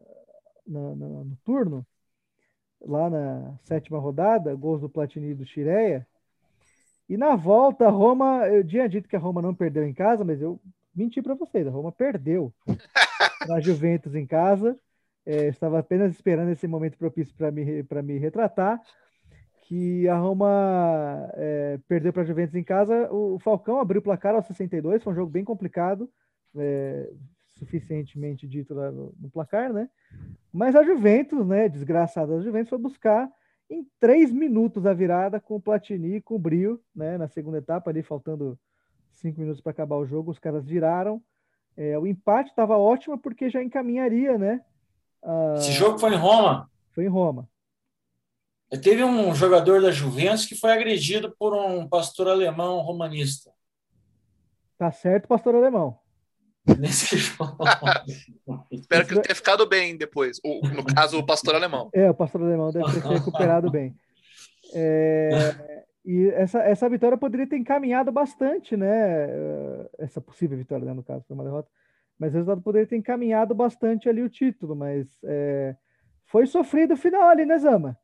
na, 0.65 0.95
na, 0.95 1.07
no 1.23 1.37
turno, 1.43 1.85
lá 2.79 3.09
na 3.09 3.57
sétima 3.63 3.99
rodada, 3.99 4.55
gols 4.55 4.79
do 4.79 4.89
Platini 4.89 5.31
e 5.31 5.35
do 5.35 5.45
Chireia. 5.45 6.07
E 7.09 7.17
na 7.17 7.35
volta, 7.35 7.87
a 7.87 7.89
Roma, 7.89 8.47
eu 8.47 8.63
tinha 8.63 8.87
dito 8.87 9.09
que 9.09 9.15
a 9.15 9.19
Roma 9.19 9.41
não 9.41 9.55
perdeu 9.55 9.83
em 9.83 9.93
casa, 9.93 10.23
mas 10.23 10.39
eu 10.39 10.61
menti 10.95 11.23
para 11.23 11.33
vocês, 11.33 11.65
a 11.65 11.71
Roma 11.71 11.91
perdeu 11.91 12.53
na 13.49 13.59
Juventus 13.59 14.13
em 14.13 14.27
casa. 14.27 14.77
É, 15.25 15.47
estava 15.47 15.79
apenas 15.79 16.13
esperando 16.13 16.51
esse 16.51 16.67
momento 16.67 16.97
propício 16.97 17.33
para 17.35 17.49
me, 17.49 17.65
me 18.03 18.17
retratar. 18.19 18.79
Que 19.63 20.07
a 20.07 20.17
Roma 20.17 21.29
é, 21.33 21.79
perdeu 21.87 22.13
para 22.13 22.21
a 22.21 22.25
Juventus 22.25 22.55
em 22.55 22.63
casa. 22.63 23.11
O, 23.11 23.35
o, 23.35 23.39
Falcão 23.39 23.79
abriu 23.79 24.01
o 24.01 24.03
placar 24.03 24.35
aos 24.35 24.45
62, 24.45 25.03
foi 25.03 25.13
um 25.13 25.15
jogo 25.15 25.31
bem 25.31 25.43
complicado, 25.43 26.09
é, 26.55 27.11
suficientemente 27.57 28.47
dito 28.47 28.73
no, 28.73 29.13
no, 29.19 29.29
placar, 29.29 29.73
né? 29.73 29.89
Mas 30.53 30.75
a 30.75 30.83
Juventus, 30.83 31.45
né, 31.45 31.69
desgraçada 31.69 32.35
a 32.35 32.41
Juventus, 32.41 32.69
foi 32.69 32.79
buscar 32.79 33.29
em 33.69 33.85
três 33.99 34.31
minutos 34.31 34.85
a 34.85 34.93
virada 34.93 35.39
com 35.39 35.55
o 35.55 35.61
Platini 35.61 36.15
e 36.15 36.21
com 36.21 36.35
o 36.35 36.39
Brio, 36.39 36.81
né? 36.95 37.17
Na 37.17 37.27
segunda 37.27 37.59
etapa, 37.59 37.89
ali 37.89 38.01
faltando 38.01 38.57
cinco 39.13 39.39
minutos 39.39 39.61
para 39.61 39.71
acabar 39.71 39.97
o 39.97 40.05
jogo, 40.05 40.31
os 40.31 40.39
caras 40.39 40.65
viraram. 40.65 41.21
É, 41.77 41.97
o 41.97 42.07
empate 42.07 42.49
estava 42.49 42.77
ótimo 42.77 43.17
porque 43.17 43.49
já 43.49 43.61
encaminharia, 43.61 44.37
né? 44.37 44.61
Esse 45.57 45.71
jogo 45.71 45.99
foi 45.99 46.13
em 46.13 46.17
Roma? 46.17 46.69
Foi 46.91 47.05
em 47.05 47.09
Roma. 47.09 47.47
Teve 48.83 49.03
um 49.03 49.33
jogador 49.33 49.81
da 49.81 49.91
Juventus 49.91 50.45
que 50.45 50.55
foi 50.55 50.71
agredido 50.71 51.35
por 51.37 51.53
um 51.53 51.87
pastor 51.87 52.27
alemão 52.27 52.79
romanista. 52.81 53.51
Tá 54.77 54.91
certo, 54.91 55.27
pastor 55.27 55.55
alemão. 55.55 55.99
Nesse 56.77 57.17
jogo. 57.17 57.57
Espero 58.71 59.05
que 59.05 59.13
ele 59.13 59.21
tenha 59.21 59.35
ficado 59.35 59.65
bem 59.67 59.97
depois. 59.97 60.39
O, 60.43 60.67
no 60.67 60.83
caso, 60.83 61.17
o 61.17 61.25
pastor 61.25 61.55
alemão. 61.55 61.89
É, 61.93 62.09
o 62.09 62.13
pastor 62.13 62.41
alemão 62.41 62.71
deve 62.71 62.85
ter 62.91 63.01
se 63.01 63.07
recuperado 63.07 63.69
bem. 63.71 63.95
É, 64.73 65.85
e 66.05 66.27
essa, 66.29 66.59
essa 66.59 66.89
vitória 66.89 67.17
poderia 67.17 67.47
ter 67.47 67.57
encaminhado 67.57 68.11
bastante, 68.11 68.75
né? 68.75 69.27
Essa 69.97 70.21
possível 70.21 70.57
vitória, 70.57 70.85
né, 70.85 70.93
no 70.93 71.03
caso, 71.03 71.23
foi 71.27 71.35
uma 71.35 71.43
derrota. 71.43 71.69
mas 72.17 72.31
o 72.31 72.37
resultado 72.37 72.61
poderia 72.61 72.87
ter 72.87 72.97
encaminhado 72.97 73.53
bastante 73.55 74.07
ali 74.09 74.21
o 74.21 74.29
título, 74.29 74.75
mas 74.75 75.07
é, 75.23 75.75
foi 76.25 76.45
sofrido 76.45 76.93
o 76.93 76.97
final 76.97 77.27
ali, 77.29 77.45
né, 77.45 77.57
Zama? 77.57 77.97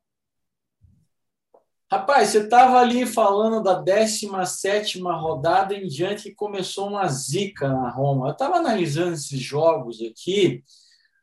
Rapaz, 1.92 2.30
você 2.30 2.40
estava 2.40 2.80
ali 2.80 3.06
falando 3.06 3.62
da 3.62 3.76
17 3.76 5.00
rodada 5.02 5.76
em 5.76 5.88
diante 5.88 6.24
que 6.24 6.36
começou 6.36 6.88
uma 6.88 7.08
zica 7.08 7.70
na 7.70 7.90
Roma. 7.90 8.28
Eu 8.28 8.32
estava 8.32 8.58
analisando 8.58 9.14
esses 9.14 9.40
jogos 9.40 10.02
aqui. 10.02 10.64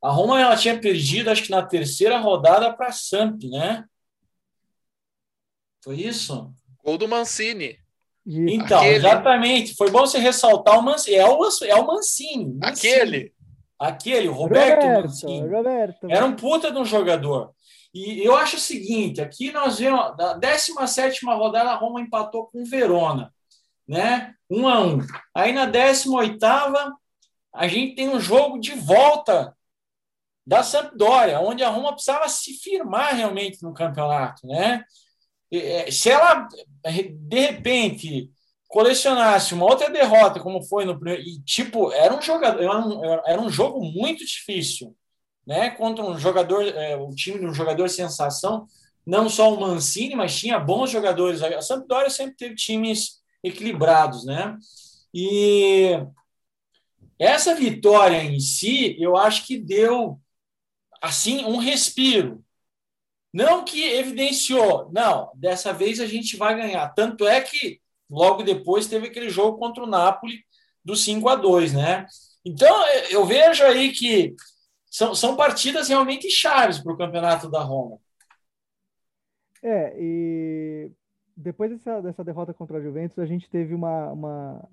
A 0.01 0.11
Roma 0.11 0.41
ela 0.41 0.57
tinha 0.57 0.79
perdido, 0.79 1.31
acho 1.31 1.43
que 1.45 1.51
na 1.51 1.65
terceira 1.65 2.19
rodada 2.19 2.73
para 2.73 2.89
a 2.89 2.93
Samp, 2.93 3.43
né? 3.45 3.85
Foi 5.83 5.97
isso? 5.97 6.53
Gol 6.85 6.97
do 6.97 7.09
Mancini. 7.09 7.79
Então, 8.25 8.79
Aquele... 8.79 8.95
exatamente. 8.95 9.75
Foi 9.75 9.91
bom 9.91 10.01
você 10.01 10.19
ressaltar 10.19 10.79
o 10.79 10.83
Mancini. 10.83 11.17
É 11.17 11.27
o, 11.27 11.45
é 11.65 11.75
o 11.75 11.87
Mancini. 11.87 12.55
Mancini. 12.55 12.95
Aquele. 12.95 13.33
Aquele, 13.79 14.29
o 14.29 14.33
Roberto, 14.33 14.81
Roberto 14.83 15.03
Mancini. 15.03 15.49
Roberto. 15.49 16.07
Era 16.09 16.25
um 16.25 16.37
puta 16.37 16.71
de 16.71 16.79
um 16.79 16.85
jogador. 16.85 17.53
E 17.93 18.25
eu 18.25 18.37
acho 18.37 18.57
o 18.57 18.61
seguinte: 18.61 19.21
aqui 19.21 19.53
nós 19.53 19.79
vemos, 19.79 20.17
da 20.17 20.35
17 20.35 21.25
rodada, 21.27 21.71
a 21.71 21.77
Roma 21.77 22.01
empatou 22.01 22.47
com 22.47 22.63
o 22.63 22.67
Verona, 22.67 23.33
né? 23.87 24.35
Um 24.51 24.69
a 24.69 24.81
um. 24.81 24.99
Aí 25.35 25.53
na 25.53 25.67
18, 25.67 26.39
a 27.55 27.69
gente 27.69 27.95
tem 27.95 28.09
um 28.09 28.21
jogo 28.21 28.59
de 28.59 28.73
volta 28.73 29.55
da 30.47 30.63
Sampdoria, 30.63 31.41
onde 31.41 31.63
a 31.63 31.69
Roma 31.69 31.93
precisava 31.93 32.29
se 32.29 32.55
firmar 32.55 33.15
realmente 33.15 33.63
no 33.63 33.75
campeonato, 33.75 34.47
né? 34.47 34.85
É, 35.53 35.91
se 35.91 36.11
ela, 36.11 36.49
de 36.83 37.41
repente, 37.41 38.31
colecionasse 38.69 39.53
uma 39.53 39.67
outra 39.67 39.91
derrota, 39.91 40.41
como 40.41 40.63
foi 40.63 40.87
no 40.87 40.99
primeiro. 40.99 41.23
E, 41.23 41.43
tipo, 41.43 41.93
era 41.93 42.15
um, 42.15 42.23
jogador, 42.23 42.63
era 42.63 42.79
um, 42.79 43.05
era 43.27 43.41
um 43.41 43.51
jogo 43.51 43.85
muito 43.85 44.25
difícil, 44.25 44.97
né? 45.47 45.71
Contra 45.71 46.05
um 46.05 46.19
jogador, 46.19 46.63
é, 46.63 46.97
o 46.97 47.11
time 47.15 47.39
de 47.39 47.47
um 47.47 47.55
jogador 47.55 47.89
sensação, 47.89 48.67
não 49.05 49.29
só 49.29 49.53
o 49.53 49.61
Mancini, 49.61 50.15
mas 50.15 50.39
tinha 50.39 50.59
bons 50.59 50.91
jogadores. 50.91 51.43
A 51.43 51.61
Sampdoria 51.61 52.11
sempre 52.11 52.37
teve 52.37 52.55
times 52.55 53.21
equilibrados, 53.43 54.25
né? 54.25 54.57
E 55.13 55.99
essa 57.19 57.55
vitória 57.55 58.23
em 58.23 58.41
si, 58.41 58.97
eu 59.01 59.17
acho 59.17 59.47
que 59.47 59.59
deu 59.59 60.21
assim 61.01 61.45
um 61.45 61.59
respiro 61.59 62.45
não 63.33 63.65
que 63.65 63.83
evidenciou, 63.83 64.91
não, 64.93 65.31
dessa 65.35 65.73
vez 65.73 66.01
a 66.01 66.07
gente 66.07 66.37
vai 66.37 66.55
ganhar. 66.55 66.89
Tanto 66.91 67.27
é 67.27 67.41
que 67.41 67.81
logo 68.11 68.43
depois 68.43 68.87
teve 68.87 69.07
aquele 69.07 69.31
jogo 69.31 69.59
contra 69.59 69.83
o 69.83 69.87
Napoli 69.87 70.45
do 70.85 70.95
5 70.95 71.29
a 71.29 71.37
2 71.37 71.73
né? 71.73 72.07
Então 72.45 72.87
eu 73.11 73.25
vejo 73.25 73.65
aí 73.65 73.93
que 73.93 74.35
são, 74.93 75.15
são 75.15 75.35
partidas 75.35 75.89
realmente 75.89 76.29
chaves 76.31 76.79
para 76.79 76.93
o 76.93 76.97
campeonato 76.99 77.51
da 77.51 77.63
Roma. 77.63 77.99
É, 79.63 79.95
e 79.99 80.93
depois 81.35 81.71
dessa, 81.71 82.03
dessa 82.03 82.23
derrota 82.23 82.53
contra 82.53 82.77
a 82.77 82.81
Juventus, 82.81 83.19
a 83.19 83.25
gente 83.25 83.49
teve 83.49 83.75
uma, 83.75 84.13
uma. 84.13 84.69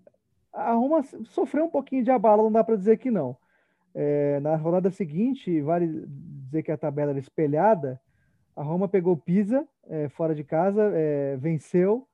A 0.51 0.73
Roma 0.73 1.03
sofreu 1.29 1.65
um 1.65 1.69
pouquinho 1.69 2.03
de 2.03 2.11
abalo, 2.11 2.43
não 2.43 2.51
dá 2.51 2.65
para 2.65 2.75
dizer 2.75 2.97
que 2.97 3.09
não. 3.09 3.37
É, 3.95 4.41
na 4.41 4.57
rodada 4.57 4.91
seguinte, 4.91 5.61
vale 5.61 6.05
dizer 6.05 6.63
que 6.63 6.71
a 6.71 6.77
tabela 6.77 7.11
era 7.11 7.19
espelhada, 7.19 7.99
a 8.57 8.61
Roma 8.61 8.89
pegou 8.89 9.15
Pisa 9.15 9.65
é, 9.87 10.09
fora 10.09 10.35
de 10.35 10.43
casa, 10.43 10.91
é, 10.93 11.37
venceu, 11.37 12.05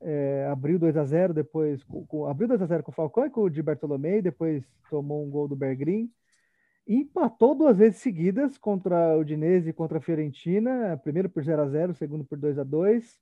é, 0.00 0.48
abriu 0.50 0.76
2 0.76 0.96
a 0.96 1.04
0 1.04 1.32
depois 1.32 1.84
com, 1.84 2.04
com, 2.04 2.26
abriu 2.26 2.48
2 2.48 2.62
a 2.62 2.66
0 2.66 2.82
com 2.82 2.90
o 2.90 2.94
Falcão 2.94 3.26
e 3.26 3.30
com 3.30 3.42
o 3.42 3.50
Di 3.50 3.62
Bartolomei, 3.62 4.20
depois 4.20 4.64
tomou 4.90 5.24
um 5.24 5.30
gol 5.30 5.46
do 5.46 5.54
Bergrin. 5.54 6.10
Empatou 6.88 7.54
duas 7.54 7.76
vezes 7.76 7.98
seguidas 7.98 8.56
contra 8.56 9.14
o 9.14 9.20
Udinese 9.20 9.68
e 9.68 9.72
contra 9.74 9.98
a 9.98 10.00
Fiorentina, 10.00 10.98
primeiro 11.04 11.28
por 11.28 11.44
0 11.44 11.60
a 11.60 11.68
0 11.68 11.94
segundo 11.94 12.24
por 12.24 12.38
2 12.38 12.58
a 12.58 12.64
2 12.64 13.20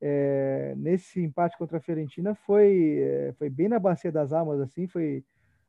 é, 0.00 0.74
Nesse 0.78 1.22
empate 1.22 1.58
contra 1.58 1.76
a 1.76 1.80
Fiorentina 1.80 2.34
foi, 2.34 3.00
é, 3.00 3.34
foi 3.38 3.50
bem 3.50 3.68
na 3.68 3.78
bacia 3.78 4.10
das 4.10 4.32
almas, 4.32 4.60
assim, 4.60 4.86
foi 4.86 5.22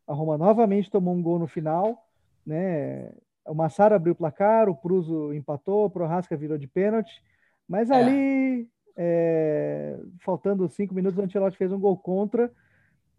a 0.07 0.13
Roma 0.13 0.37
novamente 0.37 0.89
tomou 0.89 1.13
um 1.13 1.21
gol 1.21 1.37
no 1.37 1.47
final, 1.47 2.07
né? 2.45 3.11
O 3.45 3.53
Massaro 3.53 3.93
abriu 3.93 4.13
o 4.13 4.15
placar, 4.15 4.69
o 4.69 4.75
Pruso 4.75 5.33
empatou, 5.33 5.85
o 5.85 5.89
Prohaska 5.89 6.35
virou 6.37 6.57
de 6.57 6.67
pênalti, 6.67 7.21
mas 7.67 7.89
é. 7.89 7.93
ali, 7.93 8.69
é, 8.95 9.99
faltando 10.19 10.67
cinco 10.69 10.95
minutos, 10.95 11.19
o 11.19 11.21
Ancelotti 11.21 11.57
fez 11.57 11.71
um 11.71 11.79
gol 11.79 11.97
contra 11.97 12.49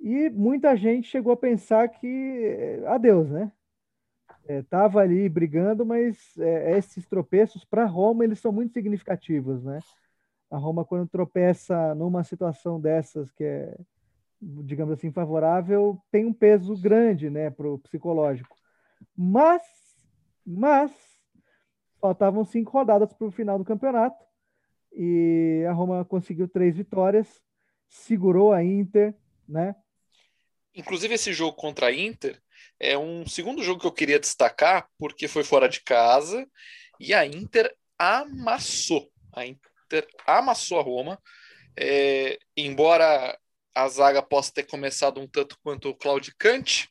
e 0.00 0.30
muita 0.30 0.74
gente 0.76 1.08
chegou 1.08 1.32
a 1.32 1.36
pensar 1.36 1.88
que 1.88 2.06
é, 2.06 2.82
adeus, 2.86 3.30
né? 3.30 3.52
Estava 4.46 5.00
é, 5.00 5.04
ali 5.04 5.28
brigando, 5.28 5.86
mas 5.86 6.36
é, 6.38 6.76
esses 6.76 7.06
tropeços 7.06 7.64
para 7.64 7.86
Roma 7.86 8.24
eles 8.24 8.38
são 8.38 8.52
muito 8.52 8.72
significativos, 8.72 9.64
né? 9.64 9.80
A 10.50 10.58
Roma 10.58 10.84
quando 10.84 11.08
tropeça 11.08 11.94
numa 11.94 12.22
situação 12.22 12.80
dessas 12.80 13.30
que 13.30 13.42
é, 13.42 13.74
digamos 14.40 14.92
assim, 14.92 15.10
favorável, 15.10 15.98
tem 16.10 16.26
um 16.26 16.32
peso 16.32 16.76
grande, 16.80 17.30
né, 17.30 17.50
para 17.50 17.68
o 17.68 17.78
psicológico. 17.78 18.56
Mas 19.16 19.62
mas 20.46 20.92
faltavam 21.98 22.44
cinco 22.44 22.70
rodadas 22.70 23.10
para 23.14 23.26
o 23.26 23.32
final 23.32 23.58
do 23.58 23.64
campeonato 23.64 24.22
e 24.92 25.64
a 25.66 25.72
Roma 25.72 26.04
conseguiu 26.04 26.46
três 26.46 26.76
vitórias, 26.76 27.42
segurou 27.88 28.52
a 28.52 28.62
Inter, 28.62 29.14
né? 29.48 29.74
Inclusive 30.74 31.14
esse 31.14 31.32
jogo 31.32 31.56
contra 31.56 31.86
a 31.86 31.92
Inter 31.92 32.43
é 32.78 32.96
um 32.98 33.26
segundo 33.26 33.62
jogo 33.62 33.80
que 33.80 33.86
eu 33.86 33.92
queria 33.92 34.18
destacar 34.18 34.88
porque 34.98 35.28
foi 35.28 35.44
fora 35.44 35.68
de 35.68 35.80
casa 35.80 36.46
e 36.98 37.12
a 37.14 37.26
Inter 37.26 37.74
amassou, 37.98 39.10
a 39.32 39.46
Inter 39.46 40.06
amassou 40.26 40.78
a 40.78 40.82
Roma, 40.82 41.18
é, 41.76 42.38
embora 42.56 43.38
a 43.74 43.88
zaga 43.88 44.22
possa 44.22 44.52
ter 44.52 44.64
começado 44.64 45.20
um 45.20 45.26
tanto 45.26 45.58
quanto 45.62 45.94
claudicante, 45.94 46.88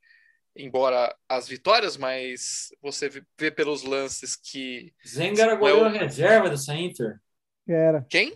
embora 0.55 1.15
as 1.27 1.47
vitórias, 1.47 1.97
mas 1.97 2.69
você 2.81 3.09
vê 3.39 3.49
pelos 3.49 3.83
lances 3.83 4.35
que. 4.35 4.93
Zenga 5.07 5.43
era 5.43 5.55
goleiro 5.55 5.85
eu... 5.85 5.89
reserva 5.89 6.49
dessa 6.49 6.75
Inter. 6.75 7.19
Era. 7.67 8.05
Quem? 8.09 8.35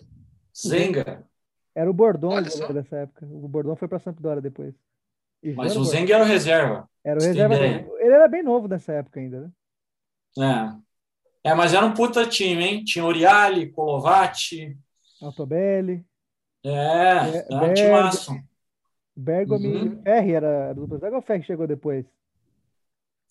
Zenga. 0.56 1.24
Era 1.74 1.88
o 1.88 1.94
Bordon 1.94 2.42
dessa 2.42 2.96
época. 2.96 3.24
O 3.26 3.46
Bordon 3.46 3.76
foi 3.76 3.86
para 3.86 4.00
Sampdoria 4.00 4.40
depois. 4.40 4.74
Mas 5.54 5.76
o 5.76 5.84
Zenga 5.84 6.14
era 6.14 6.24
o 6.24 6.26
reserva. 6.26 6.88
Era 7.04 7.20
o 7.20 7.22
reserva. 7.22 7.54
Ele 7.54 8.12
era 8.12 8.28
bem 8.28 8.42
novo 8.42 8.68
nessa 8.68 8.92
época 8.92 9.20
ainda, 9.20 9.40
né? 10.36 10.78
É. 11.44 11.50
É, 11.50 11.54
mas 11.54 11.72
era 11.72 11.86
um 11.86 11.94
puta 11.94 12.26
time, 12.26 12.64
hein? 12.64 12.84
Tinha 12.84 13.04
Oriali, 13.04 13.70
Colovati. 13.70 14.76
Altobelli. 15.22 16.04
É, 16.64 17.46
era 17.50 17.64
um 17.64 17.74
time 17.74 18.44
Bergomi 19.16 19.66
uhum. 19.66 20.02
Ferri 20.02 20.32
era 20.32 20.72
do 20.72 20.86
dupla 20.86 21.16
ou 21.16 21.22
Ferri 21.22 21.42
chegou 21.42 21.66
depois? 21.66 22.06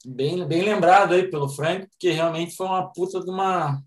Bem, 0.05 0.45
bem 0.45 0.61
lembrado 0.61 1.13
aí 1.13 1.29
pelo 1.29 1.47
Frank, 1.47 1.87
porque 1.87 2.11
realmente 2.11 2.55
foi 2.55 2.67
uma 2.67 2.91
puta 2.91 3.21
de 3.21 3.29
uma 3.29 3.81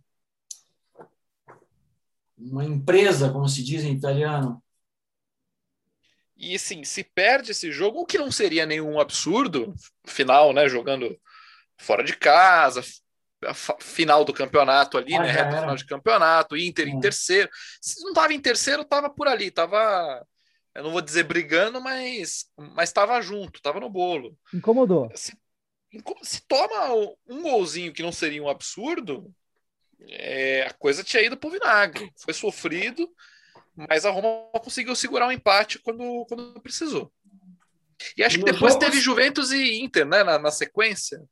uma 2.38 2.64
empresa, 2.64 3.30
como 3.30 3.46
se 3.46 3.62
diz 3.62 3.84
em 3.84 3.92
italiano. 3.92 4.62
E 6.40 6.58
sim, 6.58 6.82
se 6.84 7.04
perde 7.04 7.50
esse 7.50 7.70
jogo, 7.70 8.00
o 8.00 8.06
que 8.06 8.16
não 8.16 8.32
seria 8.32 8.64
nenhum 8.64 8.98
absurdo, 8.98 9.74
final, 10.06 10.54
né, 10.54 10.66
jogando 10.70 11.14
fora 11.76 12.02
de 12.02 12.16
casa, 12.16 12.82
final 13.78 14.24
do 14.24 14.32
campeonato 14.32 14.96
ali, 14.96 15.14
ah, 15.14 15.20
né, 15.20 15.30
reta 15.30 15.60
final 15.60 15.76
de 15.76 15.84
campeonato, 15.84 16.56
Inter 16.56 16.88
é. 16.88 16.90
em 16.90 16.98
terceiro. 16.98 17.50
Se 17.78 18.00
não 18.02 18.08
estava 18.08 18.32
em 18.32 18.40
terceiro, 18.40 18.80
estava 18.80 19.10
por 19.10 19.28
ali, 19.28 19.48
estava 19.48 20.26
eu 20.74 20.84
não 20.84 20.92
vou 20.92 21.02
dizer 21.02 21.24
brigando, 21.24 21.78
mas 21.78 22.46
mas 22.56 22.88
estava 22.88 23.20
junto, 23.20 23.56
estava 23.56 23.78
no 23.78 23.90
bolo. 23.90 24.34
Incomodou. 24.54 25.10
Se, 25.14 25.36
se, 26.22 26.40
toma 26.48 27.14
um 27.28 27.42
golzinho 27.42 27.92
que 27.92 28.02
não 28.02 28.12
seria 28.12 28.42
um 28.42 28.48
absurdo, 28.48 29.30
é, 30.08 30.62
a 30.62 30.72
coisa 30.72 31.04
tinha 31.04 31.22
ido 31.22 31.36
pro 31.36 31.50
vinagre. 31.50 32.10
Foi 32.16 32.32
sofrido, 32.32 33.10
mas 33.76 34.04
a 34.04 34.10
Roma 34.10 34.50
conseguiu 34.62 34.94
segurar 34.94 35.26
um 35.28 35.32
empate 35.32 35.78
quando, 35.78 36.24
quando 36.26 36.60
precisou. 36.60 37.10
E 38.16 38.22
acho 38.22 38.38
que 38.38 38.44
depois 38.44 38.76
teve 38.76 39.00
Juventus 39.00 39.52
e 39.52 39.80
Inter, 39.82 40.06
né, 40.06 40.24
na, 40.24 40.38
na 40.38 40.50
sequência. 40.50 41.22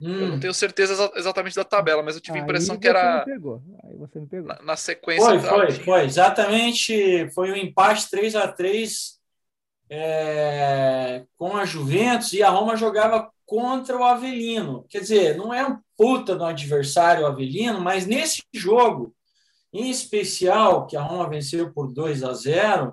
Hum. 0.00 0.20
Eu 0.20 0.28
não 0.28 0.40
tenho 0.40 0.52
certeza 0.52 1.10
exatamente 1.14 1.56
da 1.56 1.64
tabela, 1.64 2.02
mas 2.02 2.14
eu 2.14 2.20
tive 2.20 2.38
a 2.38 2.42
impressão 2.42 2.78
que 2.78 2.86
era. 2.86 3.24
Aí 3.24 3.96
você 3.96 4.20
me 4.20 4.26
pegou. 4.26 4.48
Na, 4.48 4.62
na 4.62 4.76
sequência. 4.76 5.40
Foi, 5.40 5.40
foi, 5.40 5.70
foi. 5.72 6.04
Exatamente. 6.04 7.30
Foi 7.30 7.50
um 7.50 7.56
empate 7.56 8.10
3 8.10 8.36
a 8.36 8.48
3 8.48 9.18
é, 9.88 11.24
com 11.38 11.56
a 11.56 11.64
Juventus 11.64 12.32
e 12.32 12.42
a 12.42 12.50
Roma 12.50 12.76
jogava 12.76 13.30
contra 13.46 13.96
o 13.96 14.04
Avelino. 14.04 14.84
Quer 14.88 15.00
dizer, 15.00 15.36
não 15.36 15.54
é 15.54 15.66
um 15.66 15.78
puta 15.96 16.34
do 16.34 16.44
adversário 16.44 17.22
o 17.22 17.26
Avelino, 17.26 17.80
mas 17.80 18.06
nesse 18.06 18.42
jogo, 18.52 19.14
em 19.80 19.90
especial, 19.90 20.86
que 20.86 20.96
a 20.96 21.02
Roma 21.02 21.28
venceu 21.28 21.72
por 21.72 21.92
2 21.92 22.22
a 22.24 22.32
0, 22.32 22.92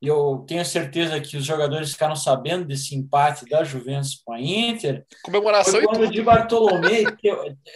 e 0.00 0.08
eu 0.08 0.44
tenho 0.46 0.64
certeza 0.64 1.20
que 1.20 1.36
os 1.36 1.44
jogadores 1.44 1.92
ficaram 1.92 2.16
sabendo 2.16 2.66
desse 2.66 2.94
empate 2.94 3.46
da 3.46 3.64
Juventus 3.64 4.20
com 4.24 4.32
a 4.32 4.40
Inter. 4.40 5.06
Comemoração 5.22 5.72
foi 5.72 5.84
quando 5.84 6.02
o 6.02 6.10
Di 6.10 6.22
Bartolomei, 6.22 7.06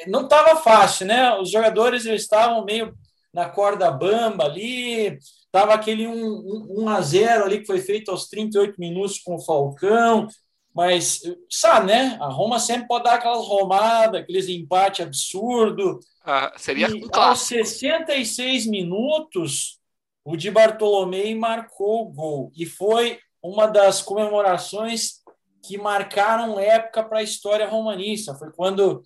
não 0.06 0.24
estava 0.24 0.60
fácil, 0.60 1.06
né? 1.06 1.34
Os 1.38 1.50
jogadores 1.50 2.04
estavam 2.04 2.64
meio 2.64 2.94
na 3.32 3.48
corda 3.48 3.90
bamba 3.90 4.44
ali, 4.44 5.18
estava 5.46 5.72
aquele 5.72 6.06
1, 6.06 6.12
1, 6.12 6.82
1 6.82 6.88
a 6.88 7.00
0 7.00 7.44
ali 7.44 7.60
que 7.60 7.66
foi 7.66 7.80
feito 7.80 8.10
aos 8.10 8.28
38 8.28 8.74
minutos 8.78 9.18
com 9.18 9.36
o 9.36 9.44
Falcão, 9.44 10.26
mas 10.74 11.20
sabe, 11.48 11.88
né? 11.88 12.16
A 12.20 12.28
Roma 12.28 12.58
sempre 12.58 12.86
pode 12.86 13.04
dar 13.04 13.14
aquelas 13.14 13.46
romadas, 13.46 14.22
aqueles 14.22 14.48
empate 14.48 15.02
absurdo. 15.02 16.00
Ah, 16.24 16.52
seria 16.56 16.88
e, 16.88 17.04
um 17.04 17.08
aos 17.12 17.40
66 17.40 18.66
minutos 18.66 19.80
o 20.24 20.36
Di 20.36 20.50
Bartolomei 20.50 21.34
marcou 21.34 22.02
o 22.02 22.12
gol 22.12 22.52
e 22.54 22.66
foi 22.66 23.18
uma 23.42 23.66
das 23.66 24.02
comemorações 24.02 25.20
que 25.64 25.78
marcaram 25.78 26.58
época 26.58 27.02
para 27.02 27.18
a 27.18 27.22
história 27.22 27.68
romanista. 27.68 28.34
Foi 28.34 28.50
quando 28.52 29.02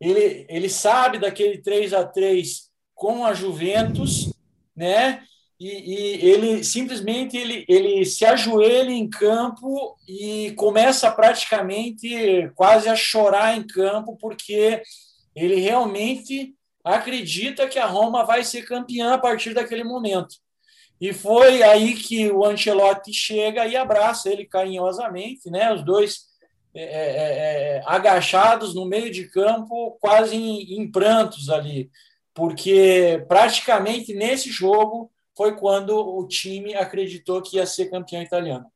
ele, 0.00 0.46
ele 0.48 0.68
sabe 0.68 1.18
daquele 1.18 1.58
3 1.58 1.92
a 1.92 2.04
3 2.04 2.70
com 2.94 3.24
a 3.24 3.32
Juventus, 3.32 4.32
né? 4.76 5.24
E, 5.60 5.66
e, 5.68 6.30
ele 6.30 6.64
simplesmente 6.64 7.36
ele, 7.36 7.66
ele 7.68 8.02
se 8.06 8.24
ajoelha 8.24 8.90
em 8.90 9.08
campo 9.08 9.94
e 10.08 10.52
começa 10.52 11.10
praticamente 11.12 12.50
quase 12.54 12.88
a 12.88 12.96
chorar 12.96 13.54
em 13.58 13.66
campo 13.66 14.16
porque 14.18 14.82
ele 15.36 15.56
realmente 15.56 16.54
acredita 16.82 17.68
que 17.68 17.78
a 17.78 17.84
Roma 17.84 18.24
vai 18.24 18.42
ser 18.42 18.62
campeã 18.62 19.12
a 19.12 19.18
partir 19.18 19.52
daquele 19.52 19.84
momento. 19.84 20.36
E 20.98 21.12
foi 21.12 21.62
aí 21.62 21.94
que 21.94 22.30
o 22.30 22.44
Ancelotti 22.44 23.12
chega 23.12 23.66
e 23.66 23.76
abraça 23.76 24.30
ele 24.30 24.46
carinhosamente, 24.46 25.50
né? 25.50 25.72
Os 25.72 25.84
dois 25.84 26.26
é, 26.74 26.82
é, 26.82 26.84
é, 26.84 27.76
é, 27.76 27.82
agachados 27.84 28.74
no 28.74 28.86
meio 28.86 29.10
de 29.10 29.28
campo, 29.28 29.98
quase 30.00 30.36
em, 30.36 30.80
em 30.80 30.90
prantos 30.90 31.50
ali, 31.50 31.90
porque 32.32 33.24
praticamente 33.28 34.14
nesse 34.14 34.50
jogo 34.50 35.10
foi 35.36 35.56
quando 35.56 35.96
o 35.96 36.26
time 36.26 36.74
acreditou 36.74 37.42
que 37.42 37.56
ia 37.56 37.66
ser 37.66 37.90
campeão 37.90 38.22
italiano. 38.22 38.70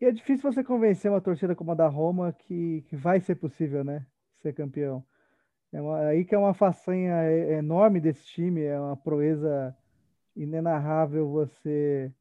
E 0.00 0.04
é 0.04 0.12
difícil 0.12 0.52
você 0.52 0.62
convencer 0.62 1.10
uma 1.10 1.20
torcida 1.20 1.54
como 1.54 1.72
a 1.72 1.74
da 1.74 1.88
Roma 1.88 2.32
que, 2.32 2.82
que 2.88 2.96
vai 2.96 3.20
ser 3.20 3.36
possível, 3.36 3.82
né? 3.82 4.06
Ser 4.42 4.52
campeão. 4.52 5.02
É 5.72 5.80
uma, 5.80 5.98
aí 6.06 6.24
que 6.24 6.34
é 6.34 6.38
uma 6.38 6.54
façanha 6.54 7.30
enorme 7.58 8.00
desse 8.00 8.24
time, 8.26 8.62
é 8.62 8.78
uma 8.78 8.96
proeza 8.96 9.74
inenarrável 10.34 11.28
você 11.28 12.12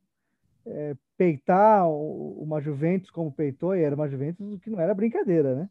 é, 0.65 0.95
peitar 1.17 1.87
uma 1.89 2.61
Juventus 2.61 3.09
como 3.09 3.31
peitou, 3.31 3.75
e 3.75 3.81
era 3.81 3.95
uma 3.95 4.07
Juventus 4.07 4.59
que 4.61 4.69
não 4.69 4.79
era 4.79 4.93
brincadeira, 4.93 5.55
né? 5.55 5.69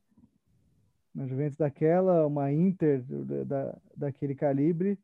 Uma 1.14 1.26
Juventus 1.26 1.56
daquela, 1.56 2.26
uma 2.26 2.52
Inter 2.52 3.02
da, 3.46 3.76
daquele 3.96 4.34
calibre, 4.34 4.98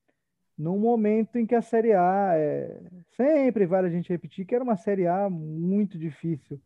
num 0.61 0.79
momento 0.79 1.37
em 1.37 1.47
que 1.47 1.55
a 1.55 1.63
Série 1.63 1.95
A, 1.95 2.33
é, 2.35 2.79
sempre 3.17 3.65
vale 3.65 3.87
a 3.87 3.91
gente 3.91 4.11
repetir 4.11 4.45
que 4.45 4.55
era 4.55 4.63
uma 4.63 4.77
Série 4.77 5.07
A 5.07 5.31
muito 5.31 5.97
difícil 5.99 6.61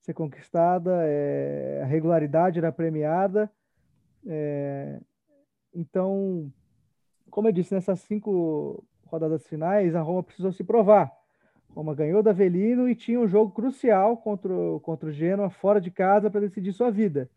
ser 0.00 0.14
conquistada, 0.14 0.90
é, 1.04 1.80
a 1.80 1.86
regularidade 1.86 2.58
era 2.58 2.72
premiada, 2.72 3.48
é, 4.26 4.98
então, 5.72 6.52
como 7.30 7.46
eu 7.46 7.52
disse, 7.52 7.72
nessas 7.72 8.00
cinco 8.00 8.84
rodadas 9.06 9.46
finais, 9.46 9.94
a 9.94 10.00
Roma 10.00 10.24
precisou 10.24 10.52
se 10.52 10.64
provar. 10.64 11.12
Roma 11.68 11.94
ganhou 11.94 12.24
da 12.24 12.30
Avelino 12.30 12.88
e 12.88 12.96
tinha 12.96 13.20
um 13.20 13.28
jogo 13.28 13.52
crucial 13.52 14.16
contra, 14.16 14.52
o, 14.52 14.80
contra 14.80 15.08
o 15.08 15.12
Genoa 15.12 15.50
fora 15.50 15.80
de 15.80 15.92
casa 15.92 16.28
para 16.28 16.40
decidir 16.40 16.72
sua 16.72 16.90
vida. 16.90 17.30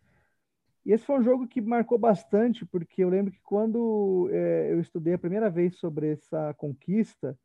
E 0.86 0.91
esse 0.91 1.05
foi 1.05 1.19
um 1.19 1.23
jogo 1.23 1.47
que 1.47 1.61
marcou 1.61 1.97
bastante, 1.97 2.65
porque 2.65 3.03
eu 3.03 3.09
lembro 3.09 3.31
que 3.31 3.39
quando 3.41 4.29
é, 4.31 4.71
eu 4.71 4.79
estudei 4.81 5.13
a 5.13 5.19
primeira 5.19 5.49
vez 5.49 5.75
sobre 5.77 6.11
essa 6.11 6.53
conquista, 6.55 7.38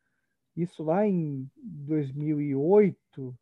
isso 0.56 0.82
lá 0.82 1.06
em 1.06 1.48
2008, 1.56 3.38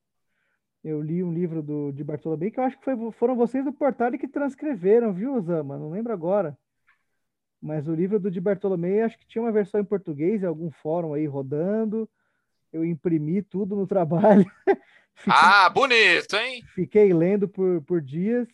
eu 0.85 1.01
li 1.01 1.25
um 1.25 1.33
livro 1.33 1.63
do, 1.63 1.91
de 1.93 2.05
Bartolomeu, 2.05 2.51
que 2.51 2.61
eu 2.61 2.65
acho 2.65 2.79
que 2.79 2.85
foi, 2.85 3.11
foram 3.13 3.35
vocês 3.35 3.65
do 3.65 3.73
Portale 3.73 4.19
que 4.19 4.29
transcreveram, 4.29 5.13
viu, 5.13 5.35
Osama? 5.35 5.79
Não 5.79 5.91
lembro 5.91 6.13
agora. 6.13 6.57
Mas 7.61 7.89
o 7.89 7.95
livro 7.95 8.21
do 8.21 8.31
Di 8.31 8.41
Bartolomei, 8.41 9.01
acho 9.01 9.19
que 9.19 9.27
tinha 9.27 9.43
uma 9.43 9.51
versão 9.51 9.81
em 9.81 9.85
português, 9.85 10.43
em 10.43 10.47
algum 10.47 10.71
fórum 10.71 11.15
aí 11.15 11.27
rodando. 11.27 12.09
Eu 12.73 12.85
imprimi 12.85 13.43
tudo 13.43 13.75
no 13.75 13.87
trabalho. 13.89 14.45
fiquei, 15.15 15.33
ah, 15.33 15.69
bonito, 15.71 16.37
hein? 16.37 16.63
Fiquei 16.75 17.13
lendo 17.13 17.49
por, 17.49 17.83
por 17.83 18.01
dias. 18.01 18.47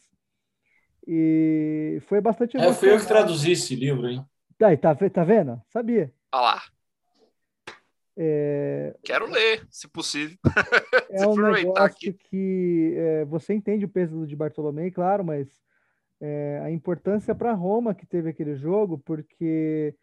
E 1.07 1.99
foi 2.07 2.21
bastante. 2.21 2.57
É, 2.57 2.73
fui 2.73 2.93
eu 2.93 2.99
que 2.99 3.07
traduzi 3.07 3.53
esse 3.53 3.75
livro, 3.75 4.09
hein? 4.09 4.25
Tá, 4.59 4.77
tá, 4.77 4.95
tá 4.95 5.25
vendo? 5.25 5.61
Sabia. 5.69 6.13
Olha 6.33 6.43
lá. 6.43 6.63
É... 8.17 8.95
Quero 9.03 9.29
ler, 9.31 9.67
se 9.71 9.89
possível. 9.89 10.37
É 11.15 11.27
um 11.27 11.37
negócio 11.37 11.85
aqui. 11.85 12.13
que 12.15 12.95
é, 12.97 13.25
você 13.27 13.53
entende 13.53 13.85
o 13.85 13.89
peso 13.89 14.21
do 14.21 14.27
de 14.27 14.35
Bartolomeu, 14.35 14.91
claro, 14.91 15.23
mas 15.23 15.47
é, 16.23 16.59
a 16.65 16.71
importância 16.71 17.35
para 17.35 17.53
Roma 17.53 17.95
que 17.95 18.07
teve 18.07 18.31
aquele 18.31 18.57
jogo, 18.57 18.97
porque 18.97 19.95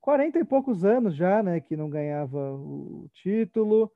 40 0.00 0.38
e 0.38 0.44
poucos 0.44 0.84
anos 0.84 1.16
já, 1.16 1.42
né, 1.42 1.58
que 1.58 1.76
não 1.76 1.90
ganhava 1.90 2.52
o 2.52 3.10
título, 3.14 3.90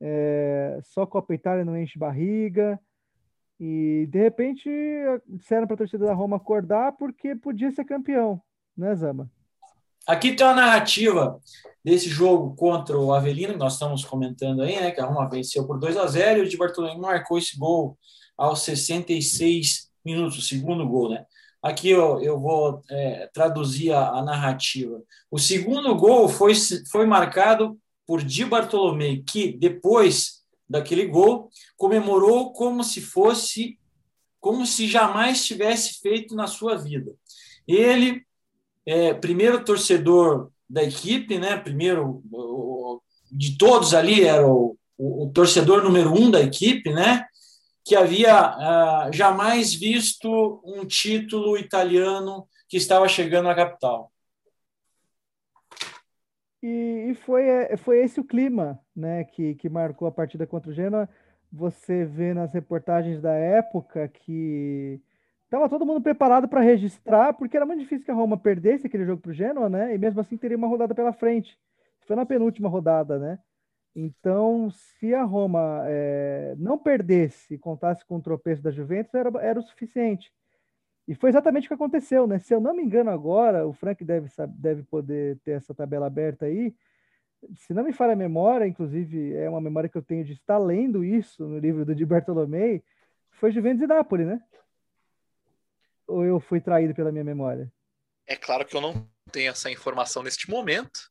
é, 0.00 0.80
só 0.82 1.06
Copa 1.06 1.34
Itália 1.34 1.64
não 1.64 1.78
enche 1.78 2.00
barriga, 2.00 2.80
e 3.64 4.08
de 4.08 4.18
repente 4.18 4.68
disseram 5.28 5.68
para 5.68 5.74
a 5.74 5.78
torcida 5.78 6.04
da 6.04 6.12
Roma 6.12 6.36
acordar 6.36 6.96
porque 6.98 7.36
podia 7.36 7.70
ser 7.70 7.84
campeão, 7.84 8.42
né, 8.76 8.92
Zama? 8.96 9.30
Aqui 10.04 10.34
tem 10.34 10.44
uma 10.44 10.56
narrativa 10.56 11.40
desse 11.84 12.08
jogo 12.08 12.56
contra 12.56 12.98
o 12.98 13.14
Avelino, 13.14 13.52
que 13.52 13.60
nós 13.60 13.74
estamos 13.74 14.04
comentando 14.04 14.62
aí, 14.62 14.80
né, 14.80 14.90
que 14.90 15.00
a 15.00 15.06
Roma 15.06 15.30
venceu 15.30 15.64
por 15.64 15.78
2 15.78 15.96
a 15.96 16.08
0 16.08 16.40
e 16.40 16.42
o 16.42 16.48
Di 16.48 16.56
Bartolomeu 16.56 16.98
marcou 16.98 17.38
esse 17.38 17.56
gol 17.56 17.96
aos 18.36 18.62
66 18.62 19.88
minutos, 20.04 20.38
o 20.38 20.42
segundo 20.42 20.84
gol, 20.88 21.10
né? 21.10 21.24
Aqui 21.62 21.88
eu, 21.88 22.20
eu 22.20 22.40
vou 22.40 22.82
é, 22.90 23.30
traduzir 23.32 23.92
a, 23.92 24.08
a, 24.08 24.24
narrativa. 24.24 25.00
O 25.30 25.38
segundo 25.38 25.94
gol 25.94 26.28
foi, 26.28 26.52
foi 26.90 27.06
marcado 27.06 27.78
por 28.04 28.24
Di 28.24 28.44
Bartolomei, 28.44 29.22
que 29.22 29.52
depois 29.52 30.41
daquele 30.72 31.06
gol 31.06 31.50
comemorou 31.76 32.52
como 32.52 32.82
se 32.82 33.00
fosse, 33.00 33.78
como 34.40 34.66
se 34.66 34.88
jamais 34.88 35.44
tivesse 35.44 36.00
feito 36.00 36.34
na 36.34 36.46
sua 36.46 36.76
vida. 36.76 37.12
Ele, 37.68 38.22
é, 38.86 39.14
primeiro 39.14 39.64
torcedor 39.64 40.50
da 40.68 40.82
equipe, 40.82 41.38
né? 41.38 41.56
Primeiro 41.56 42.22
de 43.30 43.56
todos 43.56 43.94
ali 43.94 44.24
era 44.24 44.46
o, 44.46 44.76
o, 44.98 45.24
o 45.24 45.30
torcedor 45.30 45.84
número 45.84 46.12
um 46.12 46.30
da 46.30 46.40
equipe, 46.40 46.90
né? 46.90 47.24
que 47.84 47.96
havia 47.96 48.56
uh, 48.56 49.12
jamais 49.12 49.74
visto 49.74 50.60
um 50.64 50.86
título 50.86 51.58
italiano 51.58 52.46
que 52.68 52.76
estava 52.76 53.08
chegando 53.08 53.48
à 53.48 53.54
capital. 53.54 54.11
E, 56.62 57.10
e 57.10 57.14
foi, 57.14 57.48
é, 57.48 57.76
foi 57.76 57.98
esse 57.98 58.20
o 58.20 58.24
clima 58.24 58.80
né, 58.94 59.24
que, 59.24 59.54
que 59.56 59.68
marcou 59.68 60.06
a 60.06 60.12
partida 60.12 60.46
contra 60.46 60.70
o 60.70 60.74
Genoa. 60.74 61.08
Você 61.52 62.04
vê 62.04 62.32
nas 62.32 62.52
reportagens 62.52 63.20
da 63.20 63.32
época 63.32 64.08
que 64.08 65.00
estava 65.44 65.68
todo 65.68 65.84
mundo 65.84 66.00
preparado 66.00 66.48
para 66.48 66.60
registrar, 66.60 67.34
porque 67.34 67.56
era 67.56 67.66
muito 67.66 67.80
difícil 67.80 68.04
que 68.04 68.10
a 68.10 68.14
Roma 68.14 68.38
perdesse 68.38 68.86
aquele 68.86 69.04
jogo 69.04 69.20
para 69.20 69.30
o 69.30 69.34
Genoa, 69.34 69.68
né? 69.68 69.94
E 69.94 69.98
mesmo 69.98 70.20
assim 70.20 70.36
teria 70.36 70.56
uma 70.56 70.68
rodada 70.68 70.94
pela 70.94 71.12
frente. 71.12 71.58
Foi 72.06 72.16
na 72.16 72.24
penúltima 72.24 72.68
rodada, 72.68 73.18
né? 73.18 73.38
Então, 73.94 74.70
se 74.70 75.14
a 75.14 75.22
Roma 75.22 75.82
é, 75.86 76.54
não 76.56 76.78
perdesse, 76.78 77.58
contasse 77.58 78.04
com 78.06 78.16
o 78.16 78.22
tropeço 78.22 78.62
da 78.62 78.70
Juventus, 78.70 79.12
era, 79.12 79.30
era 79.40 79.60
o 79.60 79.62
suficiente. 79.62 80.32
E 81.06 81.14
foi 81.14 81.30
exatamente 81.30 81.64
o 81.64 81.68
que 81.68 81.74
aconteceu, 81.74 82.26
né? 82.26 82.38
Se 82.38 82.54
eu 82.54 82.60
não 82.60 82.74
me 82.74 82.82
engano 82.82 83.10
agora, 83.10 83.66
o 83.66 83.72
Frank 83.72 84.04
deve, 84.04 84.28
deve 84.48 84.82
poder 84.84 85.38
ter 85.44 85.52
essa 85.52 85.74
tabela 85.74 86.06
aberta 86.06 86.46
aí. 86.46 86.74
Se 87.56 87.74
não 87.74 87.82
me 87.82 87.92
falha 87.92 88.12
a 88.12 88.16
memória, 88.16 88.66
inclusive 88.66 89.34
é 89.34 89.50
uma 89.50 89.60
memória 89.60 89.88
que 89.88 89.98
eu 89.98 90.02
tenho 90.02 90.24
de 90.24 90.32
estar 90.32 90.58
lendo 90.58 91.04
isso 91.04 91.44
no 91.46 91.58
livro 91.58 91.84
do 91.84 91.94
Di 91.94 92.06
Bartolomei, 92.06 92.82
foi 93.32 93.50
Juventus 93.50 93.82
e 93.82 93.86
Nápoles, 93.86 94.26
né? 94.26 94.40
Ou 96.06 96.24
eu 96.24 96.38
fui 96.38 96.60
traído 96.60 96.94
pela 96.94 97.10
minha 97.10 97.24
memória? 97.24 97.72
É 98.26 98.36
claro 98.36 98.64
que 98.64 98.76
eu 98.76 98.80
não 98.80 99.08
tenho 99.32 99.50
essa 99.50 99.70
informação 99.70 100.22
neste 100.22 100.48
momento. 100.48 101.10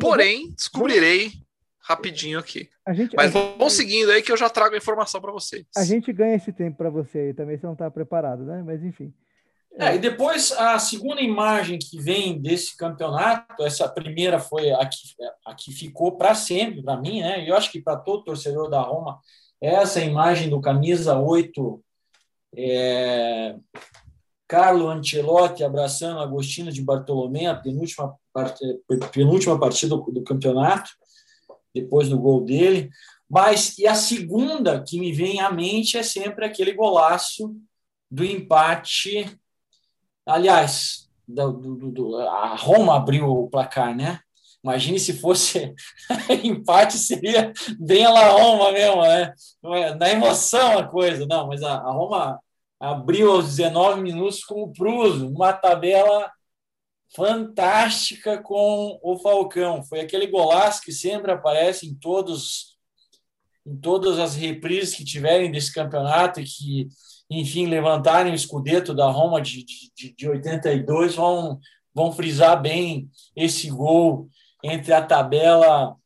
Porém, 0.00 0.52
descobrirei 0.52 1.32
rapidinho 1.80 2.38
aqui. 2.38 2.70
Gente, 2.92 3.14
Mas 3.14 3.32
gente... 3.32 3.70
seguindo 3.70 4.10
aí 4.10 4.22
que 4.22 4.32
eu 4.32 4.36
já 4.36 4.48
trago 4.48 4.74
a 4.74 4.78
informação 4.78 5.20
para 5.20 5.30
vocês. 5.30 5.66
A 5.76 5.84
gente 5.84 6.12
ganha 6.12 6.34
esse 6.34 6.52
tempo 6.52 6.78
para 6.78 6.90
você 6.90 7.18
aí 7.18 7.34
também, 7.34 7.58
você 7.58 7.66
não 7.66 7.74
está 7.74 7.90
preparado, 7.90 8.44
né? 8.44 8.62
Mas 8.64 8.82
enfim. 8.82 9.14
É, 9.78 9.94
e 9.94 9.98
depois 9.98 10.52
a 10.52 10.78
segunda 10.78 11.20
imagem 11.20 11.78
que 11.78 12.00
vem 12.00 12.40
desse 12.40 12.74
campeonato, 12.76 13.62
essa 13.62 13.86
primeira 13.86 14.40
foi 14.40 14.70
a 14.72 14.86
que, 14.86 14.98
a 15.44 15.54
que 15.54 15.70
ficou 15.70 16.16
para 16.16 16.34
sempre 16.34 16.82
para 16.82 16.96
mim, 16.96 17.20
né? 17.20 17.44
E 17.44 17.48
eu 17.48 17.56
acho 17.56 17.70
que 17.70 17.82
para 17.82 17.98
todo 17.98 18.24
torcedor 18.24 18.70
da 18.70 18.80
Roma, 18.80 19.20
essa 19.60 20.00
imagem 20.00 20.48
do 20.48 20.62
camisa 20.62 21.18
8, 21.18 21.82
é, 22.56 23.56
Carlo 24.48 24.88
Ancelotti 24.88 25.62
abraçando 25.62 26.20
Agostinho 26.20 26.72
de 26.72 26.82
Bartolomé, 26.82 27.46
a 27.46 27.54
penúltima, 27.54 28.14
penúltima 29.12 29.58
partida 29.58 29.94
do, 29.94 30.02
do 30.10 30.24
campeonato, 30.24 30.90
depois 31.74 32.08
do 32.08 32.18
gol 32.18 32.44
dele. 32.44 32.88
Mas, 33.28 33.76
e 33.76 33.86
a 33.86 33.94
segunda 33.94 34.82
que 34.82 34.98
me 34.98 35.12
vem 35.12 35.40
à 35.40 35.50
mente 35.50 35.98
é 35.98 36.02
sempre 36.02 36.46
aquele 36.46 36.72
golaço 36.72 37.54
do 38.10 38.24
empate. 38.24 39.38
Aliás, 40.26 41.08
do, 41.26 41.52
do, 41.52 41.90
do, 41.90 42.16
a 42.18 42.56
Roma 42.56 42.96
abriu 42.96 43.28
o 43.28 43.48
placar, 43.48 43.96
né? 43.96 44.20
Imagine 44.62 44.98
se 44.98 45.20
fosse 45.20 45.74
empate, 46.42 46.98
seria 46.98 47.52
bem 47.78 48.04
a 48.04 48.10
La 48.10 48.28
Roma 48.30 48.72
mesmo, 48.72 49.02
né? 49.02 49.32
Na 49.98 50.10
emoção 50.10 50.78
a 50.78 50.84
coisa, 50.84 51.24
não, 51.26 51.46
mas 51.46 51.62
a, 51.62 51.74
a 51.74 51.92
Roma 51.92 52.40
abriu 52.80 53.30
aos 53.30 53.56
19 53.56 54.00
minutos 54.02 54.44
com 54.44 54.62
o 54.62 54.72
Pruso, 54.72 55.28
uma 55.28 55.52
tabela 55.52 56.30
fantástica 57.14 58.42
com 58.42 58.98
o 59.02 59.18
Falcão. 59.18 59.82
Foi 59.84 60.00
aquele 60.00 60.26
golaço 60.26 60.82
que 60.82 60.92
sempre 60.92 61.30
aparece 61.32 61.86
em 61.86 61.94
todos 61.94 62.76
em 63.64 63.76
todas 63.76 64.20
as 64.20 64.36
reprises 64.36 64.94
que 64.94 65.04
tiverem 65.04 65.50
desse 65.50 65.74
campeonato 65.74 66.40
e 66.40 66.44
que, 66.44 66.88
enfim, 67.30 67.66
levantarem 67.66 68.32
o 68.32 68.36
escudeto 68.36 68.94
da 68.94 69.08
Roma 69.08 69.40
de, 69.40 69.64
de, 69.64 70.14
de 70.14 70.28
82, 70.28 71.14
vão, 71.14 71.58
vão 71.94 72.12
frisar 72.12 72.60
bem 72.60 73.10
esse 73.34 73.68
gol 73.68 74.28
entre 74.62 74.92
a 74.92 75.02
tabela 75.02 75.96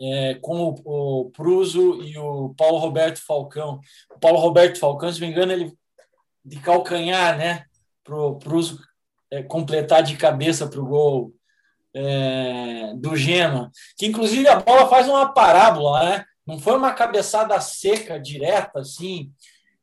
é, 0.00 0.34
com 0.34 0.74
o, 0.84 1.22
o 1.22 1.30
Pruso 1.30 2.02
e 2.02 2.18
o 2.18 2.54
Paulo 2.56 2.78
Roberto 2.78 3.20
Falcão. 3.24 3.80
O 4.14 4.18
Paulo 4.18 4.38
Roberto 4.38 4.78
Falcão, 4.78 5.12
se 5.12 5.20
não 5.20 5.26
me 5.26 5.32
engano, 5.32 5.52
ele 5.52 5.72
de 6.44 6.60
calcanhar, 6.60 7.38
né? 7.38 7.64
Para 8.02 8.16
o 8.16 8.38
Pruso 8.38 8.78
é, 9.30 9.42
completar 9.42 10.02
de 10.02 10.16
cabeça 10.16 10.68
para 10.68 10.80
o 10.80 10.86
gol 10.86 11.32
é, 11.94 12.92
do 12.96 13.16
Genoa. 13.16 13.70
Que, 13.96 14.06
inclusive, 14.06 14.46
a 14.48 14.60
bola 14.60 14.88
faz 14.88 15.08
uma 15.08 15.32
parábola, 15.32 16.04
né? 16.04 16.24
Não 16.46 16.58
foi 16.58 16.76
uma 16.76 16.92
cabeçada 16.92 17.58
seca, 17.60 18.20
direta, 18.20 18.80
assim. 18.80 19.32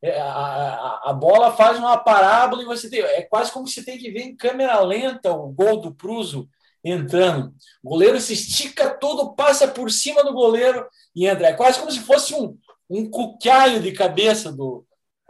É, 0.04 0.20
a, 0.20 0.26
a, 0.26 1.02
a, 1.12 1.14
bola 1.14 1.52
faz 1.52 1.78
uma 1.78 1.96
parábola 1.96 2.64
e 2.64 2.66
você 2.66 2.90
tem. 2.90 3.02
É 3.02 3.22
quase 3.22 3.52
como 3.52 3.68
se 3.68 3.86
tem 3.86 4.00
que 4.00 4.10
ver 4.10 4.22
em 4.22 4.36
câmera 4.36 4.80
lenta 4.82 5.32
o 5.32 5.50
gol 5.50 5.80
do 5.80 5.94
Pruso 5.94 6.50
entrando. 6.84 7.54
O 7.84 7.90
goleiro 7.90 8.20
se 8.20 8.34
estica 8.34 8.90
todo, 8.90 9.34
passa 9.36 9.68
por 9.68 9.92
cima 9.92 10.24
do 10.24 10.34
goleiro 10.34 10.88
e 11.16 11.28
entra. 11.28 11.48
É 11.48 11.54
quase 11.54 11.80
como 11.80 11.92
se 11.92 12.00
fosse 12.00 12.34
um, 12.34 12.58
um 12.90 13.10
cuquaio 13.10 13.80
de 13.80 13.92
cabeça 13.92 14.52
do, 14.52 14.84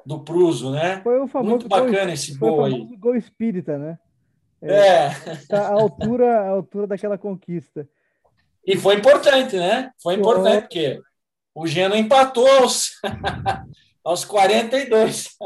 do 0.06 0.24
Pruso, 0.24 0.72
né? 0.72 1.02
Foi 1.04 1.20
o 1.20 1.28
famoso 1.28 1.52
Muito 1.52 1.68
bacana 1.68 2.06
gol, 2.06 2.14
esse 2.14 2.38
gol 2.38 2.64
aí. 2.64 2.98
gol 2.98 3.16
espírita, 3.16 3.78
né? 3.78 4.00
É. 4.62 4.74
é. 4.74 5.10
Tá 5.50 5.68
a 5.68 5.74
altura, 5.74 6.40
a 6.40 6.50
altura 6.50 6.88
daquela 6.88 7.18
conquista. 7.18 7.88
E 8.66 8.78
foi 8.78 8.96
importante, 8.96 9.58
né? 9.58 9.92
Foi 10.02 10.14
importante, 10.14 10.62
porque 10.62 11.02
o 11.54 11.68
Geno 11.68 11.96
empatou 11.96 12.48
aos, 12.48 12.92
aos 14.04 14.26
42. 14.26 15.38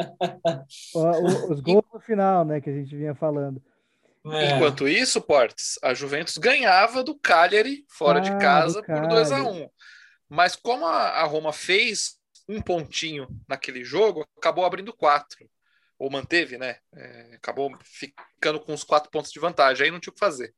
Os 1.49 1.60
gols 1.62 1.86
no 1.93 1.99
final, 1.99 2.45
né, 2.45 2.62
que 2.62 2.70
a 2.70 2.74
gente 2.74 2.95
vinha 2.95 3.16
falando. 3.16 3.62
É. 4.28 4.56
Enquanto 4.56 4.88
isso, 4.88 5.22
Portes, 5.22 5.78
a 5.84 5.93
Juventus 5.93 6.38
ganhava 6.38 7.03
do 7.03 7.18
Cagliari 7.18 7.86
fora 7.88 8.18
ah, 8.18 8.22
de 8.22 8.32
casa 8.38 8.82
por 8.82 9.08
2 9.08 9.32
a 9.32 9.43
1 9.43 9.49
um. 9.49 9.70
Mas 10.28 10.56
como 10.56 10.86
a, 10.86 11.10
a, 11.10 11.24
Roma 11.26 11.53
fez 11.53 12.18
um 12.49 12.60
pontinho 12.60 13.28
naquele 13.47 13.84
jogo, 13.84 14.28
acabou 14.38 14.66
abrindo 14.66 14.93
quatro. 14.93 15.47
Ou 15.97 16.10
manteve, 16.10 16.58
né? 16.58 16.78
É, 16.93 17.36
acabou 17.36 17.72
ficando 17.84 18.60
com 18.60 18.74
os 18.74 18.84
quatro 18.84 19.10
pontos 19.12 19.32
de 19.32 19.39
vantagem. 19.39 19.86
Aí 19.86 19.91
não 19.91 19.99
tinha 19.99 20.12
o 20.12 20.14
que 20.14 20.20
fazer. 20.20 20.53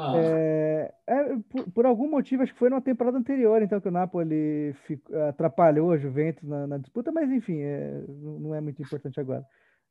Ah. 0.00 0.12
É, 0.16 0.94
é, 1.08 1.24
por, 1.50 1.70
por, 1.72 1.84
algum 1.84 2.08
motivo, 2.08 2.44
acho 2.44 2.52
que 2.52 2.58
foi 2.58 2.70
na 2.70 2.80
temporada 2.80 3.18
anterior, 3.18 3.60
então, 3.60 3.80
que 3.80 3.88
o 3.88 3.90
Napoli 3.90 4.72
fico, 4.86 5.12
atrapalhou 5.28 5.90
a 5.90 5.98
Juventus 5.98 6.48
na, 6.48 6.68
na 6.68 6.78
disputa, 6.78 7.10
mas 7.10 7.28
enfim, 7.32 7.58
é, 7.58 8.04
não 8.06 8.54
é 8.54 8.60
muito 8.60 8.80
importante 8.80 9.18
agora. 9.18 9.44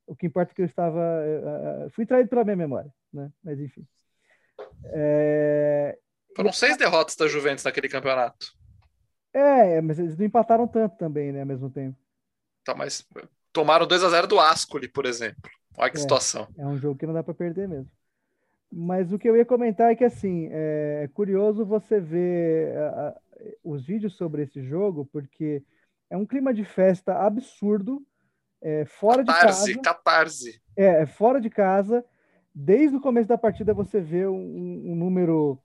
O 0.08 0.16
que 0.16 0.26
importa 0.26 0.54
é 0.54 0.56
que 0.56 0.62
eu 0.62 0.66
estava. 0.66 1.02
É, 1.02 1.90
fui 1.90 2.06
traído 2.06 2.30
pela 2.30 2.46
minha 2.46 2.56
memória, 2.56 2.90
né? 3.12 3.30
Mas 3.44 3.60
enfim. 3.60 3.86
É, 4.86 5.98
Foram 6.34 6.54
seis 6.54 6.78
derrotas 6.78 7.18
da 7.18 7.28
Juventus 7.28 7.66
naquele 7.66 7.90
campeonato. 7.90 8.54
É, 9.34 9.82
mas 9.82 10.00
eles 10.00 10.18
não 10.18 10.26
empataram 10.26 10.66
tanto 10.70 10.96
também, 10.96 11.34
né, 11.34 11.42
ao 11.42 11.46
mesmo 11.46 11.70
tempo. 11.70 11.98
Tá, 12.64 12.74
mas 12.74 13.06
tomaram 13.52 13.86
2 13.86 14.04
a 14.06 14.10
0 14.10 14.28
do 14.28 14.40
Ascoli, 14.40 14.88
por 14.88 15.06
exemplo. 15.06 15.52
Olha 15.78 15.92
que 15.92 15.98
é, 15.98 16.00
situação. 16.00 16.48
É 16.58 16.66
um 16.66 16.78
jogo 16.78 16.98
que 16.98 17.06
não 17.06 17.14
dá 17.14 17.22
para 17.22 17.34
perder 17.34 17.68
mesmo. 17.68 17.92
Mas 18.72 19.12
o 19.12 19.18
que 19.18 19.30
eu 19.30 19.38
ia 19.38 19.46
comentar 19.46 19.92
é 19.92 19.96
que, 19.96 20.04
assim, 20.04 20.50
é 20.52 21.10
curioso 21.14 21.66
você 21.66 22.00
ver 22.00 22.74
os 23.64 23.86
vídeos 23.86 24.16
sobre 24.16 24.44
esse 24.44 24.62
jogo, 24.62 25.08
porque 25.12 25.64
é 26.10 26.18
um 26.18 26.26
clima 26.26 26.54
de 26.54 26.64
festa 26.64 27.26
absurdo, 27.26 28.02
é, 28.62 28.86
fora 28.86 29.24
catarse, 29.24 29.74
de 29.74 29.80
casa. 29.80 29.96
Catarse, 29.96 30.62
é, 30.76 31.02
é, 31.02 31.06
fora 31.06 31.40
de 31.40 31.50
casa. 31.50 32.04
Desde 32.54 32.98
o 32.98 33.02
começo 33.02 33.28
da 33.28 33.38
partida 33.38 33.74
você 33.74 34.00
vê 34.00 34.26
um, 34.26 34.92
um 34.92 34.96
número 34.96 35.60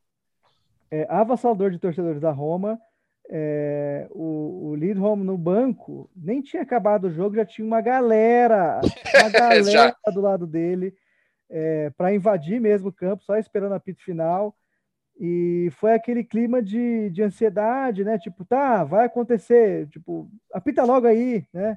é, 0.90 1.06
avassalador 1.08 1.70
de 1.70 1.78
torcedores 1.78 2.20
da 2.20 2.30
Roma. 2.30 2.78
É, 3.30 4.08
o, 4.10 4.70
o 4.70 4.74
Lidholm 4.74 5.22
no 5.22 5.38
banco 5.38 6.10
nem 6.14 6.42
tinha 6.42 6.62
acabado 6.62 7.04
o 7.04 7.10
jogo, 7.10 7.36
já 7.36 7.46
tinha 7.46 7.66
uma 7.66 7.80
galera, 7.80 8.80
uma 9.14 9.30
galera 9.30 9.96
do 10.12 10.20
lado 10.20 10.46
dele 10.46 10.94
é, 11.52 11.90
para 11.90 12.14
invadir 12.14 12.58
mesmo 12.58 12.88
o 12.88 12.92
campo, 12.92 13.22
só 13.22 13.36
esperando 13.36 13.72
a 13.72 13.76
apito 13.76 14.02
final. 14.02 14.56
E 15.20 15.68
foi 15.72 15.92
aquele 15.92 16.24
clima 16.24 16.62
de, 16.62 17.10
de 17.10 17.22
ansiedade, 17.22 18.02
né? 18.02 18.18
Tipo, 18.18 18.44
tá, 18.44 18.82
vai 18.82 19.04
acontecer, 19.04 19.86
tipo, 19.88 20.28
apita 20.52 20.82
logo 20.84 21.06
aí, 21.06 21.46
né? 21.52 21.76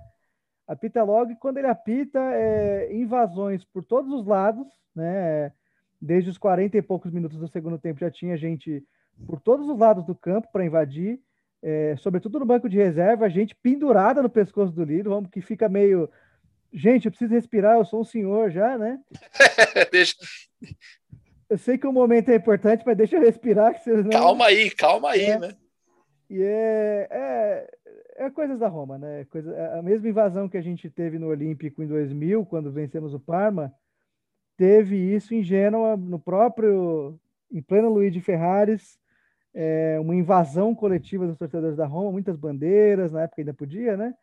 Apita 0.65 1.03
logo 1.03 1.31
e 1.31 1.35
quando 1.35 1.57
ele 1.57 1.67
apita, 1.67 2.19
é, 2.33 2.95
invasões 2.95 3.65
por 3.65 3.83
todos 3.83 4.11
os 4.13 4.25
lados, 4.25 4.65
né? 4.95 5.51
Desde 6.01 6.29
os 6.29 6.37
40 6.37 6.77
e 6.77 6.81
poucos 6.81 7.11
minutos 7.11 7.37
do 7.37 7.47
segundo 7.47 7.77
tempo 7.77 7.99
já 7.99 8.09
tinha 8.09 8.37
gente 8.37 8.83
por 9.27 9.39
todos 9.41 9.67
os 9.69 9.77
lados 9.77 10.05
do 10.05 10.15
campo 10.15 10.47
para 10.51 10.65
invadir, 10.65 11.19
é, 11.61 11.95
sobretudo 11.97 12.39
no 12.39 12.45
banco 12.45 12.69
de 12.69 12.77
reserva, 12.77 13.29
gente 13.29 13.55
pendurada 13.55 14.21
no 14.21 14.29
pescoço 14.29 14.71
do 14.71 14.83
líder, 14.83 15.09
que 15.31 15.41
fica 15.41 15.67
meio 15.67 16.09
Gente, 16.75 17.05
eu 17.05 17.11
preciso 17.11 17.33
respirar, 17.33 17.77
eu 17.77 17.85
sou 17.85 18.01
um 18.01 18.03
senhor 18.03 18.51
já, 18.51 18.77
né? 18.77 18.99
deixa... 19.93 20.13
Eu 21.49 21.57
sei 21.57 21.77
que 21.77 21.87
o 21.87 21.93
momento 21.93 22.29
é 22.29 22.35
importante, 22.35 22.83
mas 22.85 22.97
deixa 22.97 23.15
eu 23.15 23.21
respirar. 23.21 23.73
Que 23.73 23.83
senão... 23.83 24.09
Calma 24.09 24.47
aí, 24.47 24.69
calma 24.71 25.11
aí, 25.11 25.23
é. 25.23 25.39
né? 25.39 25.55
E 26.29 26.41
é, 26.43 27.07
é, 27.09 27.67
é 28.17 28.29
coisas 28.29 28.59
da 28.59 28.67
Roma, 28.67 28.97
né? 28.97 29.25
Coisa, 29.29 29.55
a 29.77 29.81
mesma 29.81 30.09
invasão 30.09 30.49
que 30.49 30.57
a 30.57 30.61
gente 30.61 30.89
teve 30.89 31.17
no 31.17 31.27
Olímpico 31.27 31.81
em 31.81 31.87
2000, 31.87 32.45
quando 32.45 32.73
vencemos 32.73 33.13
o 33.13 33.19
Parma, 33.21 33.73
teve 34.57 34.97
isso 34.97 35.33
em 35.33 35.41
Gênova, 35.41 35.95
no 35.95 36.19
próprio, 36.19 37.17
em 37.49 37.61
pleno 37.61 37.87
Luigi 37.87 38.19
Ferraris, 38.19 38.99
é, 39.53 39.97
uma 40.01 40.15
invasão 40.15 40.75
coletiva 40.75 41.25
dos 41.25 41.37
torcedores 41.37 41.77
da 41.77 41.85
Roma, 41.85 42.11
muitas 42.11 42.35
bandeiras, 42.35 43.13
na 43.13 43.21
época 43.21 43.41
ainda 43.41 43.53
podia, 43.53 43.95
né? 43.95 44.13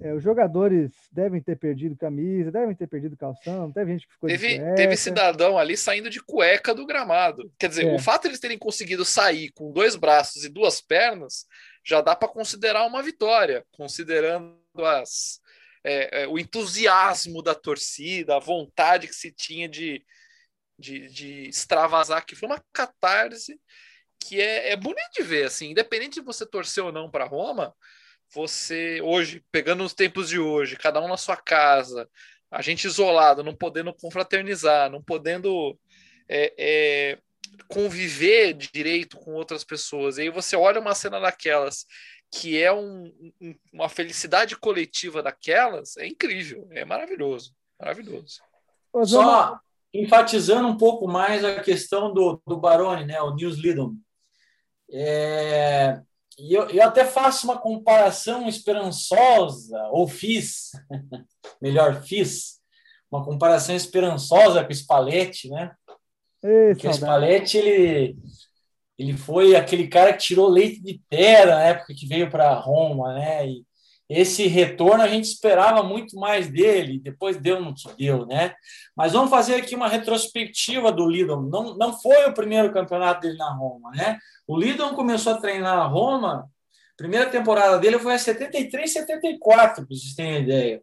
É, 0.00 0.12
os 0.12 0.22
jogadores 0.22 0.90
devem 1.12 1.40
ter 1.40 1.56
perdido 1.56 1.96
camisa, 1.96 2.50
devem 2.50 2.74
ter 2.74 2.86
perdido 2.86 3.16
calção, 3.16 3.72
teve 3.72 3.92
gente 3.92 4.06
que 4.06 4.12
ficou 4.12 4.28
teve, 4.28 4.60
Teve 4.74 4.96
cidadão 4.96 5.56
ali 5.56 5.76
saindo 5.76 6.10
de 6.10 6.20
cueca 6.20 6.74
do 6.74 6.84
gramado. 6.84 7.50
Quer 7.58 7.68
dizer, 7.68 7.86
é. 7.86 7.94
o 7.94 7.98
fato 7.98 8.22
de 8.22 8.28
eles 8.28 8.40
terem 8.40 8.58
conseguido 8.58 9.04
sair 9.04 9.50
com 9.52 9.72
dois 9.72 9.94
braços 9.96 10.44
e 10.44 10.48
duas 10.48 10.80
pernas 10.80 11.46
já 11.84 12.00
dá 12.00 12.16
para 12.16 12.28
considerar 12.28 12.86
uma 12.86 13.02
vitória, 13.02 13.64
considerando 13.72 14.58
as, 14.78 15.40
é, 15.84 16.22
é, 16.22 16.28
o 16.28 16.38
entusiasmo 16.38 17.42
da 17.42 17.54
torcida, 17.54 18.36
a 18.36 18.40
vontade 18.40 19.06
que 19.06 19.14
se 19.14 19.30
tinha 19.30 19.68
de, 19.68 20.04
de, 20.78 21.08
de 21.08 21.48
extravasar, 21.48 22.24
que 22.24 22.34
foi 22.34 22.48
uma 22.48 22.62
catarse 22.72 23.60
que 24.18 24.40
é, 24.40 24.72
é 24.72 24.76
bonito 24.76 25.12
de 25.14 25.22
ver, 25.22 25.44
assim, 25.44 25.70
independente 25.70 26.14
de 26.14 26.26
você 26.26 26.46
torcer 26.46 26.82
ou 26.82 26.90
não 26.90 27.10
para 27.10 27.26
Roma, 27.26 27.74
você 28.34 29.00
hoje, 29.02 29.44
pegando 29.52 29.84
os 29.84 29.94
tempos 29.94 30.28
de 30.28 30.38
hoje, 30.38 30.76
cada 30.76 31.00
um 31.00 31.08
na 31.08 31.16
sua 31.16 31.36
casa, 31.36 32.08
a 32.50 32.60
gente 32.62 32.86
isolado, 32.86 33.42
não 33.42 33.54
podendo 33.54 33.92
confraternizar, 33.94 34.90
não 34.90 35.02
podendo 35.02 35.78
é, 36.28 36.54
é, 36.58 37.18
conviver 37.68 38.54
direito 38.54 39.16
com 39.18 39.34
outras 39.34 39.64
pessoas. 39.64 40.18
E 40.18 40.22
aí 40.22 40.30
você 40.30 40.56
olha 40.56 40.80
uma 40.80 40.94
cena 40.94 41.20
daquelas 41.20 41.86
que 42.30 42.60
é 42.60 42.72
um, 42.72 43.12
um, 43.40 43.54
uma 43.72 43.88
felicidade 43.88 44.56
coletiva 44.56 45.22
daquelas, 45.22 45.96
é 45.96 46.06
incrível, 46.06 46.66
é 46.72 46.84
maravilhoso. 46.84 47.54
Maravilhoso. 47.78 48.40
Só 49.04 49.58
enfatizando 49.92 50.66
um 50.66 50.76
pouco 50.76 51.06
mais 51.06 51.44
a 51.44 51.60
questão 51.60 52.12
do, 52.12 52.42
do 52.44 52.56
Baroni, 52.56 53.04
né, 53.06 53.20
o 53.20 53.34
News 53.34 53.58
Lidon. 53.58 53.94
É, 54.90 56.00
e 56.38 56.52
eu, 56.52 56.68
eu 56.70 56.82
até 56.82 57.04
faço 57.04 57.46
uma 57.46 57.58
comparação 57.58 58.48
esperançosa, 58.48 59.78
ou 59.90 60.08
fiz, 60.08 60.72
melhor, 61.60 62.02
fiz, 62.02 62.60
uma 63.10 63.24
comparação 63.24 63.74
esperançosa 63.74 64.64
com 64.64 64.70
o 64.70 64.74
Spalletti, 64.74 65.48
né? 65.48 65.72
Ei, 66.42 66.72
Porque 66.72 66.88
o 66.88 66.92
Spalletti, 66.92 67.56
ele, 67.56 68.16
ele 68.98 69.16
foi 69.16 69.54
aquele 69.54 69.86
cara 69.86 70.12
que 70.12 70.24
tirou 70.24 70.48
leite 70.48 70.80
de 70.82 71.00
pedra 71.08 71.54
na 71.54 71.62
época 71.62 71.94
que 71.96 72.06
veio 72.06 72.30
para 72.30 72.54
Roma, 72.54 73.14
né? 73.14 73.48
E 73.48 73.64
esse 74.14 74.46
retorno 74.46 75.02
a 75.02 75.08
gente 75.08 75.24
esperava 75.24 75.82
muito 75.82 76.16
mais 76.16 76.48
dele, 76.48 77.00
depois 77.00 77.36
deu 77.36 77.60
no 77.60 77.74
que 77.74 77.88
deu, 77.96 78.24
né? 78.26 78.54
Mas 78.94 79.12
vamos 79.12 79.28
fazer 79.28 79.56
aqui 79.56 79.74
uma 79.74 79.88
retrospectiva 79.88 80.92
do 80.92 81.08
Lidon. 81.08 81.42
Não, 81.42 81.76
não 81.76 81.92
foi 82.00 82.24
o 82.26 82.32
primeiro 82.32 82.72
campeonato 82.72 83.22
dele 83.22 83.36
na 83.36 83.52
Roma, 83.52 83.90
né? 83.90 84.18
O 84.46 84.56
Lidon 84.56 84.94
começou 84.94 85.32
a 85.32 85.40
treinar 85.40 85.76
na 85.76 85.86
Roma, 85.86 86.48
primeira 86.96 87.28
temporada 87.28 87.78
dele 87.78 87.98
foi 87.98 88.14
a 88.14 88.18
73, 88.18 88.92
74, 88.92 89.86
para 89.86 89.96
vocês 89.96 90.14
terem 90.14 90.42
ideia, 90.42 90.82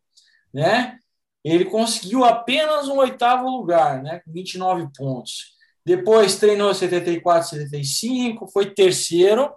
né? 0.53 0.99
Ele 1.43 1.65
conseguiu 1.65 2.25
apenas 2.25 2.87
um 2.89 2.97
oitavo 2.97 3.49
lugar, 3.49 4.03
né? 4.03 4.19
Com 4.25 4.31
29 4.31 4.89
pontos. 4.95 5.55
Depois 5.85 6.37
treinou 6.37 6.73
74, 6.73 7.49
75, 7.49 8.47
foi 8.47 8.73
terceiro. 8.73 9.55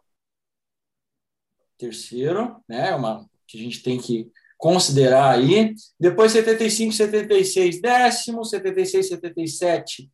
Terceiro, 1.76 2.62
né? 2.68 2.94
Uma 2.94 3.28
que 3.46 3.58
a 3.58 3.62
gente 3.62 3.82
tem 3.82 3.98
que 3.98 4.30
considerar 4.58 5.34
aí. 5.34 5.74
Depois 5.98 6.32
75, 6.32 6.92
76, 6.92 7.80
décimo, 7.80 8.44
76, 8.44 9.08
77, 9.08 10.10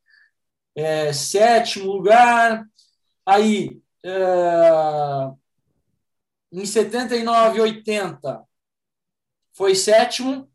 é, 0.74 1.12
sétimo 1.12 1.92
lugar. 1.92 2.64
Aí, 3.24 3.80
é, 4.04 5.30
em 6.52 6.64
79, 6.66 7.60
80, 7.60 8.42
foi 9.52 9.74
sétimo, 9.74 10.50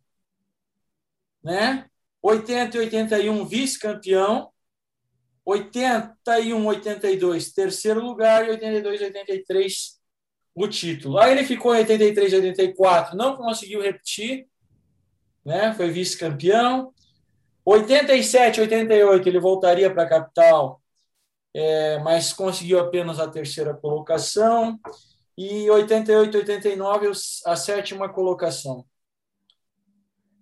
né? 1.43 1.89
80 2.21 2.78
e 2.78 2.80
81, 2.82 3.45
vice-campeão. 3.45 4.51
81, 5.45 6.65
82, 6.65 7.53
terceiro 7.53 8.01
lugar. 8.01 8.45
E 8.47 8.49
82, 8.49 9.01
83, 9.01 10.01
o 10.56 10.68
título. 10.70 11.20
Aí 11.20 11.34
ele 11.34 11.43
ficou 11.43 11.76
em 11.76 11.80
83 11.80 12.32
e 12.32 12.36
84, 12.38 13.18
não 13.18 13.36
conseguiu 13.36 13.82
repetir, 13.82 14.47
né? 15.43 15.74
foi 15.74 15.91
vice-campeão. 15.91 16.93
87 17.66 18.62
88 18.62 19.28
ele 19.28 19.39
voltaria 19.39 19.91
para 19.91 20.03
a 20.03 20.10
capital, 20.10 20.82
é, 21.53 21.99
mas 21.99 22.32
conseguiu 22.32 22.80
apenas 22.80 23.20
a 23.20 23.28
terceira 23.28 23.74
colocação. 23.74 24.80
E 25.38 25.70
88 25.70 26.38
89 26.38 27.12
a 27.45 27.56
sétima 27.58 28.08
colocação. 28.08 28.86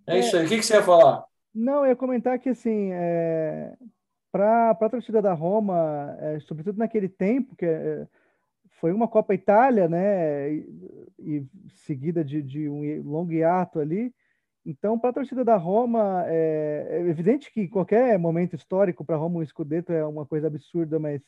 É, 0.06 0.18
é 0.18 0.20
isso 0.20 0.38
aí. 0.38 0.46
O 0.46 0.50
que, 0.50 0.58
que, 0.58 0.64
você 0.64 0.76
ia 0.76 0.84
falar? 0.84 1.26
Não, 1.56 1.84
eu 1.84 1.88
ia 1.88 1.96
comentar 1.96 2.38
que 2.38 2.50
assim, 2.50 2.92
é, 2.92 3.74
para 4.32 4.72
a 4.72 4.90
torcida 4.90 5.22
da 5.22 5.34
Roma, 5.34 6.16
é, 6.20 6.40
sobretudo 6.42 6.78
naquele 6.78 7.10
tempo, 7.10 7.56
que 7.56 7.66
é, 7.66 8.06
foi 8.84 8.92
uma 8.92 9.08
Copa 9.08 9.34
Itália, 9.34 9.88
né? 9.88 10.52
E, 10.54 10.68
e 11.18 11.48
seguida 11.74 12.22
de, 12.22 12.42
de, 12.42 12.68
um 12.68 13.02
longo 13.02 13.32
hiato 13.32 13.80
ali. 13.80 14.14
Então, 14.66 15.00
para 15.00 15.12
a 15.12 15.14
torcida 15.14 15.42
da 15.42 15.56
Roma, 15.56 16.26
é, 16.28 16.88
é, 16.90 17.00
evidente 17.08 17.50
que 17.50 17.70
qualquer 17.70 18.20
momento 18.20 18.58
histórico 18.58 19.06
para 19.06 19.16
Roma 19.16 19.40
um 19.40 19.46
Scudetto 19.46 19.94
é 19.94 20.06
uma 20.06 20.26
coisa 20.26 20.48
absurda, 20.48 21.00
mas 21.00 21.22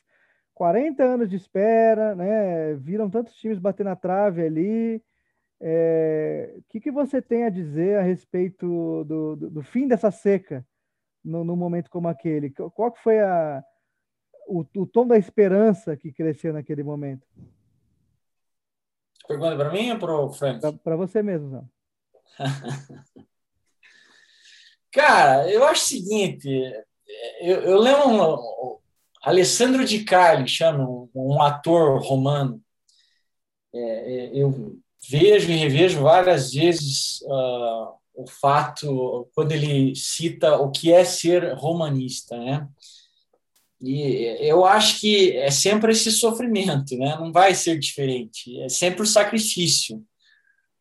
40 0.53 1.01
anos 1.01 1.30
de 1.30 1.38
espera, 1.38 2.14
né? 2.14 2.76
Viram 2.76 3.10
tantos 3.10 3.34
times 3.36 3.58
bater 3.58 3.86
na 3.86 3.95
trave 3.95 4.41
ali. 4.45 5.01
É, 5.62 6.56
o 6.58 6.64
que, 6.68 6.82
que 6.82 6.91
você 6.91 7.22
tem 7.22 7.45
a 7.45 7.49
dizer 7.49 7.99
a 7.99 8.01
respeito 8.01 9.06
do, 9.06 9.36
do, 9.38 9.49
do 9.49 9.64
fim 9.64 9.88
dessa 9.88 10.12
seca 10.12 10.66
num 11.24 11.56
momento 11.56 11.89
como 11.89 12.10
aquele? 12.10 12.49
Qual 12.49 12.91
que 12.91 13.01
foi 13.01 13.22
a, 13.22 13.64
o, 14.48 14.66
o 14.76 14.86
tom 14.86 15.08
da 15.08 15.18
esperança 15.18 15.96
que 15.96 16.12
cresceu 16.12 16.54
naquele 16.54 16.84
momento? 16.84 17.28
Pergunta 19.28 19.56
para 19.56 19.72
mim 19.72 19.91
ou 19.91 20.00
para 20.00 20.14
o 20.14 20.32
Frank? 20.32 20.78
Para 20.84 20.96
você 20.96 21.22
mesmo, 21.24 21.50
Zé. 21.50 21.64
Cara, 24.91 25.52
eu 25.52 25.64
acho 25.66 25.84
o 25.84 25.88
seguinte, 25.88 26.48
eu, 27.41 27.62
eu 27.62 27.80
lembro 27.80 28.10
um, 28.10 28.78
Alessandro 29.22 29.84
Di 29.84 30.04
Carli, 30.04 30.48
chama 30.48 30.88
um, 30.88 31.10
um 31.14 31.41
ator 31.41 32.02
romano. 32.02 32.62
É, 33.74 33.80
é, 33.80 34.32
eu 34.34 34.78
vejo 35.10 35.52
e 35.52 35.56
revejo 35.56 36.02
várias 36.02 36.54
vezes 36.54 37.22
uh, 37.24 37.93
o 38.14 38.26
fato 38.28 39.28
quando 39.34 39.52
ele 39.52 39.96
cita 39.96 40.56
o 40.58 40.72
que 40.72 40.93
é 40.93 41.04
ser 41.04 41.54
romanista, 41.56 42.38
né? 42.38 42.68
E 43.82 44.38
eu 44.40 44.66
acho 44.66 45.00
que 45.00 45.36
é 45.38 45.52
sempre 45.52 45.92
esse 45.92 46.12
sofrimento, 46.12 46.98
né? 46.98 47.18
Não 47.20 47.32
vai 47.32 47.54
ser 47.54 47.78
diferente. 47.78 48.60
É 48.62 48.70
sempre 48.70 49.02
o 49.02 49.06
sacrifício. 49.06 50.04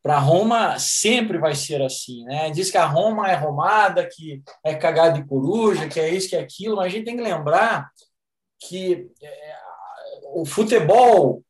Para 0.02 0.18
Roma 0.18 0.78
sempre 0.78 1.38
vai 1.38 1.54
ser 1.54 1.80
assim, 1.82 2.24
né? 2.24 2.50
Diz 2.50 2.70
que 2.70 2.76
a 2.76 2.86
Roma 2.86 3.30
é 3.30 3.34
romada, 3.34 4.06
que 4.06 4.42
é 4.62 4.74
cagada 4.74 5.18
de 5.18 5.26
coruja, 5.26 5.88
que 5.88 5.98
é 5.98 6.14
isso, 6.14 6.28
que 6.28 6.36
é 6.36 6.40
aquilo, 6.40 6.76
mas 6.76 6.86
a 6.86 6.88
gente 6.90 7.06
tem 7.06 7.16
que 7.16 7.22
lembrar 7.22 7.90
que 8.68 9.10
é, 9.22 9.56
o 10.34 10.44
futebol 10.44 11.42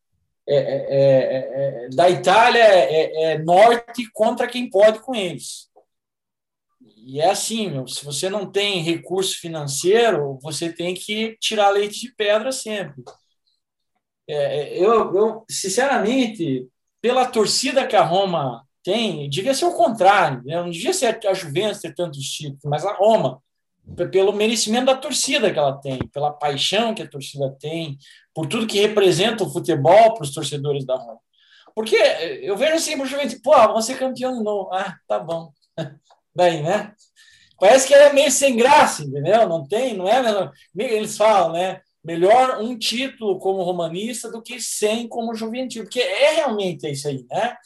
é, 0.48 0.56
é, 0.56 0.86
é, 0.90 1.84
é 1.86 1.88
da 1.90 2.08
Itália 2.08 2.62
é 2.62 3.38
norte 3.38 4.08
contra 4.12 4.46
quem 4.46 4.70
pode 4.70 5.00
com 5.00 5.14
eles. 5.14 5.68
E 7.06 7.20
é 7.20 7.30
assim, 7.30 7.70
meu, 7.70 7.86
se 7.86 8.02
você 8.04 8.30
não 8.30 8.50
tem 8.50 8.82
recurso 8.82 9.38
financeiro, 9.38 10.38
você 10.42 10.72
tem 10.72 10.94
que 10.94 11.36
tirar 11.38 11.68
leite 11.68 12.00
de 12.00 12.14
pedra 12.14 12.50
sempre. 12.50 13.02
É, 14.26 14.34
é, 14.34 14.78
eu, 14.78 15.14
eu, 15.14 15.44
sinceramente, 15.50 16.66
pela 17.02 17.26
torcida 17.26 17.86
que 17.86 17.94
a 17.94 18.02
Roma 18.02 18.66
tem, 18.82 19.28
devia 19.28 19.52
ser 19.52 19.66
o 19.66 19.74
contrário. 19.74 20.42
Né? 20.44 20.56
Não 20.56 20.70
devia 20.70 20.94
ser 20.94 21.20
a 21.26 21.34
Juventus 21.34 21.80
ter 21.80 21.94
tantos 21.94 22.22
títulos, 22.24 22.64
mas 22.64 22.86
a 22.86 22.94
Roma, 22.94 23.42
pelo 24.10 24.32
merecimento 24.32 24.86
da 24.86 24.96
torcida 24.96 25.52
que 25.52 25.58
ela 25.58 25.78
tem, 25.78 25.98
pela 26.08 26.32
paixão 26.32 26.94
que 26.94 27.02
a 27.02 27.08
torcida 27.08 27.54
tem, 27.60 27.98
por 28.34 28.46
tudo 28.46 28.66
que 28.66 28.80
representa 28.80 29.44
o 29.44 29.50
futebol 29.52 30.14
para 30.14 30.22
os 30.22 30.32
torcedores 30.32 30.86
da 30.86 30.96
Roma. 30.96 31.20
Porque 31.74 31.96
eu 32.42 32.56
vejo 32.56 32.74
assim, 32.76 32.98
o 33.00 33.04
Juventus, 33.04 33.38
pô, 33.42 33.52
vamos 33.52 33.84
ser 33.84 33.98
campeão 33.98 34.32
de 34.32 34.42
novo. 34.42 34.72
Ah, 34.72 34.96
tá 35.06 35.18
bom. 35.18 35.52
daí, 36.34 36.62
né? 36.62 36.92
Parece 37.58 37.86
que 37.86 37.94
é 37.94 38.12
meio 38.12 38.30
sem 38.30 38.56
graça, 38.56 39.02
entendeu? 39.04 39.48
Não 39.48 39.66
tem, 39.66 39.96
não 39.96 40.08
é? 40.08 40.50
Eles 40.76 41.16
falam, 41.16 41.52
né? 41.52 41.80
Melhor 42.04 42.60
um 42.60 42.76
título 42.76 43.38
como 43.38 43.62
romanista 43.62 44.30
do 44.30 44.42
que 44.42 44.60
100 44.60 45.08
como 45.08 45.34
juvenil, 45.34 45.84
porque 45.84 46.00
é 46.00 46.34
realmente 46.34 46.90
isso 46.90 47.08
aí, 47.08 47.24
né? 47.30 47.56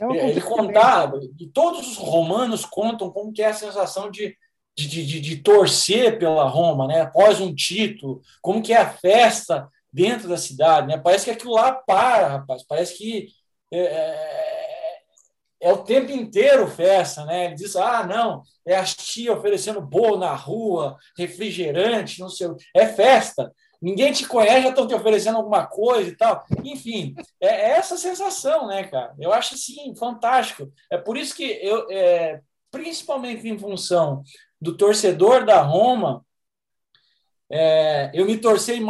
É 0.00 0.28
Ele 0.28 0.40
contava, 0.40 1.20
e 1.38 1.46
todos 1.46 1.86
os 1.86 1.96
romanos 1.96 2.64
contam 2.64 3.10
como 3.10 3.32
que 3.32 3.42
é 3.42 3.46
a 3.46 3.54
sensação 3.54 4.10
de, 4.10 4.36
de, 4.76 4.88
de, 4.88 5.20
de, 5.20 5.36
torcer 5.36 6.18
pela 6.18 6.48
Roma, 6.48 6.88
né? 6.88 7.02
Após 7.02 7.40
um 7.40 7.54
título, 7.54 8.20
como 8.42 8.60
que 8.60 8.72
é 8.72 8.78
a 8.78 8.90
festa 8.90 9.68
dentro 9.92 10.28
da 10.28 10.36
cidade, 10.36 10.88
né? 10.88 10.98
Parece 10.98 11.26
que 11.26 11.30
aquilo 11.30 11.52
lá 11.52 11.72
para, 11.72 12.26
rapaz. 12.26 12.64
Parece 12.64 12.98
que 12.98 13.28
é, 13.72 13.78
é 15.64 15.72
o 15.72 15.82
tempo 15.82 16.12
inteiro 16.12 16.68
festa, 16.68 17.24
né? 17.24 17.46
Ele 17.46 17.54
diz: 17.54 17.74
ah, 17.74 18.06
não, 18.06 18.42
é 18.66 18.76
a 18.76 18.84
tia 18.84 19.32
oferecendo 19.32 19.80
bolo 19.80 20.18
na 20.18 20.34
rua, 20.34 20.98
refrigerante, 21.16 22.20
não 22.20 22.28
sei. 22.28 22.48
É 22.76 22.86
festa. 22.86 23.50
Ninguém 23.80 24.12
te 24.12 24.26
conhece, 24.26 24.62
já 24.62 24.68
estão 24.68 24.86
te 24.86 24.94
oferecendo 24.94 25.38
alguma 25.38 25.66
coisa 25.66 26.10
e 26.10 26.16
tal. 26.16 26.44
Enfim, 26.62 27.14
é, 27.40 27.46
é 27.46 27.70
essa 27.70 27.96
sensação, 27.96 28.66
né, 28.66 28.84
cara? 28.84 29.14
Eu 29.18 29.32
acho 29.32 29.54
assim 29.54 29.94
fantástico. 29.96 30.70
É 30.90 30.98
por 30.98 31.16
isso 31.16 31.34
que 31.34 31.44
eu, 31.44 31.90
é, 31.90 32.42
principalmente 32.70 33.48
em 33.48 33.58
função 33.58 34.22
do 34.60 34.76
torcedor 34.76 35.46
da 35.46 35.62
Roma, 35.62 36.24
é, 37.50 38.10
eu 38.12 38.26
me 38.26 38.36
torcei, 38.36 38.80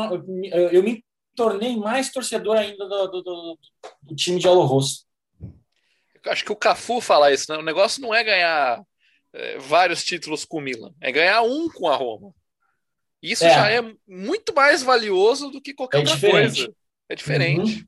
eu 0.72 0.83
me 0.83 1.05
tornei 1.37 1.77
mais 1.77 2.11
torcedor 2.11 2.57
ainda 2.57 2.89
do, 2.89 3.07
do, 3.09 3.22
do, 3.22 3.59
do 4.03 4.16
time 4.16 4.41
de 4.41 4.49
Alo 4.49 4.64
Rosso 4.64 5.04
acho 6.27 6.45
que 6.45 6.53
o 6.53 6.57
Cafu 6.57 7.01
fala 7.01 7.33
isso, 7.33 7.53
né? 7.53 7.59
O 7.59 7.62
negócio 7.62 8.01
não 8.03 8.14
é 8.14 8.22
ganhar 8.22 8.83
é, 9.33 9.59
vários 9.59 10.05
títulos 10.05 10.45
com 10.45 10.59
o 10.59 10.61
Milan, 10.61 10.93
é 11.01 11.11
ganhar 11.11 11.43
um 11.43 11.68
com 11.68 11.89
a 11.89 11.97
Roma. 11.97 12.35
Isso 13.22 13.45
é. 13.45 13.51
já 13.51 13.70
é 13.70 13.81
muito 14.07 14.55
mais 14.55 14.83
valioso 14.83 15.51
do 15.51 15.61
que 15.61 15.72
qualquer 15.72 15.99
é 15.99 16.01
outra 16.01 16.14
diferente. 16.14 16.64
coisa. 16.64 16.77
É 17.09 17.14
diferente. 17.14 17.87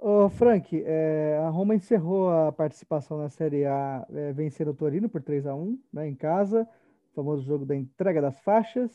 Uhum. 0.00 0.24
Ô, 0.26 0.28
Frank, 0.28 0.80
é, 0.86 1.40
a 1.44 1.48
Roma 1.48 1.74
encerrou 1.74 2.30
a 2.30 2.52
participação 2.52 3.18
na 3.18 3.28
Série 3.30 3.64
A 3.64 4.06
é, 4.10 4.32
vencendo 4.32 4.70
o 4.70 4.74
Torino 4.74 5.08
por 5.08 5.22
3 5.22 5.46
a 5.46 5.54
1 5.54 5.82
né, 5.92 6.08
em 6.08 6.14
casa, 6.14 6.68
o 7.10 7.14
famoso 7.14 7.42
jogo 7.42 7.66
da 7.66 7.74
entrega 7.74 8.22
das 8.22 8.38
faixas, 8.40 8.92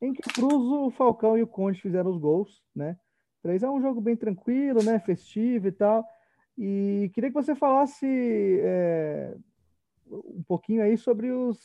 em 0.00 0.12
que 0.12 0.20
o 0.20 0.32
Cruzo, 0.32 0.86
o 0.86 0.90
Falcão 0.90 1.36
e 1.36 1.42
o 1.42 1.46
Conde 1.46 1.80
fizeram 1.80 2.10
os 2.10 2.18
gols, 2.18 2.62
né? 2.74 2.96
3 3.42 3.64
a 3.64 3.70
1 3.70 3.74
um 3.74 3.82
jogo 3.82 4.00
bem 4.00 4.14
tranquilo, 4.14 4.82
né? 4.82 5.00
Festivo 5.00 5.68
e 5.68 5.72
tal. 5.72 6.06
E 6.56 7.10
queria 7.14 7.30
que 7.30 7.34
você 7.34 7.54
falasse 7.54 8.06
é, 8.62 9.34
um 10.06 10.42
pouquinho 10.46 10.82
aí 10.82 10.96
sobre 10.96 11.30
os 11.30 11.58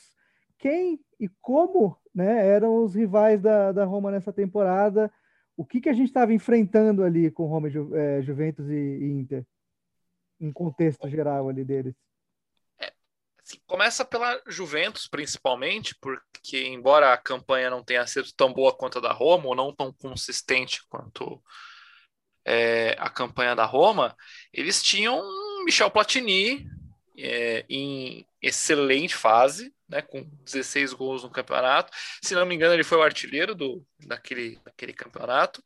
quem 0.58 1.00
e 1.20 1.28
como 1.42 1.98
né, 2.14 2.46
eram 2.48 2.84
os 2.84 2.94
rivais 2.94 3.42
da, 3.42 3.72
da 3.72 3.86
Roma 3.86 4.12
nessa 4.12 4.32
temporada 4.32 5.12
o 5.62 5.66
que, 5.66 5.80
que 5.80 5.90
a 5.90 5.94
gente 5.94 6.08
estava 6.08 6.34
enfrentando 6.34 7.04
ali 7.04 7.30
com 7.30 7.46
Roma, 7.46 7.70
Ju, 7.70 7.96
é, 7.96 8.22
Juventus 8.24 8.68
e, 8.68 8.74
e, 8.74 9.12
Inter, 9.12 9.46
em 10.40 10.52
contexto 10.52 11.08
geral 11.08 11.50
ali 11.50 11.64
deles? 11.64 11.94
É, 12.80 12.92
assim, 13.44 13.60
começa 13.68 14.04
pela 14.04 14.42
Juventus, 14.48 15.08
principalmente, 15.08 15.96
porque 16.02 16.66
embora 16.66 17.14
a 17.14 17.18
campanha 17.18 17.70
não 17.70 17.84
tenha 17.84 18.06
sido 18.08 18.32
tão 18.36 18.52
boa 18.52 18.76
quanto 18.76 18.98
a 18.98 19.02
da 19.02 19.12
Roma, 19.12 19.48
ou 19.48 19.56
não 19.56 19.72
tão 19.72 19.94
consistente 19.94 20.82
quanto 20.90 21.40
é, 22.46 22.96
a 22.98 23.10
campanha 23.10 23.56
da 23.56 23.66
Roma, 23.66 24.16
eles 24.54 24.82
tinham 24.82 25.22
Michel 25.64 25.92
Platini 25.92 26.68
é, 27.18 27.66
em 27.70 28.26
excelente 28.42 29.16
fase, 29.16 29.74
né, 29.88 30.02
com 30.02 30.24
16 30.44 30.94
gols 30.94 31.24
no 31.24 31.30
campeonato. 31.30 31.92
Se 32.22 32.34
não 32.34 32.46
me 32.46 32.56
engano, 32.56 32.74
ele 32.74 32.84
foi 32.84 32.98
o 32.98 33.04
artilheiro 33.04 33.54
do, 33.54 33.86
daquele, 34.00 34.60
daquele 34.64 34.94
campeonato. 34.94 35.64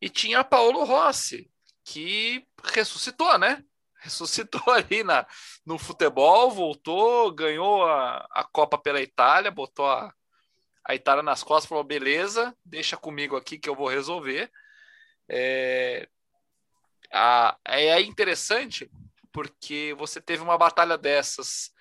E 0.00 0.08
tinha 0.08 0.44
Paulo 0.44 0.84
Rossi, 0.84 1.50
que 1.84 2.44
ressuscitou, 2.64 3.38
né? 3.38 3.64
Ressuscitou 4.00 4.62
ali 4.74 5.02
na, 5.04 5.26
no 5.64 5.78
futebol, 5.78 6.50
voltou, 6.50 7.32
ganhou 7.32 7.84
a, 7.84 8.26
a 8.32 8.44
Copa 8.44 8.76
pela 8.76 9.00
Itália, 9.00 9.50
botou 9.50 9.86
a, 9.86 10.12
a 10.84 10.94
Itália 10.94 11.22
nas 11.22 11.42
costas, 11.42 11.68
falou: 11.68 11.84
beleza, 11.84 12.54
deixa 12.64 12.96
comigo 12.96 13.36
aqui 13.36 13.58
que 13.58 13.68
eu 13.68 13.76
vou 13.76 13.88
resolver. 13.88 14.50
É, 15.34 16.06
a, 17.10 17.56
é 17.64 18.00
interessante 18.02 18.90
porque 19.32 19.94
você 19.96 20.20
teve 20.20 20.42
uma 20.42 20.58
batalha 20.58 20.98
dessas 20.98 21.72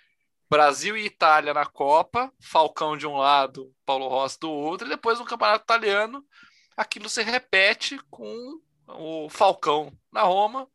Brasil 0.49 0.97
e 0.97 1.06
Itália 1.06 1.54
na 1.54 1.66
Copa, 1.66 2.32
Falcão 2.41 2.97
de 2.97 3.06
um 3.06 3.18
lado, 3.18 3.74
Paulo 3.86 4.08
Rossi 4.08 4.39
do 4.39 4.49
outro, 4.49 4.88
e 4.88 4.89
depois 4.89 5.20
no 5.20 5.26
Campeonato 5.26 5.64
Italiano, 5.64 6.26
aquilo 6.76 7.08
se 7.10 7.22
repete 7.24 7.97
com 8.10 8.60
o 8.88 9.30
Falcão 9.30 9.91
na 10.12 10.24
Roma 10.24 10.68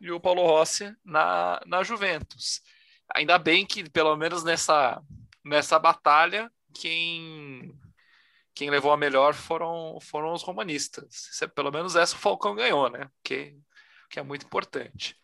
e 0.00 0.10
o 0.10 0.20
Paulo 0.20 0.44
Rossi 0.44 0.92
na, 1.04 1.60
na 1.66 1.82
Juventus. 1.82 2.60
Ainda 3.14 3.38
bem 3.38 3.64
que, 3.64 3.88
pelo 3.88 4.16
menos 4.16 4.42
nessa, 4.42 5.00
nessa 5.44 5.78
batalha, 5.78 6.50
quem, 6.74 7.72
quem 8.54 8.70
levou 8.70 8.92
a 8.92 8.96
melhor 8.96 9.34
foram, 9.34 9.98
foram 10.00 10.32
os 10.32 10.42
romanistas. 10.42 11.28
É, 11.42 11.46
pelo 11.46 11.72
menos 11.72 11.96
essa 11.96 12.14
o 12.14 12.18
Falcão 12.18 12.54
ganhou, 12.54 12.88
né? 12.88 13.08
Que, 13.22 13.56
que 14.08 14.18
é 14.18 14.22
muito 14.22 14.46
importante. 14.46 15.16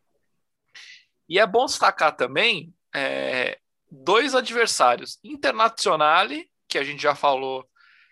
E 1.29 1.39
é 1.39 1.47
bom 1.47 1.65
destacar 1.67 2.17
também 2.17 2.75
é, 2.95 3.59
dois 3.91 4.35
adversários. 4.35 5.19
Internazionale, 5.23 6.51
que 6.69 6.77
a 6.77 6.83
gente 6.83 7.03
já 7.03 7.15
falou 7.15 7.65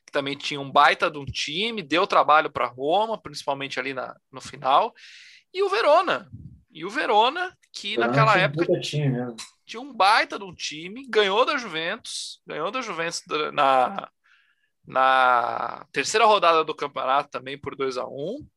que 0.07 0.13
também 0.13 0.37
tinha 0.37 0.61
um 0.61 0.71
baita 0.71 1.11
de 1.11 1.19
um 1.19 1.25
time, 1.27 1.83
deu 1.83 2.07
trabalho 2.07 2.51
para 2.51 2.67
Roma, 2.67 3.21
principalmente 3.21 3.79
ali 3.79 3.93
na, 3.93 4.17
no 4.33 4.41
final, 4.41 4.95
e 5.53 5.63
o 5.63 5.69
Verona. 5.69 6.31
E 6.71 6.85
o 6.85 6.91
Verona, 6.91 7.55
que 7.73 7.97
Verona 7.97 8.07
naquela 8.07 8.39
época 8.39 8.81
time, 8.81 9.09
né? 9.09 9.35
tinha 9.67 9.81
um 9.83 9.93
baita 9.93 10.39
de 10.39 10.45
um 10.45 10.55
time, 10.55 11.07
ganhou 11.09 11.45
da 11.45 11.59
Juventus, 11.59 12.41
ganhou 12.47 12.71
da 12.71 12.81
Juventus 12.81 13.23
na, 13.53 14.09
na 14.89 15.87
terceira 15.93 16.25
rodada 16.25 16.65
do 16.65 16.75
campeonato 16.75 17.29
também 17.29 17.61
por 17.61 17.77
2 17.77 17.99
a 17.99 18.07
1 18.07 18.11
um. 18.11 18.49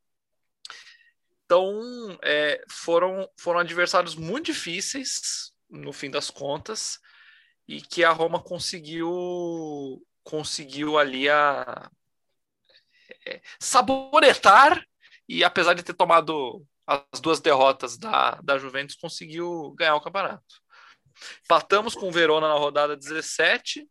Então, 1.44 2.18
é, 2.24 2.64
foram, 2.70 3.30
foram 3.38 3.60
adversários 3.60 4.16
muito 4.16 4.46
difíceis, 4.46 5.52
no 5.70 5.92
fim 5.92 6.10
das 6.10 6.30
contas, 6.30 6.98
e 7.68 7.82
que 7.82 8.04
a 8.06 8.12
Roma 8.12 8.42
conseguiu 8.42 10.02
conseguiu 10.24 10.98
ali 10.98 11.28
a 11.28 11.90
é, 13.26 13.42
saboretar 13.60 14.86
e 15.28 15.44
apesar 15.44 15.74
de 15.74 15.84
ter 15.84 15.94
tomado 15.94 16.66
as 16.88 17.20
duas 17.20 17.42
derrotas 17.42 17.98
da, 17.98 18.40
da 18.42 18.58
Juventus 18.58 18.96
conseguiu 18.96 19.72
ganhar 19.72 19.96
o 19.96 20.02
campeonato. 20.02 20.61
Empatamos 21.44 21.96
com 21.96 22.08
o 22.08 22.12
Verona 22.12 22.48
na 22.48 22.56
rodada 22.56 22.96
17 22.96 23.80
e 23.80 23.88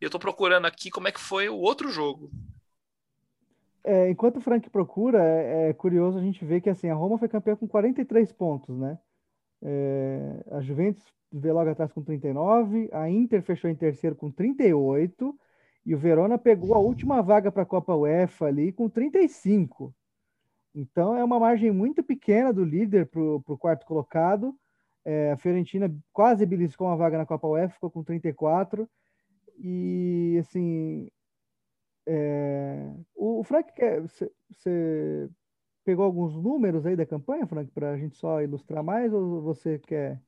eu 0.00 0.08
estou 0.08 0.20
procurando 0.20 0.66
aqui 0.66 0.90
como 0.90 1.08
é 1.08 1.12
que 1.12 1.20
foi 1.20 1.48
o 1.48 1.56
outro 1.56 1.90
jogo. 1.90 2.30
É, 3.82 4.08
enquanto 4.08 4.38
o 4.38 4.40
Frank 4.40 4.68
procura, 4.70 5.22
é, 5.22 5.68
é, 5.68 5.72
curioso 5.74 6.18
a 6.18 6.22
gente 6.22 6.44
ver 6.44 6.62
que 6.62 6.70
assim, 6.70 6.88
a 6.88 6.94
Roma 6.94 7.18
foi 7.18 7.28
campeã 7.28 7.54
com 7.54 7.68
43 7.68 8.32
pontos, 8.32 8.78
né? 8.78 8.98
É, 9.62 10.44
a 10.52 10.60
Juventus 10.62 11.04
veio 11.30 11.54
logo 11.54 11.68
atrás 11.68 11.92
com 11.92 12.02
39, 12.02 12.88
a 12.92 13.10
Inter 13.10 13.42
fechou 13.42 13.68
em 13.68 13.74
terceiro 13.74 14.16
com 14.16 14.30
38 14.30 15.38
e 15.84 15.94
o 15.94 15.98
Verona 15.98 16.38
pegou 16.38 16.74
a 16.74 16.78
última 16.78 17.20
vaga 17.20 17.52
para 17.52 17.62
a 17.62 17.66
Copa 17.66 17.94
UEFA 17.94 18.46
ali 18.46 18.72
com 18.72 18.88
35. 18.88 19.94
Então 20.74 21.16
é 21.16 21.22
uma 21.22 21.38
margem 21.38 21.70
muito 21.70 22.02
pequena 22.02 22.52
do 22.52 22.64
líder 22.64 23.06
para 23.06 23.20
o 23.20 23.58
quarto 23.58 23.84
colocado. 23.84 24.54
É, 25.04 25.32
a 25.32 25.36
Fiorentina 25.36 25.94
quase 26.12 26.46
beliscou 26.46 26.86
uma 26.86 26.96
vaga 26.96 27.18
na 27.18 27.26
Copa 27.26 27.46
UEFA, 27.46 27.74
ficou 27.74 27.90
com 27.90 28.02
34. 28.02 28.88
E 29.58 30.36
assim, 30.40 31.10
é, 32.06 32.90
o, 33.14 33.40
o 33.40 33.44
Frank, 33.44 33.70
você 34.50 35.30
pegou 35.84 36.04
alguns 36.04 36.34
números 36.34 36.86
aí 36.86 36.96
da 36.96 37.06
campanha, 37.06 37.46
Frank, 37.46 37.70
para 37.70 37.90
a 37.92 37.98
gente 37.98 38.16
só 38.16 38.40
ilustrar 38.40 38.82
mais, 38.82 39.12
ou 39.12 39.42
você 39.42 39.78
quer 39.78 40.20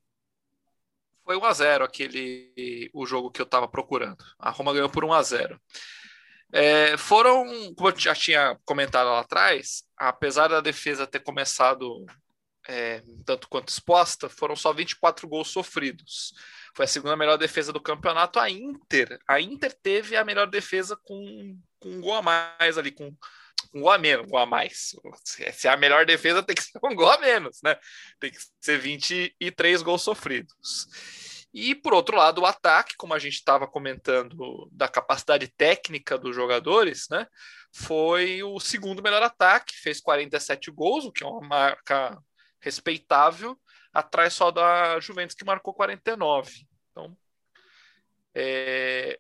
foi 1.27 1.37
1 1.37 1.45
a 1.45 1.53
0 1.53 1.85
aquele 1.85 2.89
o 2.95 3.05
jogo 3.05 3.33
que 3.33 3.41
eu 3.41 3.45
estava 3.45 3.67
procurando. 3.67 4.25
A 4.39 4.51
Roma 4.51 4.73
ganhou 4.73 4.89
por 4.89 5.05
1 5.05 5.13
a 5.13 5.23
0. 5.25 5.61
É, 6.53 6.97
foram, 6.97 7.45
como 7.75 7.91
eu 7.91 7.99
já 7.99 8.15
tinha 8.15 8.57
comentado 8.65 9.09
lá 9.09 9.19
atrás, 9.19 9.83
apesar 9.97 10.47
da 10.47 10.61
defesa 10.61 11.05
ter 11.05 11.19
começado 11.19 12.07
é, 12.69 13.03
tanto 13.25 13.49
quanto 13.49 13.69
exposta, 13.69 14.29
foram 14.29 14.57
só 14.57 14.73
24 14.73 15.29
gols 15.29 15.49
sofridos. 15.49 16.35
Foi 16.75 16.85
a 16.85 16.89
segunda 16.89 17.17
melhor 17.17 17.39
defesa 17.39 17.73
do 17.73 17.81
campeonato. 17.81 18.39
A 18.39 18.51
Inter, 18.51 19.19
a 19.27 19.41
Inter 19.41 19.73
teve 19.83 20.17
a 20.17 20.25
melhor 20.25 20.49
defesa 20.49 20.97
com, 20.97 21.59
com 21.79 21.89
um 21.89 22.01
gol 22.01 22.15
a 22.15 22.23
mais 22.23 22.77
ali, 22.77 22.91
com 22.91 23.15
um 23.75 23.81
gol 23.81 23.91
a 23.91 23.99
menos, 23.99 24.27
um 24.27 24.31
gol 24.31 24.41
a 24.41 24.47
mais. 24.47 24.95
Se 25.25 25.69
é 25.69 25.71
a 25.71 25.77
melhor 25.77 26.05
defesa, 26.05 26.43
tem 26.43 26.55
que 26.55 26.63
ser 26.63 26.79
um 26.83 26.95
gol 26.95 27.11
a 27.11 27.19
menos, 27.19 27.61
né? 27.63 27.77
Tem 28.19 28.31
que 28.31 28.39
ser 28.61 28.79
23 28.79 29.83
gols 29.83 30.03
sofridos. 30.03 30.89
E 31.55 31.75
por 31.75 31.95
outro 31.95 32.17
lado, 32.17 32.43
o 32.43 32.47
ataque, 32.47 32.97
como 32.97 33.15
a 33.15 33.19
gente 33.19 33.37
estava 33.37 33.67
comentando 33.67 34.69
da 34.71 34.89
capacidade 34.89 35.49
técnica 35.49 36.19
dos 36.19 36.35
jogadores, 36.35 37.07
né? 37.09 37.27
Foi 37.73 38.43
o 38.43 38.61
segundo 38.61 39.03
melhor 39.03 39.23
ataque, 39.23 39.75
fez 39.75 40.01
47 40.01 40.71
gols, 40.71 41.07
o 41.07 41.13
que 41.13 41.25
é 41.25 41.27
uma 41.27 41.41
marca 41.41 42.23
respeitável, 42.61 43.59
atrás 43.93 44.35
só 44.35 44.51
da 44.51 44.99
Juventus 45.01 45.37
que 45.37 45.45
marcou 45.45 45.75
49. 45.75 46.67
Então, 46.91 47.17
é 48.35 49.19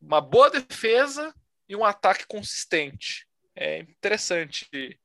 uma 0.00 0.20
boa 0.20 0.50
defesa 0.50 1.34
e 1.68 1.76
um 1.76 1.84
ataque 1.84 2.26
consistente 2.26 3.28
é 3.60 3.80
interessante 3.80 4.98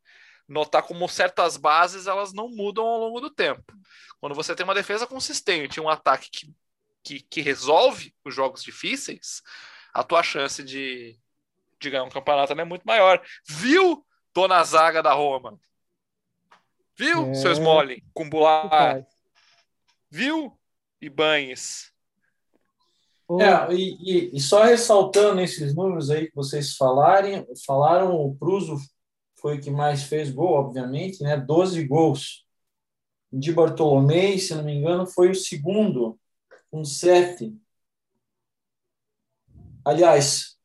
notar 0.48 0.84
como 0.84 1.10
certas 1.10 1.58
bases 1.58 2.08
elas 2.08 2.34
não 2.34 2.50
mudam 2.50 2.86
ao 2.86 3.00
longo 3.00 3.20
do 3.20 3.30
tempo. 3.30 3.74
Quando 4.20 4.36
você 4.36 4.56
tem 4.56 4.64
uma 4.64 4.74
defesa 4.74 5.06
consistente, 5.06 5.82
um 5.82 5.90
ataque 5.90 6.30
que, 6.32 6.56
que, 7.04 7.20
que 7.22 7.42
resolve 7.42 8.16
os 8.24 8.34
jogos 8.34 8.64
difíceis, 8.64 9.42
a 9.94 10.04
tua 10.04 10.24
chance 10.24 10.64
de, 10.64 11.20
de 11.80 11.90
ganhar 11.90 12.04
um 12.04 12.10
campeonato 12.10 12.54
é 12.54 12.66
muito 12.66 12.84
maior. 12.84 13.22
Viu, 13.48 14.06
dona 14.34 14.64
zaga 14.64 15.02
da 15.02 15.14
Roma? 15.14 15.60
Viu, 16.98 17.28
é... 17.28 17.34
seu 17.34 17.52
Smalling, 17.52 18.02
com 18.14 18.30
Bular? 18.30 19.06
Viu, 20.10 20.58
Ibanes? 21.02 21.94
É, 23.40 23.74
e, 23.74 23.98
e, 24.00 24.38
e, 24.38 24.40
só 24.40 24.64
ressaltando 24.64 25.42
esses 25.42 25.74
números 25.74 26.12
aí 26.12 26.28
que 26.28 26.36
vocês 26.36 26.76
falarem, 26.76 27.46
falaram, 27.66 28.16
o 28.16 28.36
Pruso 28.36 28.78
foi 29.42 29.58
o 29.58 29.62
que 29.62 29.72
mais 29.72 30.04
fez 30.04 30.30
gol, 30.30 30.54
obviamente, 30.54 31.24
né? 31.24 31.36
12 31.36 31.84
gols. 31.86 32.46
De 33.34 33.52
Bartolomei, 33.52 34.40
se 34.40 34.54
não 34.56 34.64
me 34.64 34.74
engano, 34.74 35.06
foi 35.06 35.32
o 35.32 35.36
segundo, 35.36 36.18
com 36.72 36.86
sete. 36.86 37.54
Aliás, 39.84 40.56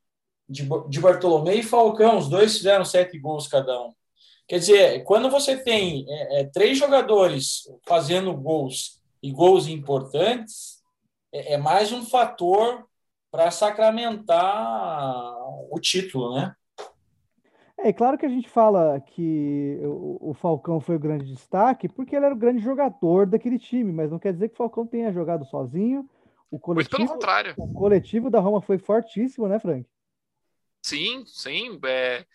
de, 0.49 0.69
de 0.89 1.01
Bartolomei 1.01 1.61
e 1.61 1.65
Falcão, 1.65 2.19
os 2.19 2.29
dois 2.29 2.57
fizeram 2.59 2.85
sete 2.85 3.19
gols 3.19 3.49
cada 3.49 3.81
um. 3.83 3.95
Quer 4.51 4.59
dizer, 4.59 5.05
quando 5.05 5.31
você 5.31 5.57
tem 5.57 6.05
é, 6.09 6.41
é, 6.41 6.45
três 6.45 6.77
jogadores 6.77 7.73
fazendo 7.87 8.35
gols 8.35 9.01
e 9.23 9.31
gols 9.31 9.69
importantes, 9.69 10.83
é, 11.33 11.53
é 11.53 11.57
mais 11.57 11.93
um 11.93 12.05
fator 12.05 12.85
para 13.31 13.53
sacramentar 13.53 15.37
o 15.71 15.79
título, 15.79 16.35
né? 16.35 16.53
É 17.79 17.93
claro 17.93 18.19
que 18.19 18.27
a 18.27 18.29
gente 18.29 18.49
fala 18.49 19.01
que 19.01 19.79
o, 19.85 20.31
o, 20.31 20.35
Falcão 20.35 20.81
foi 20.81 20.97
o 20.97 21.01
grande 21.01 21.27
destaque 21.27 21.89
porque 21.89 22.17
ele 22.17 22.27
era 22.27 22.35
o 22.35 22.39
grande 22.39 22.61
jogador 22.61 23.27
daquele 23.27 23.57
time, 23.57 23.93
mas 23.93 24.11
não 24.11 24.19
quer 24.19 24.33
dizer 24.33 24.49
que 24.49 24.55
o 24.55 24.59
Falcão 24.59 24.85
tenha 24.85 25.13
jogado 25.13 25.45
sozinho. 25.45 26.11
O 26.51 26.59
coletivo, 26.59 26.99
Muito 26.99 27.09
pelo 27.09 27.21
contrário. 27.21 27.55
O 27.57 27.73
coletivo 27.73 28.29
da 28.29 28.41
Roma 28.41 28.61
foi 28.61 28.79
fortíssimo, 28.79 29.47
né, 29.47 29.61
Frank? 29.61 29.89
Sim, 30.83 31.23
sim. 31.25 31.79
É, 31.87 32.27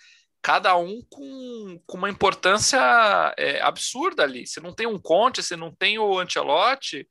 cada 0.45 0.77
um 0.77 1.01
com, 1.09 1.81
com 1.87 1.97
uma 1.97 2.07
importância 2.07 2.77
é, 3.35 3.59
absurda 3.63 4.21
ali. 4.21 4.45
Se 4.45 4.61
não 4.61 4.75
tem 4.75 4.85
um 4.85 4.99
Conte, 4.99 5.41
se 5.41 5.55
não 5.55 5.73
tem 5.73 5.97
o 5.97 6.19
Ancelotti, 6.19 7.07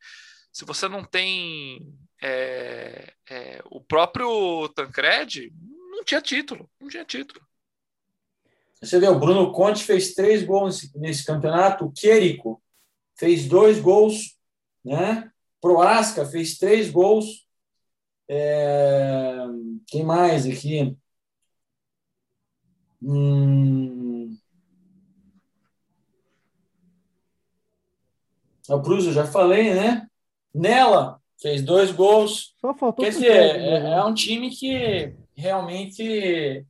se 0.52 0.64
você 0.64 0.88
não 0.88 1.02
tem 1.02 1.92
é, 2.22 3.12
é, 3.28 3.60
o 3.64 3.80
próprio 3.80 4.68
Tancred, 4.68 5.52
não 5.90 6.04
tinha 6.04 6.22
título, 6.22 6.70
não 6.80 6.88
tinha 6.88 7.04
título. 7.04 7.44
Você 8.80 9.00
vê, 9.00 9.08
o 9.08 9.18
Bruno 9.18 9.50
Conte 9.50 9.82
fez 9.82 10.14
três 10.14 10.44
gols 10.44 10.80
nesse, 10.80 10.98
nesse 11.00 11.24
campeonato, 11.24 11.86
o 11.86 11.92
Querico 11.92 12.62
fez 13.18 13.48
dois 13.48 13.80
gols, 13.80 14.38
né? 14.84 15.28
Proasca 15.60 16.24
fez 16.24 16.56
três 16.56 16.88
gols. 16.88 17.48
É... 18.28 19.38
Quem 19.88 20.04
mais 20.04 20.46
aqui? 20.46 20.96
Hum... 23.04 24.36
O 28.68 28.80
Pruso, 28.80 29.12
já 29.12 29.26
falei, 29.26 29.74
né? 29.74 30.06
Nela, 30.54 31.20
fez 31.40 31.62
dois 31.62 31.92
gols. 31.92 32.54
Só 32.60 32.72
faltou 32.74 33.04
Quer 33.04 33.10
dizer, 33.10 33.30
é, 33.30 33.80
né? 33.80 33.92
é, 33.92 34.04
um 34.04 34.14
time 34.14 34.50
que 34.50 35.14
realmente 35.36 36.64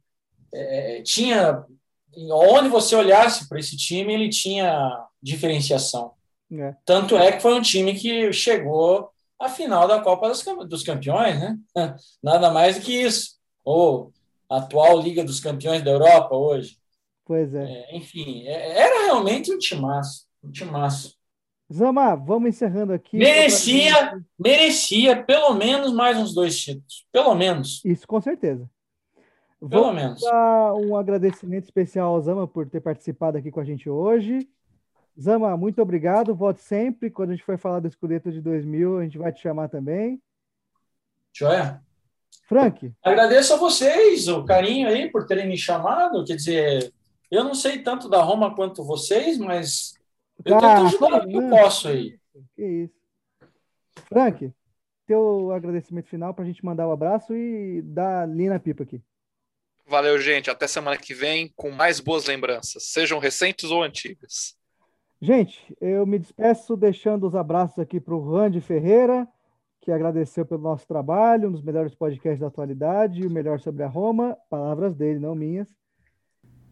é, 0.53 1.03
tinha. 1.03 1.65
Onde 2.17 2.69
você 2.69 2.97
olhasse 2.97 3.49
para 3.49 3.59
esse 3.59 3.77
time, 3.77 4.13
ele 4.13 4.29
tinha 4.29 5.07
diferenciação. 5.23 6.13
É. 6.53 6.75
Tanto 6.85 7.17
é 7.17 7.33
que 7.33 7.41
foi 7.41 7.55
um 7.55 7.63
time 7.63 7.95
que 7.95 8.33
chegou 8.33 9.11
à 9.39 9.49
final 9.49 9.87
da 9.87 10.01
Copa 10.01 10.33
dos 10.67 10.83
Campeões, 10.83 11.39
né? 11.39 11.59
Nada 12.23 12.51
mais 12.51 12.77
do 12.77 12.83
que 12.83 12.93
isso. 12.93 13.37
Ou 13.65 14.13
atual 14.49 15.01
Liga 15.01 15.25
dos 15.25 15.41
Campeões 15.41 15.83
da 15.83 15.91
Europa 15.91 16.35
hoje. 16.35 16.77
Pois 17.25 17.55
é. 17.55 17.65
é 17.65 17.97
enfim, 17.97 18.45
é, 18.47 18.79
era 18.79 19.07
realmente 19.07 19.53
um 19.53 19.59
timaço. 19.59 20.27
Um 20.43 20.51
timaço. 20.51 21.15
Zama, 21.73 22.15
vamos 22.15 22.51
encerrando 22.51 22.93
aqui. 22.93 23.17
Merecia, 23.17 24.21
merecia 24.39 25.23
pelo 25.23 25.55
menos 25.55 25.93
mais 25.93 26.19
uns 26.19 26.35
dois 26.35 26.59
títulos. 26.59 27.07
Pelo 27.11 27.35
menos. 27.35 27.83
Isso, 27.85 28.07
com 28.07 28.21
certeza. 28.21 28.69
Pelo 29.59 29.85
vamos 29.85 29.95
menos. 29.95 30.21
Dar 30.21 30.75
um 30.75 30.95
agradecimento 30.95 31.65
especial 31.65 32.15
ao 32.15 32.21
Zama 32.21 32.47
por 32.47 32.69
ter 32.69 32.81
participado 32.81 33.39
aqui 33.39 33.51
com 33.51 33.61
a 33.61 33.65
gente 33.65 33.89
hoje. 33.89 34.47
Zama, 35.19 35.57
muito 35.57 35.81
obrigado. 35.81 36.35
Volte 36.35 36.61
sempre. 36.61 37.11
Quando 37.11 37.31
a 37.31 37.33
gente 37.33 37.45
for 37.45 37.57
falar 37.57 37.81
do 37.81 37.89
Escudeto 37.89 38.31
de 38.31 38.43
2000, 38.43 38.99
a 38.99 39.05
gente 39.05 39.17
vai 39.19 39.33
te 39.33 39.41
chamar 39.41 39.69
também. 39.69 40.21
Joia. 41.33 41.83
Frank. 42.49 42.93
Agradeço 43.03 43.55
a 43.55 43.57
vocês 43.57 44.29
o 44.29 44.45
carinho 44.45 44.89
aí 44.89 45.11
por 45.11 45.27
terem 45.27 45.49
me 45.49 45.57
chamado. 45.57 46.25
Quer 46.25 46.37
dizer, 46.37 46.93
eu 47.31 47.45
não 47.45 47.55
sei 47.55 47.83
tanto 47.83 48.09
da 48.09 48.23
Roma 48.23 48.55
quanto 48.55 48.85
vocês, 48.85 49.39
mas 49.39 49.95
eu 50.45 50.57
ah, 50.57 50.61
tento 50.61 50.87
ajudar 50.87 51.25
o 51.25 51.29
que 51.29 51.37
eu 51.37 51.49
posso 51.49 51.89
aí. 51.89 52.19
Que 52.55 52.65
isso. 52.65 52.95
Frank, 54.09 54.53
teu 55.07 55.51
agradecimento 55.53 56.09
final 56.09 56.35
para 56.35 56.45
a 56.45 56.47
gente 56.47 56.65
mandar 56.65 56.87
o 56.87 56.91
um 56.91 56.93
abraço 56.93 57.35
e 57.35 57.83
dar 57.83 58.29
linha 58.29 58.51
na 58.51 58.61
pipa 58.61 58.83
aqui. 58.83 59.03
Valeu, 59.87 60.19
gente. 60.19 60.51
Até 60.51 60.67
semana 60.67 60.97
que 60.97 61.15
vem 61.15 61.53
com 61.57 61.71
mais 61.71 62.01
boas 62.01 62.27
lembranças, 62.27 62.85
sejam 62.85 63.19
recentes 63.19 63.71
ou 63.71 63.83
antigas. 63.83 64.57
Gente, 65.21 65.75
eu 65.81 66.07
me 66.07 66.19
despeço 66.19 66.77
deixando 66.77 67.27
os 67.27 67.35
abraços 67.35 67.79
aqui 67.79 68.01
para 68.01 68.15
o 68.15 68.31
Randy 68.31 68.61
Ferreira, 68.61 69.27
que 69.85 69.93
agradeceu 69.93 70.47
pelo 70.47 70.63
nosso 70.63 70.89
trabalho, 70.89 71.51
um 71.51 71.53
dos 71.53 71.63
melhores 71.63 71.95
podcasts 71.95 72.41
da 72.41 72.47
atualidade, 72.47 73.27
o 73.27 73.31
melhor 73.31 73.61
sobre 73.61 73.83
a 73.83 73.87
Roma, 73.87 74.35
palavras 74.49 74.97
dele, 74.97 75.19
não 75.19 75.35
minhas. 75.35 75.69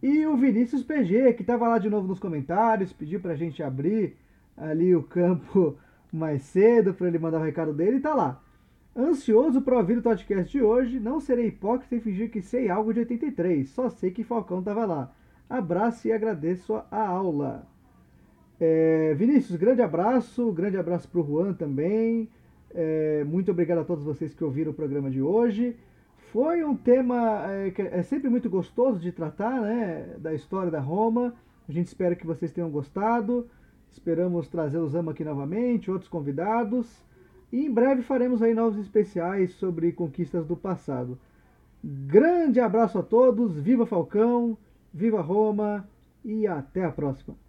E 0.03 0.27
o 0.27 0.35
Vinícius 0.35 0.83
PG, 0.83 1.35
que 1.35 1.43
estava 1.43 1.69
lá 1.69 1.79
de 1.79 1.91
novo 1.91 2.09
nos 2.09 2.19
comentários, 2.19 2.91
pediu 2.91 3.21
para 3.21 3.33
a 3.33 3.37
gente 3.37 3.63
abrir 3.63 4.17
ali 4.57 4.97
o 4.97 5.03
campo 5.03 5.77
mais 6.11 6.41
cedo 6.41 6.95
para 6.95 7.07
ele 7.07 7.19
mandar 7.19 7.39
o 7.39 7.45
recado 7.45 7.75
dele 7.75 7.99
e 7.99 8.01
tá 8.01 8.15
lá. 8.15 8.43
Ansioso 8.97 9.61
para 9.61 9.77
ouvir 9.77 9.99
o 9.99 10.03
podcast 10.03 10.51
de 10.51 10.63
hoje, 10.63 10.99
não 10.99 11.21
serei 11.21 11.49
hipócrita 11.49 11.95
e 11.95 12.01
fingir 12.01 12.31
que 12.31 12.41
sei 12.41 12.71
algo 12.71 12.95
de 12.95 13.01
83, 13.01 13.69
só 13.69 13.91
sei 13.91 14.11
que 14.11 14.25
Falcão 14.25 14.61
estava 14.61 14.87
lá. 14.87 15.15
Abraço 15.51 16.09
e 16.09 16.13
agradeço 16.13 16.77
a 16.91 17.09
aula. 17.09 17.67
É, 18.59 19.13
Vinícius, 19.15 19.59
grande 19.59 19.83
abraço, 19.83 20.51
grande 20.51 20.79
abraço 20.79 21.07
para 21.11 21.21
o 21.21 21.27
Juan 21.27 21.53
também. 21.53 22.31
É, 22.75 23.25
muito 23.25 23.51
obrigado 23.51 23.79
a 23.79 23.85
todos 23.85 24.05
vocês 24.05 24.35
que 24.35 24.45
ouviram 24.45 24.71
o 24.73 24.75
programa 24.75 25.11
de 25.11 25.21
hoje. 25.21 25.77
Foi 26.33 26.65
um 26.65 26.75
tema 26.75 27.45
é, 27.51 27.71
que 27.71 27.83
é 27.83 28.03
sempre 28.03 28.31
muito 28.31 28.49
gostoso 28.49 28.99
de 28.99 29.13
tratar, 29.13 29.61
né? 29.61 30.17
Da 30.19 30.33
história 30.33 30.71
da 30.71 30.81
Roma. 30.81 31.35
A 31.69 31.73
gente 31.73 31.89
espera 31.89 32.17
que 32.17 32.27
vocês 32.27 32.53
tenham 32.53 32.71
gostado. 32.71 33.47
Esperamos 33.91 34.49
trazer 34.49 34.79
o 34.79 34.89
Zama 34.89 35.13
aqui 35.13 35.23
novamente, 35.23 35.91
outros 35.91 36.09
convidados. 36.09 37.05
E 37.53 37.67
em 37.67 37.71
breve 37.71 38.01
faremos 38.01 38.43
aí 38.43 38.55
novos 38.55 38.79
especiais 38.79 39.53
sobre 39.55 39.93
conquistas 39.93 40.47
do 40.47 40.57
passado. 40.57 41.19
Grande 41.85 42.61
abraço 42.61 42.99
a 42.99 43.03
todos, 43.03 43.59
viva 43.59 43.85
Falcão, 43.85 44.57
viva 44.95 45.21
Roma 45.21 45.87
e 46.25 46.47
até 46.47 46.85
a 46.85 46.91
próxima. 46.91 47.42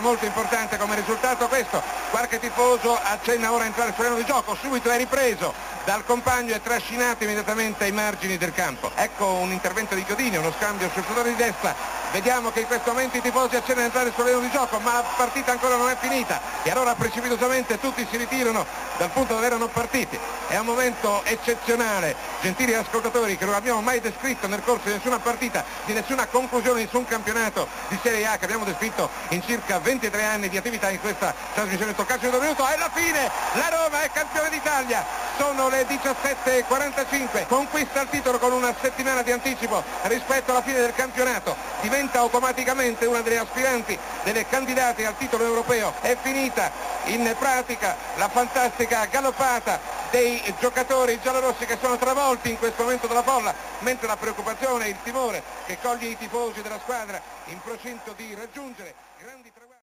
Molto 0.00 0.24
importante 0.24 0.76
come 0.76 0.94
risultato 0.96 1.46
questo. 1.46 1.82
Qualche 2.10 2.38
tifoso 2.38 2.98
accenna 3.00 3.52
ora 3.52 3.64
a 3.64 3.66
entrare 3.66 3.88
sul 3.88 3.98
terreno 3.98 4.16
di 4.16 4.24
gioco 4.24 4.54
subito 4.54 4.90
è 4.90 4.96
ripreso 4.96 5.52
dal 5.84 6.04
compagno 6.04 6.54
e 6.54 6.62
trascinato 6.62 7.24
immediatamente 7.24 7.84
ai 7.84 7.92
margini 7.92 8.38
del 8.38 8.52
campo. 8.52 8.90
Ecco 8.94 9.26
un 9.26 9.52
intervento 9.52 9.94
di 9.94 10.04
Chiodini 10.04 10.36
uno 10.36 10.52
scambio 10.52 10.90
sul 10.92 11.04
settore 11.04 11.30
di 11.30 11.36
destra 11.36 12.03
Vediamo 12.14 12.52
che 12.52 12.60
in 12.60 12.68
questo 12.68 12.92
momento 12.92 13.16
i 13.16 13.20
tifosi 13.20 13.56
accennano 13.56 13.80
ad 13.80 13.86
entrare 13.86 14.12
sul 14.14 14.22
terreno 14.22 14.40
di 14.40 14.50
gioco, 14.52 14.78
ma 14.78 14.92
la 14.92 15.04
partita 15.16 15.50
ancora 15.50 15.74
non 15.74 15.90
è 15.90 15.96
finita 15.98 16.40
e 16.62 16.70
allora 16.70 16.94
precipitosamente 16.94 17.80
tutti 17.80 18.06
si 18.08 18.16
ritirano 18.16 18.64
dal 18.98 19.10
punto 19.10 19.34
dove 19.34 19.44
erano 19.44 19.66
partiti. 19.66 20.16
È 20.46 20.56
un 20.56 20.64
momento 20.64 21.24
eccezionale, 21.24 22.14
gentili 22.40 22.72
ascoltatori, 22.72 23.36
che 23.36 23.44
non 23.44 23.54
abbiamo 23.54 23.80
mai 23.80 23.98
descritto 24.00 24.46
nel 24.46 24.62
corso 24.62 24.86
di 24.86 24.92
nessuna 24.92 25.18
partita, 25.18 25.64
di 25.86 25.92
nessuna 25.92 26.26
conclusione 26.26 26.78
di 26.78 26.84
nessun 26.84 27.04
campionato 27.04 27.66
di 27.88 27.98
Serie 28.00 28.26
A 28.26 28.38
che 28.38 28.44
abbiamo 28.44 28.64
descritto 28.64 29.10
in 29.30 29.42
circa 29.42 29.80
23 29.80 30.24
anni 30.24 30.48
di 30.48 30.56
attività 30.56 30.90
in 30.90 31.00
questa 31.00 31.34
trasmissione 31.52 31.96
Toccaccio 31.96 32.30
di 32.30 32.38
minuto. 32.38 32.64
E 32.68 32.74
alla 32.74 32.90
fine 32.94 33.28
la 33.54 33.68
Roma 33.70 34.02
è 34.02 34.10
campione 34.12 34.50
d'Italia. 34.50 35.04
Sono 35.36 35.68
le 35.68 35.84
17.45, 35.84 37.48
conquista 37.48 38.02
il 38.02 38.08
titolo 38.08 38.38
con 38.38 38.52
una 38.52 38.72
settimana 38.80 39.22
di 39.22 39.32
anticipo 39.32 39.82
rispetto 40.02 40.52
alla 40.52 40.62
fine 40.62 40.78
del 40.78 40.94
campionato. 40.94 41.56
Diventa 41.80 42.03
diventa 42.04 42.18
automaticamente 42.18 43.06
una 43.06 43.22
delle 43.22 43.38
aspiranti, 43.38 43.98
delle 44.24 44.46
candidate 44.46 45.06
al 45.06 45.16
titolo 45.16 45.44
europeo. 45.44 45.94
È 46.00 46.16
finita 46.20 46.70
in 47.04 47.34
pratica 47.38 47.96
la 48.16 48.28
fantastica 48.28 49.06
galoppata 49.06 49.80
dei 50.10 50.42
giocatori 50.60 51.18
giallorossi 51.22 51.64
che 51.64 51.78
sono 51.80 51.96
travolti 51.96 52.50
in 52.50 52.58
questo 52.58 52.82
momento 52.82 53.06
dalla 53.06 53.22
folla, 53.22 53.54
mentre 53.80 54.06
la 54.06 54.16
preoccupazione 54.16 54.86
e 54.86 54.88
il 54.90 54.98
timore 55.02 55.42
che 55.66 55.78
coglie 55.80 56.08
i 56.08 56.18
tifosi 56.18 56.60
della 56.60 56.78
squadra 56.78 57.20
in 57.46 57.60
procinto 57.62 58.12
di 58.16 58.34
raggiungere. 58.34 58.94